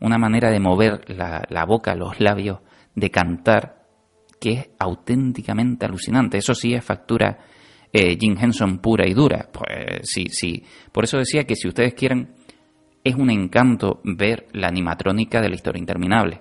una 0.00 0.18
manera 0.18 0.50
de 0.50 0.60
mover 0.60 1.04
la, 1.08 1.64
boca, 1.66 1.94
los 1.94 2.20
labios, 2.20 2.60
de 2.94 3.10
cantar, 3.10 3.86
que 4.40 4.52
es 4.52 4.70
auténticamente 4.78 5.86
alucinante. 5.86 6.38
Eso 6.38 6.54
sí 6.54 6.72
es 6.72 6.84
factura 6.84 7.38
eh, 7.92 8.16
Jim 8.18 8.36
Henson 8.40 8.78
pura 8.78 9.06
y 9.06 9.14
dura. 9.14 9.48
Pues 9.52 10.00
sí, 10.02 10.26
sí. 10.30 10.64
Por 10.92 11.04
eso 11.04 11.18
decía 11.18 11.44
que 11.44 11.56
si 11.56 11.68
ustedes 11.68 11.94
quieren 11.94 12.34
es 13.02 13.14
un 13.14 13.30
encanto 13.30 14.00
ver 14.04 14.46
la 14.52 14.68
animatrónica 14.68 15.40
de 15.40 15.48
la 15.48 15.54
historia 15.54 15.80
interminable, 15.80 16.40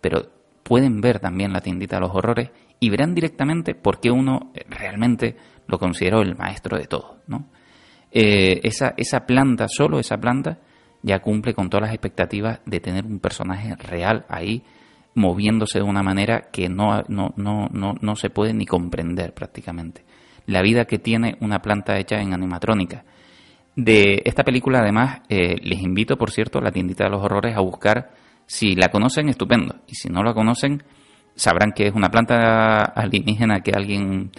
pero 0.00 0.30
pueden 0.62 1.00
ver 1.00 1.20
también 1.20 1.52
la 1.52 1.60
tiendita 1.60 1.96
de 1.96 2.02
los 2.02 2.14
horrores 2.14 2.50
y 2.78 2.90
verán 2.90 3.14
directamente 3.14 3.74
por 3.74 4.00
qué 4.00 4.10
uno 4.10 4.52
realmente 4.68 5.36
lo 5.66 5.78
consideró 5.78 6.22
el 6.22 6.36
maestro 6.36 6.78
de 6.78 6.86
todo. 6.86 7.18
¿no? 7.26 7.48
Eh, 8.12 8.60
esa, 8.62 8.94
esa 8.96 9.26
planta, 9.26 9.66
solo 9.68 9.98
esa 9.98 10.18
planta, 10.18 10.58
ya 11.02 11.20
cumple 11.20 11.54
con 11.54 11.70
todas 11.70 11.82
las 11.82 11.94
expectativas 11.94 12.60
de 12.64 12.80
tener 12.80 13.04
un 13.04 13.20
personaje 13.20 13.74
real 13.76 14.26
ahí 14.28 14.64
moviéndose 15.14 15.78
de 15.78 15.84
una 15.84 16.02
manera 16.02 16.48
que 16.52 16.68
no, 16.68 17.02
no, 17.08 17.32
no, 17.36 17.68
no, 17.72 17.94
no 18.00 18.16
se 18.16 18.30
puede 18.30 18.52
ni 18.52 18.66
comprender 18.66 19.32
prácticamente. 19.32 20.04
La 20.46 20.62
vida 20.62 20.84
que 20.84 20.98
tiene 20.98 21.36
una 21.40 21.60
planta 21.60 21.98
hecha 21.98 22.20
en 22.20 22.32
animatrónica 22.32 23.04
de 23.76 24.22
esta 24.24 24.42
película, 24.42 24.80
además, 24.80 25.20
eh, 25.28 25.56
les 25.62 25.80
invito, 25.82 26.16
por 26.16 26.30
cierto, 26.30 26.58
a 26.58 26.62
la 26.62 26.72
tiendita 26.72 27.04
de 27.04 27.10
los 27.10 27.22
horrores 27.22 27.54
a 27.54 27.60
buscar. 27.60 28.10
Si 28.46 28.74
la 28.74 28.88
conocen, 28.88 29.28
estupendo. 29.28 29.76
Y 29.86 29.94
si 29.94 30.08
no 30.08 30.22
la 30.22 30.32
conocen, 30.32 30.82
sabrán 31.34 31.72
que 31.72 31.86
es 31.88 31.94
una 31.94 32.08
planta 32.08 32.84
alienígena 32.84 33.60
que 33.60 33.72
alguien 33.72 34.30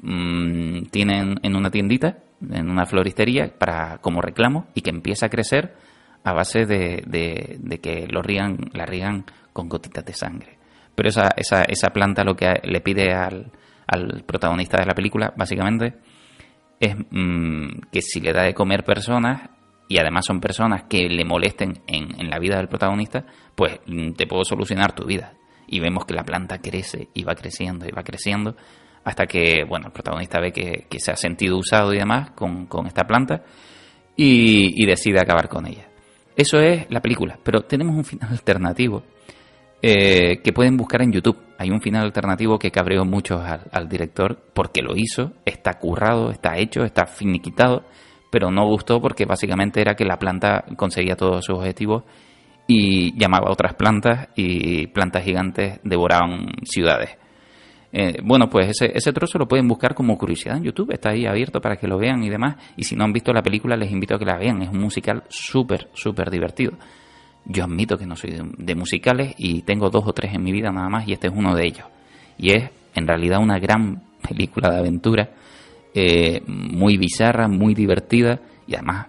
mm, 0.00 0.86
tiene 0.90 1.36
en, 1.40 1.56
una 1.56 1.70
tiendita, 1.70 2.18
en 2.50 2.68
una 2.68 2.84
floristería, 2.84 3.52
para 3.56 3.98
como 3.98 4.20
reclamo 4.20 4.66
y 4.74 4.80
que 4.80 4.90
empieza 4.90 5.26
a 5.26 5.30
crecer 5.30 5.76
a 6.24 6.32
base 6.32 6.66
de, 6.66 7.04
de, 7.06 7.78
que 7.78 8.06
lo 8.08 8.22
rían, 8.22 8.70
la 8.72 8.86
rían 8.86 9.24
con 9.52 9.68
gotitas 9.68 10.04
de 10.04 10.14
sangre. 10.14 10.58
Pero 10.96 11.10
esa, 11.10 11.28
esa, 11.36 11.62
esa 11.62 11.90
planta 11.90 12.24
lo 12.24 12.34
que 12.34 12.60
le 12.64 12.80
pide 12.80 13.12
al, 13.14 13.52
al 13.90 14.24
protagonista 14.24 14.78
de 14.78 14.86
la 14.86 14.94
película, 14.94 15.32
básicamente, 15.36 15.94
es 16.78 16.94
mm, 17.10 17.68
que 17.92 18.02
si 18.02 18.20
le 18.20 18.32
da 18.32 18.44
de 18.44 18.54
comer 18.54 18.84
personas 18.84 19.50
y 19.88 19.98
además 19.98 20.26
son 20.26 20.40
personas 20.40 20.84
que 20.88 21.08
le 21.08 21.24
molesten 21.24 21.82
en, 21.86 22.20
en, 22.20 22.30
la 22.30 22.38
vida 22.38 22.56
del 22.56 22.68
protagonista, 22.68 23.26
pues 23.54 23.80
mm, 23.86 24.12
te 24.12 24.26
puedo 24.26 24.44
solucionar 24.44 24.92
tu 24.92 25.04
vida. 25.04 25.34
Y 25.66 25.80
vemos 25.80 26.04
que 26.04 26.14
la 26.14 26.24
planta 26.24 26.58
crece 26.58 27.08
y 27.14 27.24
va 27.24 27.34
creciendo 27.34 27.86
y 27.86 27.90
va 27.90 28.02
creciendo 28.02 28.56
hasta 29.04 29.26
que, 29.26 29.64
bueno, 29.68 29.86
el 29.86 29.92
protagonista 29.92 30.40
ve 30.40 30.52
que, 30.52 30.86
se 30.98 31.10
ha 31.10 31.16
sentido 31.16 31.56
usado 31.56 31.92
y 31.92 31.98
demás 31.98 32.30
con, 32.32 32.68
esta 32.86 33.04
planta 33.06 33.42
y 34.16 34.84
decide 34.86 35.20
acabar 35.20 35.48
con 35.48 35.66
ella. 35.66 35.90
Eso 36.36 36.58
es 36.58 36.86
la 36.90 37.00
película, 37.00 37.38
pero 37.42 37.60
tenemos 37.62 37.94
un 37.94 38.04
final 38.04 38.28
alternativo 38.30 39.02
eh, 39.82 40.40
que 40.42 40.52
pueden 40.52 40.76
buscar 40.76 41.02
en 41.02 41.12
YouTube. 41.12 41.38
Hay 41.56 41.70
un 41.70 41.80
final 41.80 42.04
alternativo 42.04 42.58
que 42.58 42.70
cabreó 42.70 43.04
mucho 43.04 43.40
al, 43.40 43.88
director 43.88 44.38
porque 44.52 44.82
lo 44.82 44.94
hizo, 44.94 45.32
está 45.44 45.78
currado, 45.78 46.30
está 46.30 46.58
hecho, 46.58 46.84
está 46.84 47.06
finiquitado, 47.06 47.84
pero 48.30 48.50
no 48.50 48.66
gustó 48.66 49.00
porque 49.00 49.24
básicamente 49.24 49.80
era 49.80 49.94
que 49.94 50.04
la 50.04 50.18
planta 50.18 50.64
conseguía 50.76 51.16
todos 51.16 51.44
sus 51.44 51.56
objetivos 51.56 52.04
y 52.66 53.18
llamaba 53.18 53.48
a 53.48 53.52
otras 53.52 53.74
plantas 53.74 54.28
y 54.36 54.86
plantas 54.88 55.24
gigantes 55.24 55.80
devoraban 55.82 56.48
ciudades. 56.64 57.16
Eh, 57.92 58.18
bueno, 58.22 58.48
pues 58.48 58.68
ese, 58.68 58.92
ese 58.94 59.12
trozo 59.12 59.38
lo 59.38 59.48
pueden 59.48 59.66
buscar 59.66 59.94
como 59.94 60.16
curiosidad 60.16 60.56
en 60.56 60.64
YouTube, 60.64 60.92
está 60.92 61.10
ahí 61.10 61.26
abierto 61.26 61.60
para 61.60 61.76
que 61.76 61.88
lo 61.88 61.98
vean 61.98 62.22
y 62.22 62.28
demás. 62.28 62.56
Y 62.76 62.84
si 62.84 62.96
no 62.96 63.04
han 63.04 63.12
visto 63.12 63.32
la 63.32 63.42
película, 63.42 63.76
les 63.76 63.90
invito 63.90 64.14
a 64.14 64.18
que 64.18 64.26
la 64.26 64.38
vean. 64.38 64.62
Es 64.62 64.68
un 64.68 64.78
musical 64.78 65.24
súper, 65.28 65.88
súper 65.92 66.30
divertido. 66.30 66.72
Yo 67.44 67.64
admito 67.64 67.96
que 67.96 68.06
no 68.06 68.16
soy 68.16 68.38
de, 68.58 68.74
musicales 68.74 69.34
y 69.38 69.62
tengo 69.62 69.90
dos 69.90 70.04
o 70.06 70.12
tres 70.12 70.34
en 70.34 70.42
mi 70.42 70.52
vida 70.52 70.70
nada 70.70 70.88
más 70.88 71.08
y 71.08 71.12
este 71.12 71.28
es 71.28 71.32
uno 71.34 71.54
de 71.54 71.66
ellos. 71.66 71.86
Y 72.38 72.52
es 72.52 72.70
en 72.94 73.06
realidad 73.06 73.40
una 73.40 73.58
gran 73.58 74.02
película 74.28 74.70
de 74.70 74.78
aventura, 74.78 75.30
eh, 75.94 76.42
muy 76.46 76.96
bizarra, 76.96 77.48
muy 77.48 77.74
divertida 77.74 78.40
y 78.66 78.74
además 78.76 79.08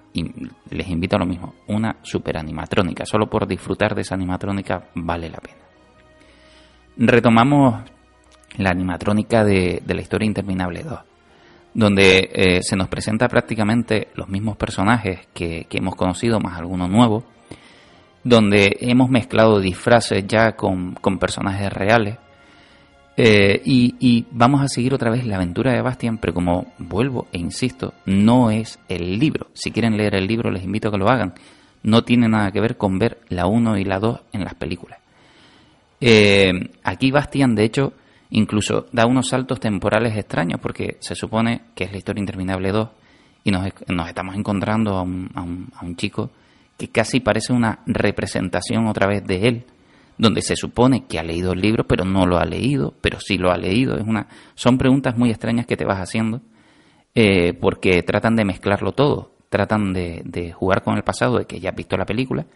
les 0.72 0.90
invito 0.90 1.18
a 1.18 1.20
lo 1.20 1.26
mismo, 1.28 1.54
una 1.68 1.98
super 2.02 2.38
animatrónica. 2.38 3.06
Solo 3.06 3.30
por 3.30 3.48
disfrutar 3.48 3.94
de 3.94 4.02
esa 4.02 4.16
animatrónica 4.16 4.90
vale 4.96 5.30
la 5.30 5.38
pena. 5.38 5.60
Retomamos 6.98 7.84
la 8.58 8.72
animatrónica 8.72 9.44
de, 9.44 9.82
la 9.86 10.02
historia 10.02 10.26
interminable 10.26 10.84
2, 10.84 11.00
donde 11.76 12.32
eh, 12.34 12.64
se 12.64 12.76
nos 12.76 12.88
presenta 12.88 13.28
prácticamente 13.28 14.08
los 14.16 14.28
mismos 14.30 14.58
personajes 14.58 15.28
que, 15.34 15.66
que 15.70 15.78
hemos 15.78 15.96
conocido, 15.96 16.40
más 16.40 16.58
alguno 16.58 16.88
nuevo, 16.88 17.24
donde 18.24 18.78
hemos 18.82 19.10
mezclado 19.10 19.60
disfraces 19.60 20.26
ya 20.28 20.54
con, 20.54 20.96
personajes 21.20 21.72
reales. 21.72 22.18
Eh, 23.18 23.62
y, 23.66 24.26
vamos 24.32 24.62
a 24.62 24.68
seguir 24.68 24.94
otra 24.94 25.12
vez 25.12 25.26
la 25.26 25.36
aventura 25.36 25.74
de 25.74 25.82
Bastian, 25.82 26.18
pero 26.18 26.34
como 26.34 26.74
vuelvo 26.78 27.28
e 27.32 27.40
insisto, 27.40 27.94
no 28.06 28.52
es 28.52 28.80
el 28.88 29.20
libro. 29.20 29.48
Si 29.54 29.72
quieren 29.72 29.98
leer 29.98 30.16
el 30.16 30.28
libro, 30.28 30.52
les 30.52 30.64
invito 30.64 30.88
a 30.88 30.92
que 30.92 30.98
lo 30.98 31.10
hagan. 31.10 31.34
No 31.84 32.04
tiene 32.04 32.28
nada 32.28 32.52
que 32.52 32.62
ver 32.62 32.78
con 32.78 33.00
ver 33.00 33.20
la 33.30 33.48
1 33.48 33.78
y 33.78 33.84
la 33.84 34.00
2 34.00 34.20
en 34.34 34.44
las 34.44 34.54
películas. 34.54 35.00
Eh, 36.00 36.52
aquí 36.84 37.12
Bastian, 37.12 37.56
de 37.56 37.64
hecho, 37.64 37.94
incluso 38.30 38.88
da 38.92 39.06
unos 39.06 39.30
saltos 39.30 39.60
temporales 39.60 40.16
extraños, 40.16 40.60
porque 40.60 40.98
se 41.00 41.16
supone 41.16 41.64
que 41.76 41.86
es 41.86 41.92
la 41.92 41.98
historia 41.98 42.22
interminable 42.22 42.72
2 42.72 42.90
y 43.44 43.52
nos, 43.52 43.66
estamos 44.08 44.36
encontrando 44.36 44.96
a 44.96 45.02
un, 45.02 45.30
a 45.34 45.84
un 45.84 45.96
chico 45.96 46.30
que 46.82 46.88
casi 46.88 47.20
parece 47.20 47.54
una 47.54 47.82
representación 47.86 48.88
otra 48.88 49.06
vez 49.06 49.24
de 49.24 49.48
él, 49.48 49.66
donde 50.18 50.42
se 50.42 50.56
supone 50.56 51.06
que 51.06 51.20
ha 51.20 51.24
leído 51.24 51.52
el 51.54 51.62
libro, 51.62 51.86
pero 51.86 52.06
no 52.06 52.26
lo 52.26 52.40
ha 52.40 52.44
leído, 52.46 52.96
pero 53.02 53.20
sí 53.20 53.38
lo 53.38 53.52
ha 53.52 53.58
leído. 53.58 53.98
Es 53.98 54.08
una, 54.08 54.26
son 54.56 54.80
preguntas 54.80 55.16
muy 55.16 55.30
extrañas 55.30 55.68
que 55.68 55.78
te 55.78 55.86
vas 55.86 56.00
haciendo, 56.00 56.42
eh, 57.14 57.54
porque 57.54 58.02
tratan 58.02 58.36
de 58.36 58.46
mezclarlo 58.46 58.94
todo, 58.94 59.36
tratan 59.50 59.94
de, 59.94 60.54
jugar 60.58 60.82
con 60.82 60.98
el 60.98 61.04
pasado, 61.04 61.38
de 61.38 61.46
que 61.46 61.60
ya 61.60 61.70
has 61.70 61.76
visto 61.76 61.96
la 61.98 62.06
película, 62.08 62.48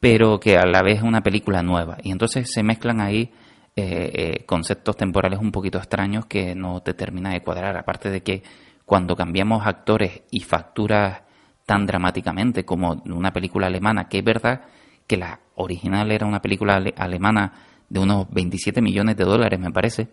pero 0.00 0.40
que 0.40 0.56
a 0.56 0.66
la 0.66 0.82
vez 0.82 0.96
es 0.96 1.04
una 1.04 1.20
película 1.20 1.62
nueva. 1.62 1.98
Y 2.02 2.10
entonces 2.10 2.50
se 2.52 2.64
mezclan 2.64 3.00
ahí 3.00 3.30
eh, 3.76 4.10
eh, 4.14 4.44
conceptos 4.46 4.96
temporales 4.96 5.38
un 5.38 5.52
poquito 5.52 5.78
extraños 5.78 6.26
que 6.26 6.56
no 6.56 6.80
te 6.80 6.92
termina 6.92 7.30
de 7.30 7.40
cuadrar. 7.40 7.76
Aparte 7.76 8.10
de 8.10 8.24
que 8.24 8.42
cuando 8.84 9.14
cambiamos 9.14 9.64
actores 9.64 10.22
y 10.32 10.40
facturas 10.40 11.20
tan 11.66 11.84
dramáticamente 11.84 12.64
como 12.64 13.02
una 13.06 13.32
película 13.32 13.66
alemana, 13.66 14.08
que 14.08 14.18
es 14.18 14.24
verdad 14.24 14.62
que 15.06 15.16
la 15.16 15.40
original 15.56 16.10
era 16.10 16.26
una 16.26 16.40
película 16.40 16.76
alemana 16.96 17.52
de 17.88 18.00
unos 18.00 18.30
27 18.30 18.80
millones 18.80 19.16
de 19.16 19.24
dólares, 19.24 19.58
me 19.58 19.70
parece, 19.70 20.08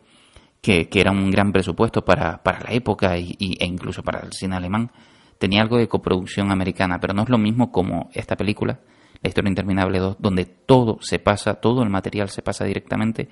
que, 0.61 0.87
era 0.93 1.11
un 1.11 1.29
gran 1.29 1.51
presupuesto 1.51 2.03
para, 2.03 2.41
para 2.41 2.61
la 2.61 2.73
época 2.73 3.17
y, 3.17 3.35
e 3.59 3.65
incluso 3.65 4.01
para 4.03 4.19
el 4.21 4.33
cine 4.33 4.55
alemán. 4.55 4.91
Tenía 5.37 5.61
algo 5.61 5.77
de 5.77 5.87
coproducción 5.87 6.51
americana, 6.51 6.99
pero 6.99 7.13
no 7.13 7.23
es 7.23 7.29
lo 7.29 7.37
mismo 7.37 7.71
como 7.71 8.09
esta 8.13 8.35
película, 8.35 8.79
La 9.21 9.27
historia 9.27 9.49
interminable 9.49 9.99
2, 9.99 10.17
donde 10.19 10.45
todo 10.45 10.97
se 11.01 11.19
pasa, 11.19 11.55
todo 11.55 11.83
el 11.83 11.89
material 11.89 12.29
se 12.29 12.41
pasa 12.41 12.65
directamente 12.65 13.29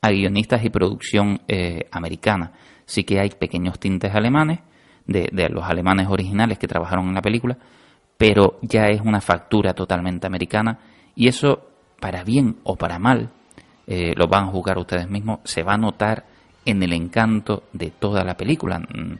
a 0.00 0.10
guionistas 0.10 0.64
y 0.64 0.70
producción 0.70 1.40
eh, 1.48 1.88
americana. 1.90 2.52
Sí 2.84 3.04
que 3.04 3.18
hay 3.18 3.30
pequeños 3.30 3.78
tintes 3.78 4.14
alemanes, 4.14 4.60
de, 5.06 5.48
los 5.50 5.64
alemanes 5.64 6.08
originales 6.08 6.58
que 6.58 6.68
trabajaron 6.68 7.08
en 7.08 7.14
la 7.14 7.22
película, 7.22 7.56
pero 8.16 8.58
ya 8.62 8.88
es 8.88 9.00
una 9.00 9.20
factura 9.20 9.74
totalmente 9.74 10.26
americana 10.26 10.78
y 11.14 11.28
eso, 11.28 11.68
para 12.00 12.24
bien 12.24 12.56
o 12.64 12.76
para 12.76 12.98
mal, 12.98 13.30
eh, 13.86 14.14
lo 14.16 14.28
van 14.28 14.44
a 14.44 14.52
juzgar 14.52 14.78
ustedes 14.78 15.08
mismos, 15.08 15.40
se 15.44 15.62
va 15.62 15.74
a 15.74 15.78
notar 15.78 16.24
en 16.64 16.82
el 16.82 16.92
encanto 16.92 17.64
de 17.72 17.90
toda 17.90 18.24
la 18.24 18.36
película. 18.36 18.78
Mm, 18.78 19.18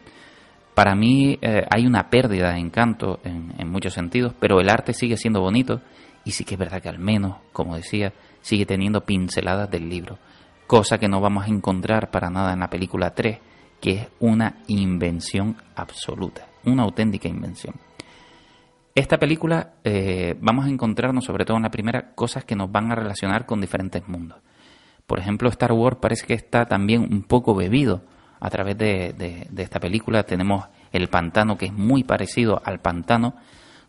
para 0.74 0.94
mí 0.94 1.38
eh, 1.40 1.64
hay 1.70 1.86
una 1.86 2.08
pérdida 2.08 2.52
de 2.52 2.58
encanto 2.58 3.20
en, 3.24 3.52
en, 3.58 3.68
muchos 3.70 3.92
sentidos, 3.92 4.32
pero 4.40 4.60
el 4.60 4.68
arte 4.68 4.92
sigue 4.92 5.16
siendo 5.16 5.40
bonito 5.40 5.80
y 6.24 6.32
sí 6.32 6.44
que 6.44 6.54
es 6.54 6.58
verdad 6.58 6.82
que 6.82 6.88
al 6.88 6.98
menos, 6.98 7.36
como 7.52 7.76
decía, 7.76 8.12
sigue 8.40 8.66
teniendo 8.66 9.02
pinceladas 9.02 9.70
del 9.70 9.88
libro, 9.88 10.18
cosa 10.66 10.98
que 10.98 11.08
no 11.08 11.20
vamos 11.20 11.44
a 11.44 11.48
encontrar 11.48 12.10
para 12.10 12.30
nada 12.30 12.52
en 12.52 12.60
la 12.60 12.70
película 12.70 13.10
3, 13.14 13.38
que 13.84 13.90
es 13.90 14.08
una 14.18 14.62
invención 14.66 15.58
absoluta, 15.76 16.46
una 16.64 16.84
auténtica 16.84 17.28
invención. 17.28 17.74
Esta 18.94 19.18
película 19.18 19.74
eh, 19.84 20.34
vamos 20.40 20.64
a 20.64 20.70
encontrarnos, 20.70 21.26
sobre 21.26 21.44
todo 21.44 21.58
en 21.58 21.64
la 21.64 21.70
primera, 21.70 22.14
cosas 22.14 22.46
que 22.46 22.56
nos 22.56 22.72
van 22.72 22.90
a 22.90 22.94
relacionar 22.94 23.44
con 23.44 23.60
diferentes 23.60 24.08
mundos. 24.08 24.38
Por 25.06 25.18
ejemplo, 25.18 25.50
Star 25.50 25.72
Wars 25.72 25.98
parece 26.00 26.26
que 26.26 26.32
está 26.32 26.64
también 26.64 27.02
un 27.02 27.24
poco 27.24 27.54
bebido 27.54 28.00
a 28.40 28.48
través 28.48 28.78
de, 28.78 29.50
esta 29.54 29.80
película. 29.80 30.22
Tenemos 30.22 30.64
el 30.90 31.08
pantano, 31.08 31.58
que 31.58 31.66
es 31.66 31.72
muy 31.74 32.04
parecido 32.04 32.62
al 32.64 32.80
pantano, 32.80 33.34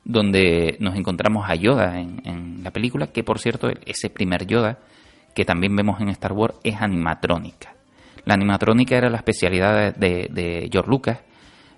donde 0.04 0.76
nos 0.82 0.98
encontramos 0.98 1.50
a 1.50 1.56
Yoda 1.56 2.02
en, 2.02 2.22
en 2.26 2.64
la 2.66 2.72
película, 2.72 3.08
que 3.08 3.24
por 3.24 3.40
cierto, 3.40 3.70
ese 3.86 4.10
primer 4.10 4.46
Yoda 4.46 4.78
que 5.34 5.46
también 5.46 5.74
vemos 5.74 6.02
en 6.02 6.10
Star 6.10 6.34
Wars 6.34 6.56
es 6.66 6.82
animatrónica. 6.82 7.75
La 8.26 8.34
animatrónica 8.34 8.98
era 8.98 9.10
la 9.10 9.18
especialidad 9.18 9.96
de, 9.96 10.70
George 10.72 10.90
Lucas. 10.90 11.20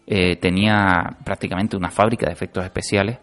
Eh, 0.06 0.38
tenía 0.38 1.18
prácticamente 1.26 1.76
una 1.76 1.92
fábrica 1.92 2.26
de 2.26 2.32
efectos 2.32 2.64
especiales, 2.64 3.20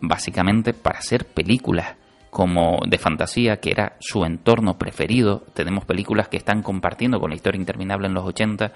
básicamente 0.00 0.72
para 0.72 0.98
hacer 0.98 1.26
películas 1.26 1.96
como 2.30 2.80
de 2.88 2.98
fantasía, 2.98 3.58
que 3.58 3.70
era 3.70 3.96
su 4.00 4.24
entorno 4.24 4.78
preferido. 4.78 5.44
Tenemos 5.52 5.84
películas 5.84 6.28
que 6.28 6.38
están 6.38 6.62
compartiendo 6.62 7.20
con 7.20 7.30
la 7.30 7.36
historia 7.36 7.60
interminable 7.60 8.08
en 8.08 8.14
los 8.14 8.24
80, 8.24 8.72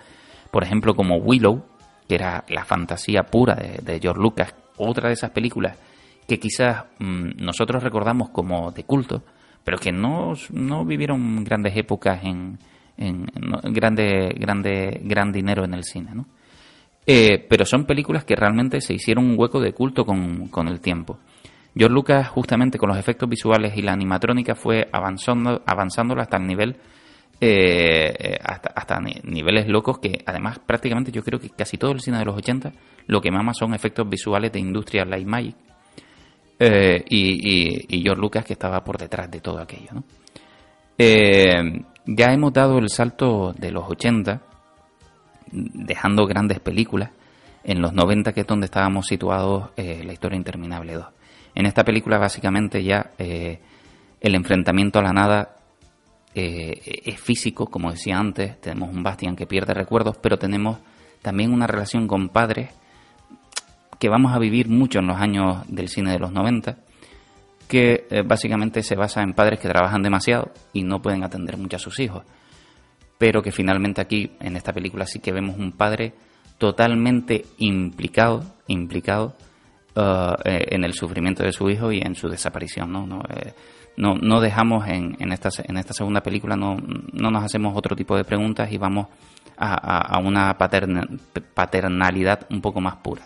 por 0.51 0.63
ejemplo 0.63 0.95
como 0.95 1.17
Willow, 1.17 1.65
que 2.07 2.15
era 2.15 2.45
la 2.49 2.65
fantasía 2.65 3.25
pura 3.25 3.55
de, 3.55 3.99
George 4.01 4.21
Lucas, 4.21 4.55
otra 4.77 5.09
de 5.09 5.15
esas 5.15 5.31
películas 5.31 5.79
que 6.29 6.39
quizás 6.39 6.85
mm, 6.99 7.43
nosotros 7.43 7.83
recordamos 7.83 8.29
como 8.29 8.71
de 8.71 8.85
culto, 8.85 9.23
pero 9.65 9.79
que 9.79 9.93
no, 9.93 10.35
no 10.53 10.85
vivieron 10.85 11.43
grandes 11.43 11.75
épocas 11.75 12.23
en, 12.23 12.59
en, 12.99 13.27
grande, 13.73 14.35
grande, 14.39 15.01
gran 15.05 15.33
dinero 15.33 15.65
en 15.65 15.75
el 15.75 15.85
cine, 15.85 16.11
¿no? 16.15 16.27
Eh, 17.07 17.47
pero 17.49 17.65
son 17.65 17.87
películas 17.87 18.25
que 18.25 18.37
realmente 18.37 18.81
se 18.83 18.93
hicieron 18.93 19.25
un 19.25 19.39
hueco 19.39 19.61
de 19.61 19.73
culto 19.73 20.05
con, 20.05 20.49
con, 20.49 20.69
el 20.69 20.81
tiempo. 20.81 21.19
George 21.75 21.95
Lucas, 21.95 22.29
justamente 22.29 22.77
con 22.77 22.91
los 22.91 22.99
efectos 22.99 23.29
visuales 23.29 23.77
y 23.77 23.83
la 23.83 23.93
animatrónica, 23.93 24.55
fue 24.55 24.89
avanzando, 24.93 25.63
avanzándolo 25.65 26.21
hasta 26.21 26.37
el 26.37 26.47
nivel, 26.47 26.77
eh, 27.41 28.39
hasta, 28.45 28.73
hasta 28.75 29.01
niveles 29.01 29.69
locos 29.69 30.01
que, 30.01 30.23
además, 30.27 30.59
prácticamente 30.59 31.11
yo 31.11 31.23
creo 31.23 31.39
que 31.39 31.49
casi 31.49 31.79
todo 31.79 31.93
el 31.93 32.01
cine 32.01 32.19
de 32.19 32.27
los 32.27 32.37
80 32.37 32.73
lo 33.07 33.23
que 33.23 33.31
mama 33.31 33.55
son 33.55 33.75
efectos 33.75 34.07
visuales 34.09 34.53
de 34.53 34.61
industria 34.61 35.05
light 35.07 35.27
magic. 35.27 35.57
Eh, 36.61 37.05
y, 37.09 38.03
George 38.03 38.21
Lucas 38.21 38.45
que 38.45 38.55
estaba 38.55 38.83
por 38.83 38.99
detrás 38.99 39.31
de 39.31 39.41
todo 39.41 39.61
aquello, 39.61 39.91
¿no? 39.93 40.05
Eh, 40.99 41.85
ya 42.11 42.33
hemos 42.33 42.55
dado 42.55 42.79
el 42.79 42.89
salto 42.89 43.53
de 43.53 43.71
los 43.71 43.85
80, 43.87 44.41
dejando 45.53 46.27
grandes 46.27 46.59
películas, 46.59 47.11
en 47.65 47.83
los 47.83 47.93
90 47.93 48.33
que 48.33 48.41
es 48.41 48.47
donde 48.47 48.65
estábamos 48.65 49.07
situados 49.07 49.69
eh, 49.77 50.03
la 50.05 50.15
historia 50.15 50.39
interminable 50.39 50.95
2. 50.95 51.07
En 51.55 51.67
esta 51.67 51.85
película 51.85 52.17
básicamente 52.17 52.83
ya 52.83 53.11
eh, 53.19 53.61
el 54.23 54.35
enfrentamiento 54.35 54.99
a 54.99 55.03
la 55.03 55.13
nada 55.13 55.57
eh, 56.35 57.03
es 57.05 57.21
físico, 57.21 57.67
como 57.67 57.91
decía 57.91 58.19
antes, 58.19 58.59
tenemos 58.59 58.89
un 58.89 59.03
Bastian 59.03 59.37
que 59.37 59.47
pierde 59.47 59.75
recuerdos, 59.75 60.17
pero 60.17 60.39
tenemos 60.39 60.79
también 61.21 61.53
una 61.53 61.67
relación 61.67 62.09
con 62.09 62.31
padres 62.31 62.71
que 63.99 64.09
vamos 64.09 64.33
a 64.33 64.39
vivir 64.39 64.69
mucho 64.69 65.01
en 65.01 65.09
los 65.09 65.19
años 65.19 65.59
del 65.69 65.89
cine 65.89 66.13
de 66.13 66.21
los 66.21 66.33
90 66.33 66.79
que 67.69 68.07
eh, 68.11 68.23
básicamente 68.23 68.83
se 68.83 68.97
basa 68.97 69.23
en 69.23 69.35
padres 69.35 69.61
que 69.61 69.69
trabajan 69.69 70.03
demasiado 70.03 70.51
y 70.73 70.83
no 70.83 71.01
pueden 71.01 71.23
atender 71.23 71.57
mucho 71.57 71.77
a 71.77 71.81
sus 71.81 72.01
hijos. 72.01 72.25
Pero 73.19 73.43
que 73.43 73.53
finalmente 73.53 74.01
aquí, 74.01 74.33
en 74.41 74.57
esta 74.57 74.73
película, 74.73 75.07
sí 75.07 75.21
que 75.21 75.33
vemos 75.33 75.57
un 75.59 75.73
padre 75.73 76.15
totalmente 76.57 77.45
implicado, 77.59 78.43
implicado 78.69 79.35
uh, 79.97 80.35
en 80.45 80.85
el 80.85 80.93
sufrimiento 80.95 81.43
de 81.43 81.53
su 81.53 81.69
hijo 81.69 81.93
y 81.93 81.99
en 81.99 82.15
su 82.15 82.29
desaparición. 82.29 82.93
No, 82.93 83.07
no, 83.07 83.23
no, 83.97 84.41
dejamos 84.41 84.87
en, 84.87 85.17
en, 85.19 85.33
esta, 85.33 85.51
en 85.65 85.77
esta 85.77 85.93
segunda 85.93 86.21
película, 86.21 86.57
no, 86.57 86.77
no 87.13 87.31
nos 87.31 87.45
hacemos 87.45 87.77
otro 87.77 87.97
tipo 87.97 88.17
de 88.17 88.25
preguntas 88.25 88.71
y 88.73 88.79
vamos 88.79 89.09
a, 89.57 90.19
una 90.21 90.57
paternalidad 90.57 92.47
un 92.51 92.61
poco 92.61 92.81
más 92.81 92.97
pura. 92.97 93.25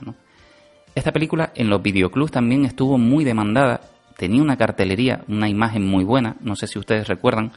Esta 0.95 1.12
película 1.12 1.53
en 1.55 1.68
los 1.68 1.82
videoclubs 1.82 2.32
también 2.32 2.64
estuvo 2.64 2.99
muy 2.99 3.24
demandada 3.24 3.80
tenía 4.22 4.40
una 4.40 4.56
cartelería, 4.56 5.24
una 5.26 5.48
imagen 5.48 5.84
muy 5.84 6.04
buena, 6.04 6.36
no 6.42 6.54
sé 6.54 6.68
si 6.68 6.78
ustedes 6.78 7.08
recuerdan, 7.08 7.50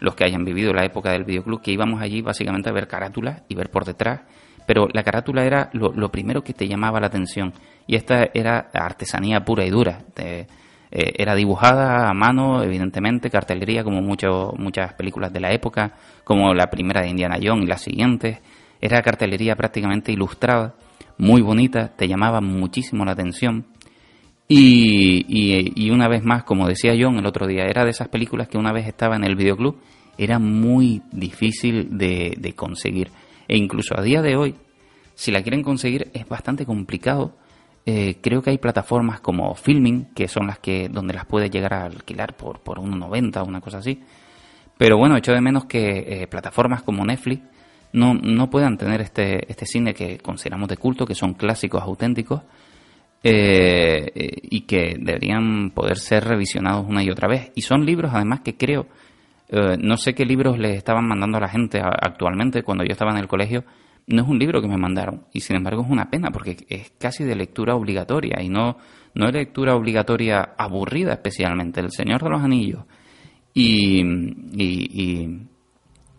los 0.00 0.14
que 0.14 0.24
hayan 0.24 0.46
vivido 0.46 0.72
la 0.72 0.82
época 0.82 1.10
del 1.10 1.24
videoclub, 1.24 1.60
que 1.60 1.72
íbamos 1.72 2.00
allí 2.00 2.22
básicamente 2.22 2.70
a 2.70 2.72
ver 2.72 2.88
carátulas 2.88 3.42
y 3.50 3.54
ver 3.54 3.70
por 3.70 3.84
detrás, 3.84 4.22
pero 4.66 4.88
la 4.94 5.02
carátula 5.02 5.44
era 5.44 5.68
lo, 5.74 6.10
primero 6.10 6.42
que 6.42 6.54
te 6.54 6.66
llamaba 6.66 7.00
la 7.00 7.08
atención 7.08 7.52
y 7.86 7.96
esta 7.96 8.30
era 8.32 8.70
artesanía 8.72 9.44
pura 9.44 9.66
y 9.66 9.68
dura. 9.68 10.04
Eh, 10.16 10.46
era 10.90 11.34
dibujada 11.34 12.08
a 12.08 12.14
mano, 12.14 12.62
evidentemente, 12.62 13.28
cartelería 13.28 13.84
como 13.84 14.00
mucho, 14.00 14.54
muchas 14.56 14.94
películas 14.94 15.34
de 15.34 15.40
la 15.40 15.52
época, 15.52 15.92
como 16.24 16.54
la 16.54 16.70
primera 16.70 17.02
de 17.02 17.10
Indiana 17.10 17.36
Jones 17.42 17.64
y 17.64 17.68
las 17.68 17.82
siguientes. 17.82 18.38
Era 18.80 19.02
cartelería 19.02 19.54
prácticamente 19.54 20.12
ilustrada, 20.12 20.76
muy 21.18 21.42
bonita, 21.42 21.88
te 21.94 22.08
llamaba 22.08 22.40
muchísimo 22.40 23.04
la 23.04 23.12
atención. 23.12 23.66
Y, 24.48 25.26
y, 25.74 25.90
una 25.90 26.06
vez 26.06 26.22
más, 26.22 26.44
como 26.44 26.68
decía 26.68 26.94
John 26.98 27.18
el 27.18 27.26
otro 27.26 27.48
día, 27.48 27.64
era 27.64 27.84
de 27.84 27.90
esas 27.90 28.08
películas 28.08 28.48
que 28.48 28.58
una 28.58 28.72
vez 28.72 28.86
estaba 28.86 29.16
en 29.16 29.24
el 29.24 29.34
videoclub, 29.34 29.80
era 30.16 30.38
muy 30.38 31.02
difícil 31.10 31.98
de, 31.98 32.34
de 32.38 32.52
conseguir. 32.54 33.10
E 33.48 33.56
incluso 33.56 33.98
a 33.98 34.02
día 34.02 34.22
de 34.22 34.36
hoy, 34.36 34.54
si 35.16 35.32
la 35.32 35.42
quieren 35.42 35.62
conseguir, 35.62 36.10
es 36.14 36.28
bastante 36.28 36.64
complicado 36.64 37.34
eh, 37.88 38.16
creo 38.20 38.42
que 38.42 38.50
hay 38.50 38.58
plataformas 38.58 39.20
como 39.20 39.54
Filming, 39.54 40.06
que 40.06 40.26
son 40.26 40.48
las 40.48 40.58
que 40.58 40.88
donde 40.88 41.14
las 41.14 41.24
puedes 41.24 41.52
llegar 41.52 41.72
a 41.72 41.84
alquilar 41.84 42.36
por, 42.36 42.58
por 42.58 42.80
1,90 42.80 43.36
o 43.40 43.44
una 43.44 43.60
cosa 43.60 43.78
así. 43.78 44.02
Pero 44.76 44.98
bueno, 44.98 45.16
echo 45.16 45.32
de 45.32 45.40
menos 45.40 45.66
que 45.66 46.22
eh, 46.22 46.26
plataformas 46.26 46.82
como 46.82 47.04
Netflix 47.04 47.42
no, 47.92 48.14
no 48.14 48.50
puedan 48.50 48.76
tener 48.76 49.00
este, 49.00 49.50
este 49.50 49.66
cine 49.66 49.94
que 49.94 50.18
consideramos 50.18 50.68
de 50.68 50.76
culto, 50.76 51.06
que 51.06 51.14
son 51.14 51.34
clásicos 51.34 51.80
auténticos, 51.80 52.42
eh, 53.22 54.10
y 54.42 54.60
que 54.62 54.96
deberían 54.98 55.70
poder 55.70 55.98
ser 55.98 56.24
revisionados 56.24 56.86
una 56.88 57.02
y 57.02 57.10
otra 57.10 57.28
vez. 57.28 57.50
Y 57.54 57.62
son 57.62 57.84
libros 57.84 58.12
además 58.14 58.40
que 58.40 58.56
creo, 58.56 58.86
no 59.78 59.96
sé 59.96 60.14
qué 60.14 60.24
libros 60.24 60.58
les 60.58 60.76
estaban 60.76 61.06
mandando 61.06 61.38
a 61.38 61.40
la 61.40 61.48
gente 61.48 61.80
actualmente 61.80 62.64
cuando 62.64 62.84
yo 62.84 62.92
estaba 62.92 63.12
en 63.12 63.18
el 63.18 63.28
colegio, 63.28 63.64
no 64.08 64.22
es 64.22 64.28
un 64.28 64.38
libro 64.38 64.62
que 64.62 64.68
me 64.68 64.76
mandaron 64.76 65.24
y 65.32 65.40
sin 65.40 65.56
embargo 65.56 65.82
es 65.82 65.90
una 65.90 66.10
pena 66.10 66.30
porque 66.30 66.56
es 66.68 66.92
casi 66.98 67.24
de 67.24 67.34
lectura 67.34 67.74
obligatoria 67.74 68.40
y 68.40 68.48
no, 68.48 68.76
no 69.14 69.26
es 69.26 69.32
lectura 69.32 69.74
obligatoria 69.74 70.54
aburrida 70.56 71.14
especialmente. 71.14 71.80
El 71.80 71.90
Señor 71.90 72.22
de 72.22 72.30
los 72.30 72.42
Anillos 72.42 72.84
y, 73.52 74.00
y, 74.62 75.48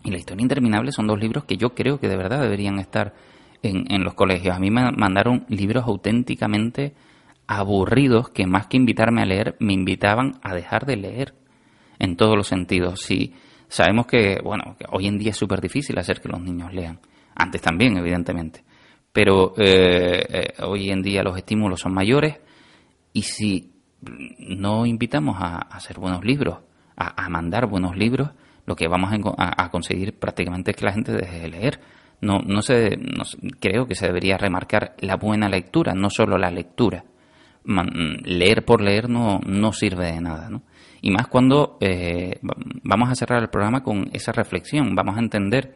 La 0.05 0.17
historia 0.17 0.41
interminable 0.41 0.91
son 0.91 1.07
dos 1.07 1.19
libros 1.19 1.45
que 1.45 1.57
yo 1.57 1.69
creo 1.69 1.99
que 1.99 2.07
de 2.07 2.17
verdad 2.17 2.41
deberían 2.41 2.79
estar 2.79 3.13
en, 3.63 4.03
los 4.03 4.13
colegios. 4.13 4.55
A 4.55 4.59
mí 4.59 4.69
me 4.71 4.91
mandaron 4.91 5.45
libros 5.49 5.85
auténticamente 5.85 6.93
aburridos 7.47 8.29
que 8.29 8.45
más 8.45 8.67
que 8.67 8.77
invitarme 8.77 9.21
a 9.21 9.25
leer 9.25 9.55
me 9.59 9.73
invitaban 9.73 10.39
a 10.41 10.53
dejar 10.53 10.85
de 10.85 10.97
leer 10.97 11.33
en 11.99 12.15
todos 12.15 12.35
los 12.35 12.47
sentidos. 12.47 13.01
Sí, 13.01 13.33
sabemos 13.67 14.05
que, 14.07 14.39
bueno, 14.43 14.75
que 14.77 14.85
hoy 14.91 15.07
en 15.07 15.17
día 15.17 15.31
es 15.31 15.37
súper 15.37 15.61
difícil 15.61 15.97
hacer 15.97 16.21
que 16.21 16.29
los 16.29 16.41
niños 16.41 16.73
lean 16.73 16.99
antes 17.35 17.61
también, 17.61 17.97
evidentemente. 17.97 18.63
Pero 19.11 19.53
eh, 19.57 20.25
eh, 20.29 20.53
hoy 20.63 20.89
en 20.89 21.01
día 21.01 21.23
los 21.23 21.37
estímulos 21.37 21.79
son 21.79 21.93
mayores 21.93 22.37
y 23.13 23.23
si 23.23 23.73
no 24.39 24.85
invitamos 24.85 25.37
a, 25.39 25.57
hacer 25.57 25.99
buenos 25.99 26.23
libros, 26.23 26.59
a, 26.95 27.29
mandar 27.29 27.67
buenos 27.67 27.95
libros, 27.95 28.29
lo 28.65 28.75
que 28.75 28.87
vamos 28.87 29.11
a, 29.37 29.69
conseguir 29.69 30.17
prácticamente 30.17 30.71
es 30.71 30.77
que 30.77 30.85
la 30.85 30.93
gente 30.93 31.13
deje 31.13 31.39
de 31.39 31.47
leer. 31.47 31.79
No, 32.19 32.39
no, 32.39 32.61
se, 32.61 32.97
creo 33.59 33.87
que 33.87 33.95
se 33.95 34.07
debería 34.07 34.37
remarcar 34.37 34.95
la 34.99 35.17
buena 35.17 35.49
lectura, 35.49 35.93
no 35.93 36.09
solo 36.09 36.37
la 36.37 36.49
lectura. 36.49 37.03
leer 38.23 38.65
por 38.65 38.81
leer 38.81 39.09
no, 39.09 39.39
no 39.45 39.71
sirve 39.71 40.11
de 40.13 40.21
nada, 40.21 40.49
¿no? 40.49 40.63
Y 41.01 41.11
más 41.11 41.27
cuando 41.27 41.77
eh, 41.79 42.39
vamos 42.83 43.09
a 43.09 43.15
cerrar 43.15 43.41
el 43.43 43.49
programa 43.49 43.83
con 43.83 44.09
esa 44.13 44.31
reflexión, 44.31 44.95
vamos 44.95 45.15
a 45.15 45.19
entender 45.19 45.75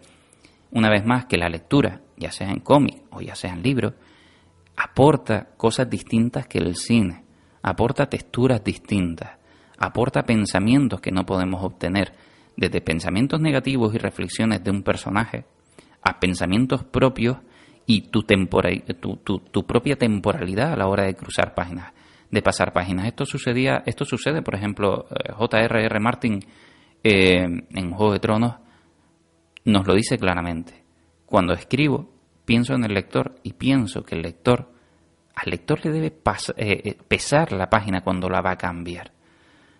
una 0.71 0.89
vez 0.89 1.05
más 1.05 1.25
que 1.25 1.37
la 1.37 1.49
lectura, 1.49 2.01
ya 2.17 2.31
sea 2.31 2.49
en 2.49 2.61
cómic 2.61 3.03
o 3.11 3.21
ya 3.21 3.35
sea 3.35 3.53
en 3.53 3.61
libro, 3.61 3.93
aporta 4.75 5.49
cosas 5.57 5.89
distintas 5.89 6.47
que 6.47 6.57
el 6.57 6.75
cine, 6.75 7.23
aporta 7.61 8.09
texturas 8.09 8.63
distintas, 8.63 9.37
aporta 9.77 10.23
pensamientos 10.23 11.01
que 11.01 11.11
no 11.11 11.25
podemos 11.25 11.63
obtener, 11.63 12.13
desde 12.57 12.81
pensamientos 12.81 13.39
negativos 13.39 13.93
y 13.95 13.97
reflexiones 13.97 14.63
de 14.63 14.71
un 14.71 14.83
personaje 14.83 15.45
a 16.01 16.19
pensamientos 16.19 16.83
propios 16.83 17.37
y 17.85 18.01
tu, 18.01 18.23
tu, 18.23 19.65
propia 19.65 19.95
temporalidad 19.95 20.73
a 20.73 20.77
la 20.77 20.87
hora 20.87 21.05
de 21.05 21.15
cruzar 21.15 21.53
páginas, 21.53 21.93
de 22.29 22.41
pasar 22.41 22.73
páginas. 22.73 23.07
Esto 23.07 23.25
sucedía, 23.25 23.83
esto 23.85 24.05
sucede, 24.05 24.41
por 24.41 24.55
ejemplo, 24.55 25.07
eh, 25.09 25.31
J.R.R. 25.33 25.99
Martin 25.99 26.39
eh, 27.03 27.43
en 27.43 27.91
Juego 27.91 28.13
de 28.13 28.19
Tronos 28.19 28.55
nos 29.65 29.85
lo 29.85 29.93
dice 29.93 30.17
claramente. 30.17 30.83
Cuando 31.25 31.53
escribo, 31.53 32.09
pienso 32.45 32.73
en 32.73 32.83
el 32.83 32.93
lector 32.93 33.35
y 33.43 33.53
pienso 33.53 34.03
que 34.03 34.15
el 34.15 34.21
lector, 34.21 34.71
al 35.35 35.51
lector 35.51 35.85
le 35.85 35.91
debe 35.91 36.13
eh, 36.57 36.97
pesar 37.07 37.51
la 37.51 37.69
página 37.69 38.01
cuando 38.01 38.29
la 38.29 38.41
va 38.41 38.51
a 38.51 38.57
cambiar. 38.57 39.11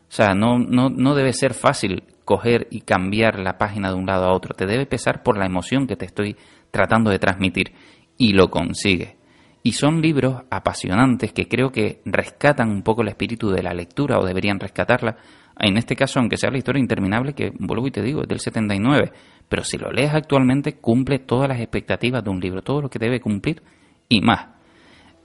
O 0.07 0.13
sea, 0.13 0.34
no, 0.34 0.59
no, 0.59 0.89
no 0.89 1.15
debe 1.15 1.34
ser 1.34 1.53
fácil 1.53 2.03
coger 2.32 2.67
y 2.71 2.82
cambiar 2.82 3.39
la 3.39 3.57
página 3.57 3.89
de 3.89 3.95
un 3.95 4.05
lado 4.05 4.25
a 4.25 4.34
otro. 4.34 4.55
Te 4.55 4.65
debe 4.65 4.86
pesar 4.86 5.21
por 5.21 5.38
la 5.38 5.45
emoción 5.45 5.86
que 5.86 5.97
te 5.97 6.05
estoy 6.05 6.38
tratando 6.71 7.11
de 7.11 7.19
transmitir. 7.19 7.73
Y 8.17 8.32
lo 8.32 8.49
consigue. 8.49 9.17
Y 9.63 9.73
son 9.73 10.01
libros 10.01 10.43
apasionantes 10.49 11.34
que 11.34 11.49
creo 11.49 11.71
que 11.71 12.01
rescatan 12.05 12.69
un 12.69 12.84
poco 12.84 13.01
el 13.01 13.09
espíritu 13.09 13.49
de 13.49 13.61
la 13.61 13.73
lectura 13.73 14.17
o 14.17 14.25
deberían 14.25 14.61
rescatarla. 14.61 15.17
En 15.59 15.75
este 15.75 15.97
caso, 15.97 16.19
aunque 16.19 16.38
sea 16.38 16.51
la 16.51 16.57
historia 16.57 16.79
interminable, 16.79 17.34
que 17.34 17.51
vuelvo 17.59 17.88
y 17.88 17.91
te 17.91 18.01
digo, 18.01 18.21
es 18.21 18.29
del 18.29 18.39
79, 18.39 19.11
pero 19.49 19.65
si 19.65 19.77
lo 19.77 19.91
lees 19.91 20.13
actualmente 20.13 20.77
cumple 20.77 21.19
todas 21.19 21.49
las 21.49 21.59
expectativas 21.59 22.23
de 22.23 22.29
un 22.29 22.39
libro, 22.39 22.61
todo 22.61 22.82
lo 22.82 22.89
que 22.89 22.99
debe 22.99 23.19
cumplir 23.19 23.61
y 24.07 24.21
más. 24.21 24.47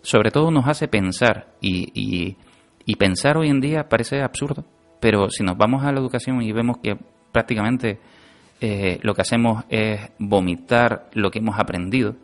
Sobre 0.03 0.33
todo 0.33 0.51
nos 0.51 0.67
hace 0.67 0.89
pensar 0.89 1.55
y, 1.61 2.37
y, 2.85 2.97
pensar 2.97 3.37
hoy 3.37 3.49
en 3.49 3.61
día 3.61 3.89
parece 3.89 4.23
absurdo, 4.23 4.65
pero 5.07 5.31
si 5.31 5.45
nos 5.45 5.57
vamos 5.57 5.85
a 5.85 5.93
la 5.93 6.01
educación 6.01 6.43
y 6.43 6.51
vemos 6.51 6.79
que 6.79 6.99
prácticamente 7.31 8.01
eh, 8.61 8.99
lo 9.03 9.15
que 9.15 9.23
hacemos 9.23 9.63
es 9.69 10.01
vomitar 10.19 11.11
lo 11.15 11.31
que 11.31 11.39
hemos 11.39 11.61
aprendido 11.61 12.17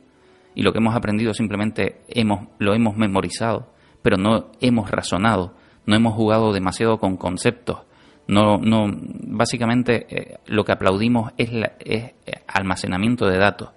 y 0.57 0.63
lo 0.63 0.73
que 0.73 0.79
hemos 0.79 0.97
aprendido 0.97 1.33
simplemente 1.33 2.01
hemos, 2.09 2.49
lo 2.59 2.75
hemos 2.75 2.97
memorizado, 2.97 3.69
pero 4.03 4.17
no 4.17 4.51
hemos 4.61 4.91
razonado, 4.91 5.55
no 5.87 5.95
hemos 5.95 6.15
jugado 6.15 6.53
demasiado 6.53 6.99
con 6.99 7.17
conceptos, 7.17 7.83
no, 8.27 8.59
no, 8.59 8.91
básicamente 9.29 10.07
eh, 10.11 10.39
lo 10.47 10.65
que 10.65 10.73
aplaudimos 10.73 11.31
es, 11.39 11.51
es 11.79 12.15
eh, 12.25 12.43
almacenamiento 12.49 13.27
de 13.27 13.39
datos. 13.39 13.71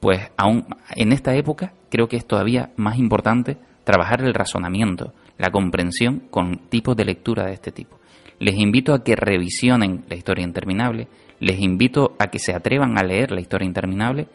Pues 0.00 0.20
aún 0.36 0.66
en 0.94 1.12
esta 1.12 1.34
época 1.34 1.72
creo 1.88 2.08
que 2.08 2.18
es 2.18 2.26
todavía 2.26 2.72
más 2.76 2.98
importante 2.98 3.56
trabajar 3.84 4.20
el 4.20 4.34
razonamiento, 4.34 5.14
la 5.38 5.50
comprensión 5.50 6.24
con 6.30 6.68
tipos 6.68 6.94
de 6.94 7.06
lectura 7.06 7.46
de 7.46 7.54
este 7.54 7.72
tipo. 7.72 7.97
Les 8.40 8.56
invito 8.56 8.94
a 8.94 9.02
que 9.02 9.16
revisionen 9.16 10.04
la 10.08 10.16
historia 10.16 10.44
interminable, 10.44 11.08
les 11.40 11.58
invito 11.60 12.16
a 12.18 12.28
que 12.28 12.38
se 12.38 12.52
atrevan 12.54 12.98
a 12.98 13.02
leer 13.02 13.32
la 13.32 13.40
historia 13.40 13.66
interminable 13.66 14.28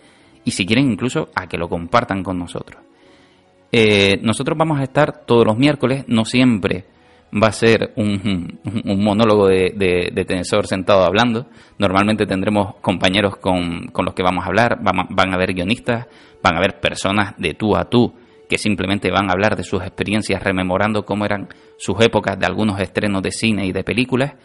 y 0.46 0.52
si 0.52 0.66
quieren 0.66 0.92
incluso 0.92 1.30
a 1.36 1.48
que 1.48 1.58
lo 1.58 1.70
compartan 1.70 2.24
con 2.24 2.38
nosotros. 2.38 2.82
Eh, 3.72 4.20
nosotros 4.22 4.58
vamos 4.58 4.80
a 4.80 4.84
estar 4.84 5.26
todos 5.26 5.46
los 5.46 5.58
miércoles, 5.58 6.06
no 6.08 6.26
siempre 6.26 6.86
va 7.42 7.48
a 7.48 7.52
ser 7.52 7.94
un, 7.96 8.60
monólogo 8.84 9.48
de, 9.48 9.74
de, 10.14 10.26
Tensor 10.26 10.68
sentado 10.68 11.04
hablando. 11.04 11.48
Normalmente 11.80 12.26
tendremos 12.26 12.76
compañeros 12.82 13.38
con, 13.38 13.92
los 13.94 14.14
que 14.14 14.24
vamos 14.24 14.44
a 14.44 14.48
hablar, 14.48 14.80
van, 14.82 15.08
van, 15.10 15.32
a 15.32 15.36
haber 15.36 15.54
guionistas, 15.54 16.08
van 16.42 16.56
a 16.56 16.58
haber 16.58 16.80
personas 16.80 17.34
de 17.38 17.54
tú 17.56 17.76
a 17.76 17.86
tú 17.86 18.14
que 18.54 18.60
simplemente 18.60 19.10
van 19.10 19.32
a 19.32 19.34
hablar 19.34 19.56
de 19.56 19.64
sus 19.64 19.82
experiencias 19.82 20.44
rememorando 20.44 21.06
cómo 21.06 21.26
eran 21.26 21.50
sus 21.80 22.00
épocas 22.06 22.38
de 22.38 22.46
algunos 22.46 22.80
estrenos 22.80 23.24
de 23.24 23.32
cine 23.32 23.66
y 23.66 23.72
de 23.72 23.84
películas. 23.84 24.36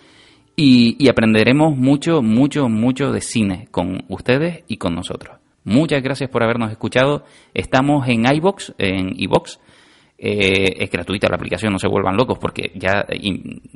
Y, 0.57 0.97
y 0.99 1.11
aprenderemos 1.11 1.77
mucho, 1.77 2.23
mucho, 2.23 2.71
mucho 2.71 3.13
de 3.13 3.21
cine 3.21 3.69
con 3.71 4.07
ustedes 4.09 4.65
y 4.67 4.79
con 4.79 4.95
nosotros. 4.95 5.37
Muchas 5.65 6.03
gracias 6.03 6.31
por 6.31 6.43
habernos 6.43 6.71
escuchado. 6.71 7.25
Estamos 7.53 8.09
en 8.09 8.25
iBox, 8.25 8.73
en 8.79 9.13
iBox 9.15 9.61
eh, 10.17 10.83
es 10.83 10.91
gratuita 10.91 11.29
la 11.29 11.37
aplicación, 11.37 11.71
no 11.71 11.79
se 11.79 11.87
vuelvan 11.87 12.17
locos, 12.17 12.39
porque 12.39 12.73
ya 12.77 13.05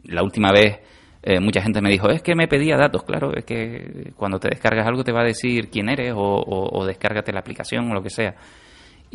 la 0.07 0.23
última 0.23 0.51
vez 0.51 0.81
eh, 1.23 1.41
mucha 1.41 1.61
gente 1.61 1.83
me 1.83 1.91
dijo, 1.91 2.09
es 2.09 2.23
que 2.23 2.35
me 2.35 2.49
pedía 2.49 2.79
datos, 2.79 3.03
claro, 3.03 3.37
es 3.37 3.45
que 3.45 4.13
cuando 4.17 4.39
te 4.39 4.49
descargas 4.49 4.87
algo 4.87 5.05
te 5.05 5.13
va 5.13 5.21
a 5.21 5.27
decir 5.27 5.69
quién 5.69 5.91
eres 5.91 6.15
o, 6.17 6.43
o, 6.47 6.87
descárgate 6.87 7.33
la 7.33 7.41
aplicación 7.41 7.91
o 7.91 7.95
lo 7.95 8.03
que 8.03 8.09
sea. 8.09 8.35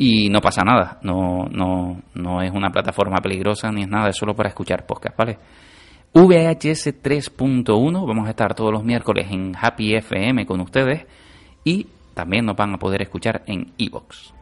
Y 0.00 0.28
no 0.30 0.40
pasa 0.40 0.62
nada, 0.62 0.98
no, 1.02 1.48
no, 1.50 2.00
no 2.14 2.40
es 2.40 2.52
una 2.52 2.70
plataforma 2.70 3.16
peligrosa 3.20 3.72
ni 3.72 3.82
es 3.82 3.88
nada, 3.88 4.08
es 4.08 4.16
solo 4.16 4.34
para 4.34 4.48
escuchar 4.48 4.86
podcast, 4.86 5.16
¿vale? 5.16 5.38
VHS 6.14 7.02
3.1, 7.02 8.06
vamos 8.06 8.26
a 8.28 8.30
estar 8.30 8.54
todos 8.54 8.72
los 8.72 8.84
miércoles 8.84 9.26
en 9.30 9.54
Happy 9.60 9.96
FM 9.96 10.46
con 10.46 10.60
ustedes 10.60 11.04
y 11.64 11.88
también 12.14 12.46
nos 12.46 12.56
van 12.56 12.74
a 12.74 12.78
poder 12.78 13.02
escuchar 13.02 13.42
en 13.46 13.72
Evox. 13.76 14.37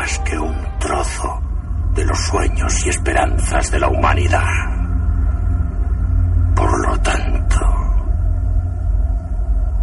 más 0.00 0.18
que 0.20 0.38
un 0.38 0.56
trozo 0.78 1.42
de 1.94 2.04
los 2.06 2.18
sueños 2.18 2.86
y 2.86 2.88
esperanzas 2.88 3.70
de 3.70 3.80
la 3.80 3.88
humanidad. 3.88 4.48
Por 6.56 6.88
lo 6.88 6.98
tanto, 7.00 7.60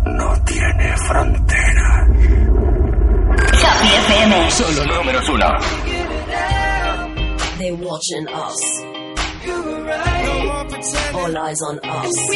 no 0.06 0.44
tiene 0.44 0.98
fronteras. 0.98 2.10
Happy 3.64 3.90
FM. 4.06 4.52
Solo 4.52 4.86
números 4.96 5.30
uno. 5.30 5.50
They're 7.60 7.76
watching 7.76 8.28
us. 8.30 8.84
All 11.14 11.38
eyes 11.38 11.62
on 11.62 11.80
us. 11.84 12.28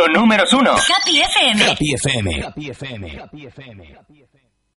Solo 0.00 0.14
números 0.14 0.50
uno. 0.54 0.70
Happy 0.72 1.20
FM. 1.20 1.62
Happy 1.62 1.92
FM. 1.94 2.42
Happy 2.42 2.70
FM. 2.70 3.18
Happy 3.20 3.46
FM. 3.46 3.98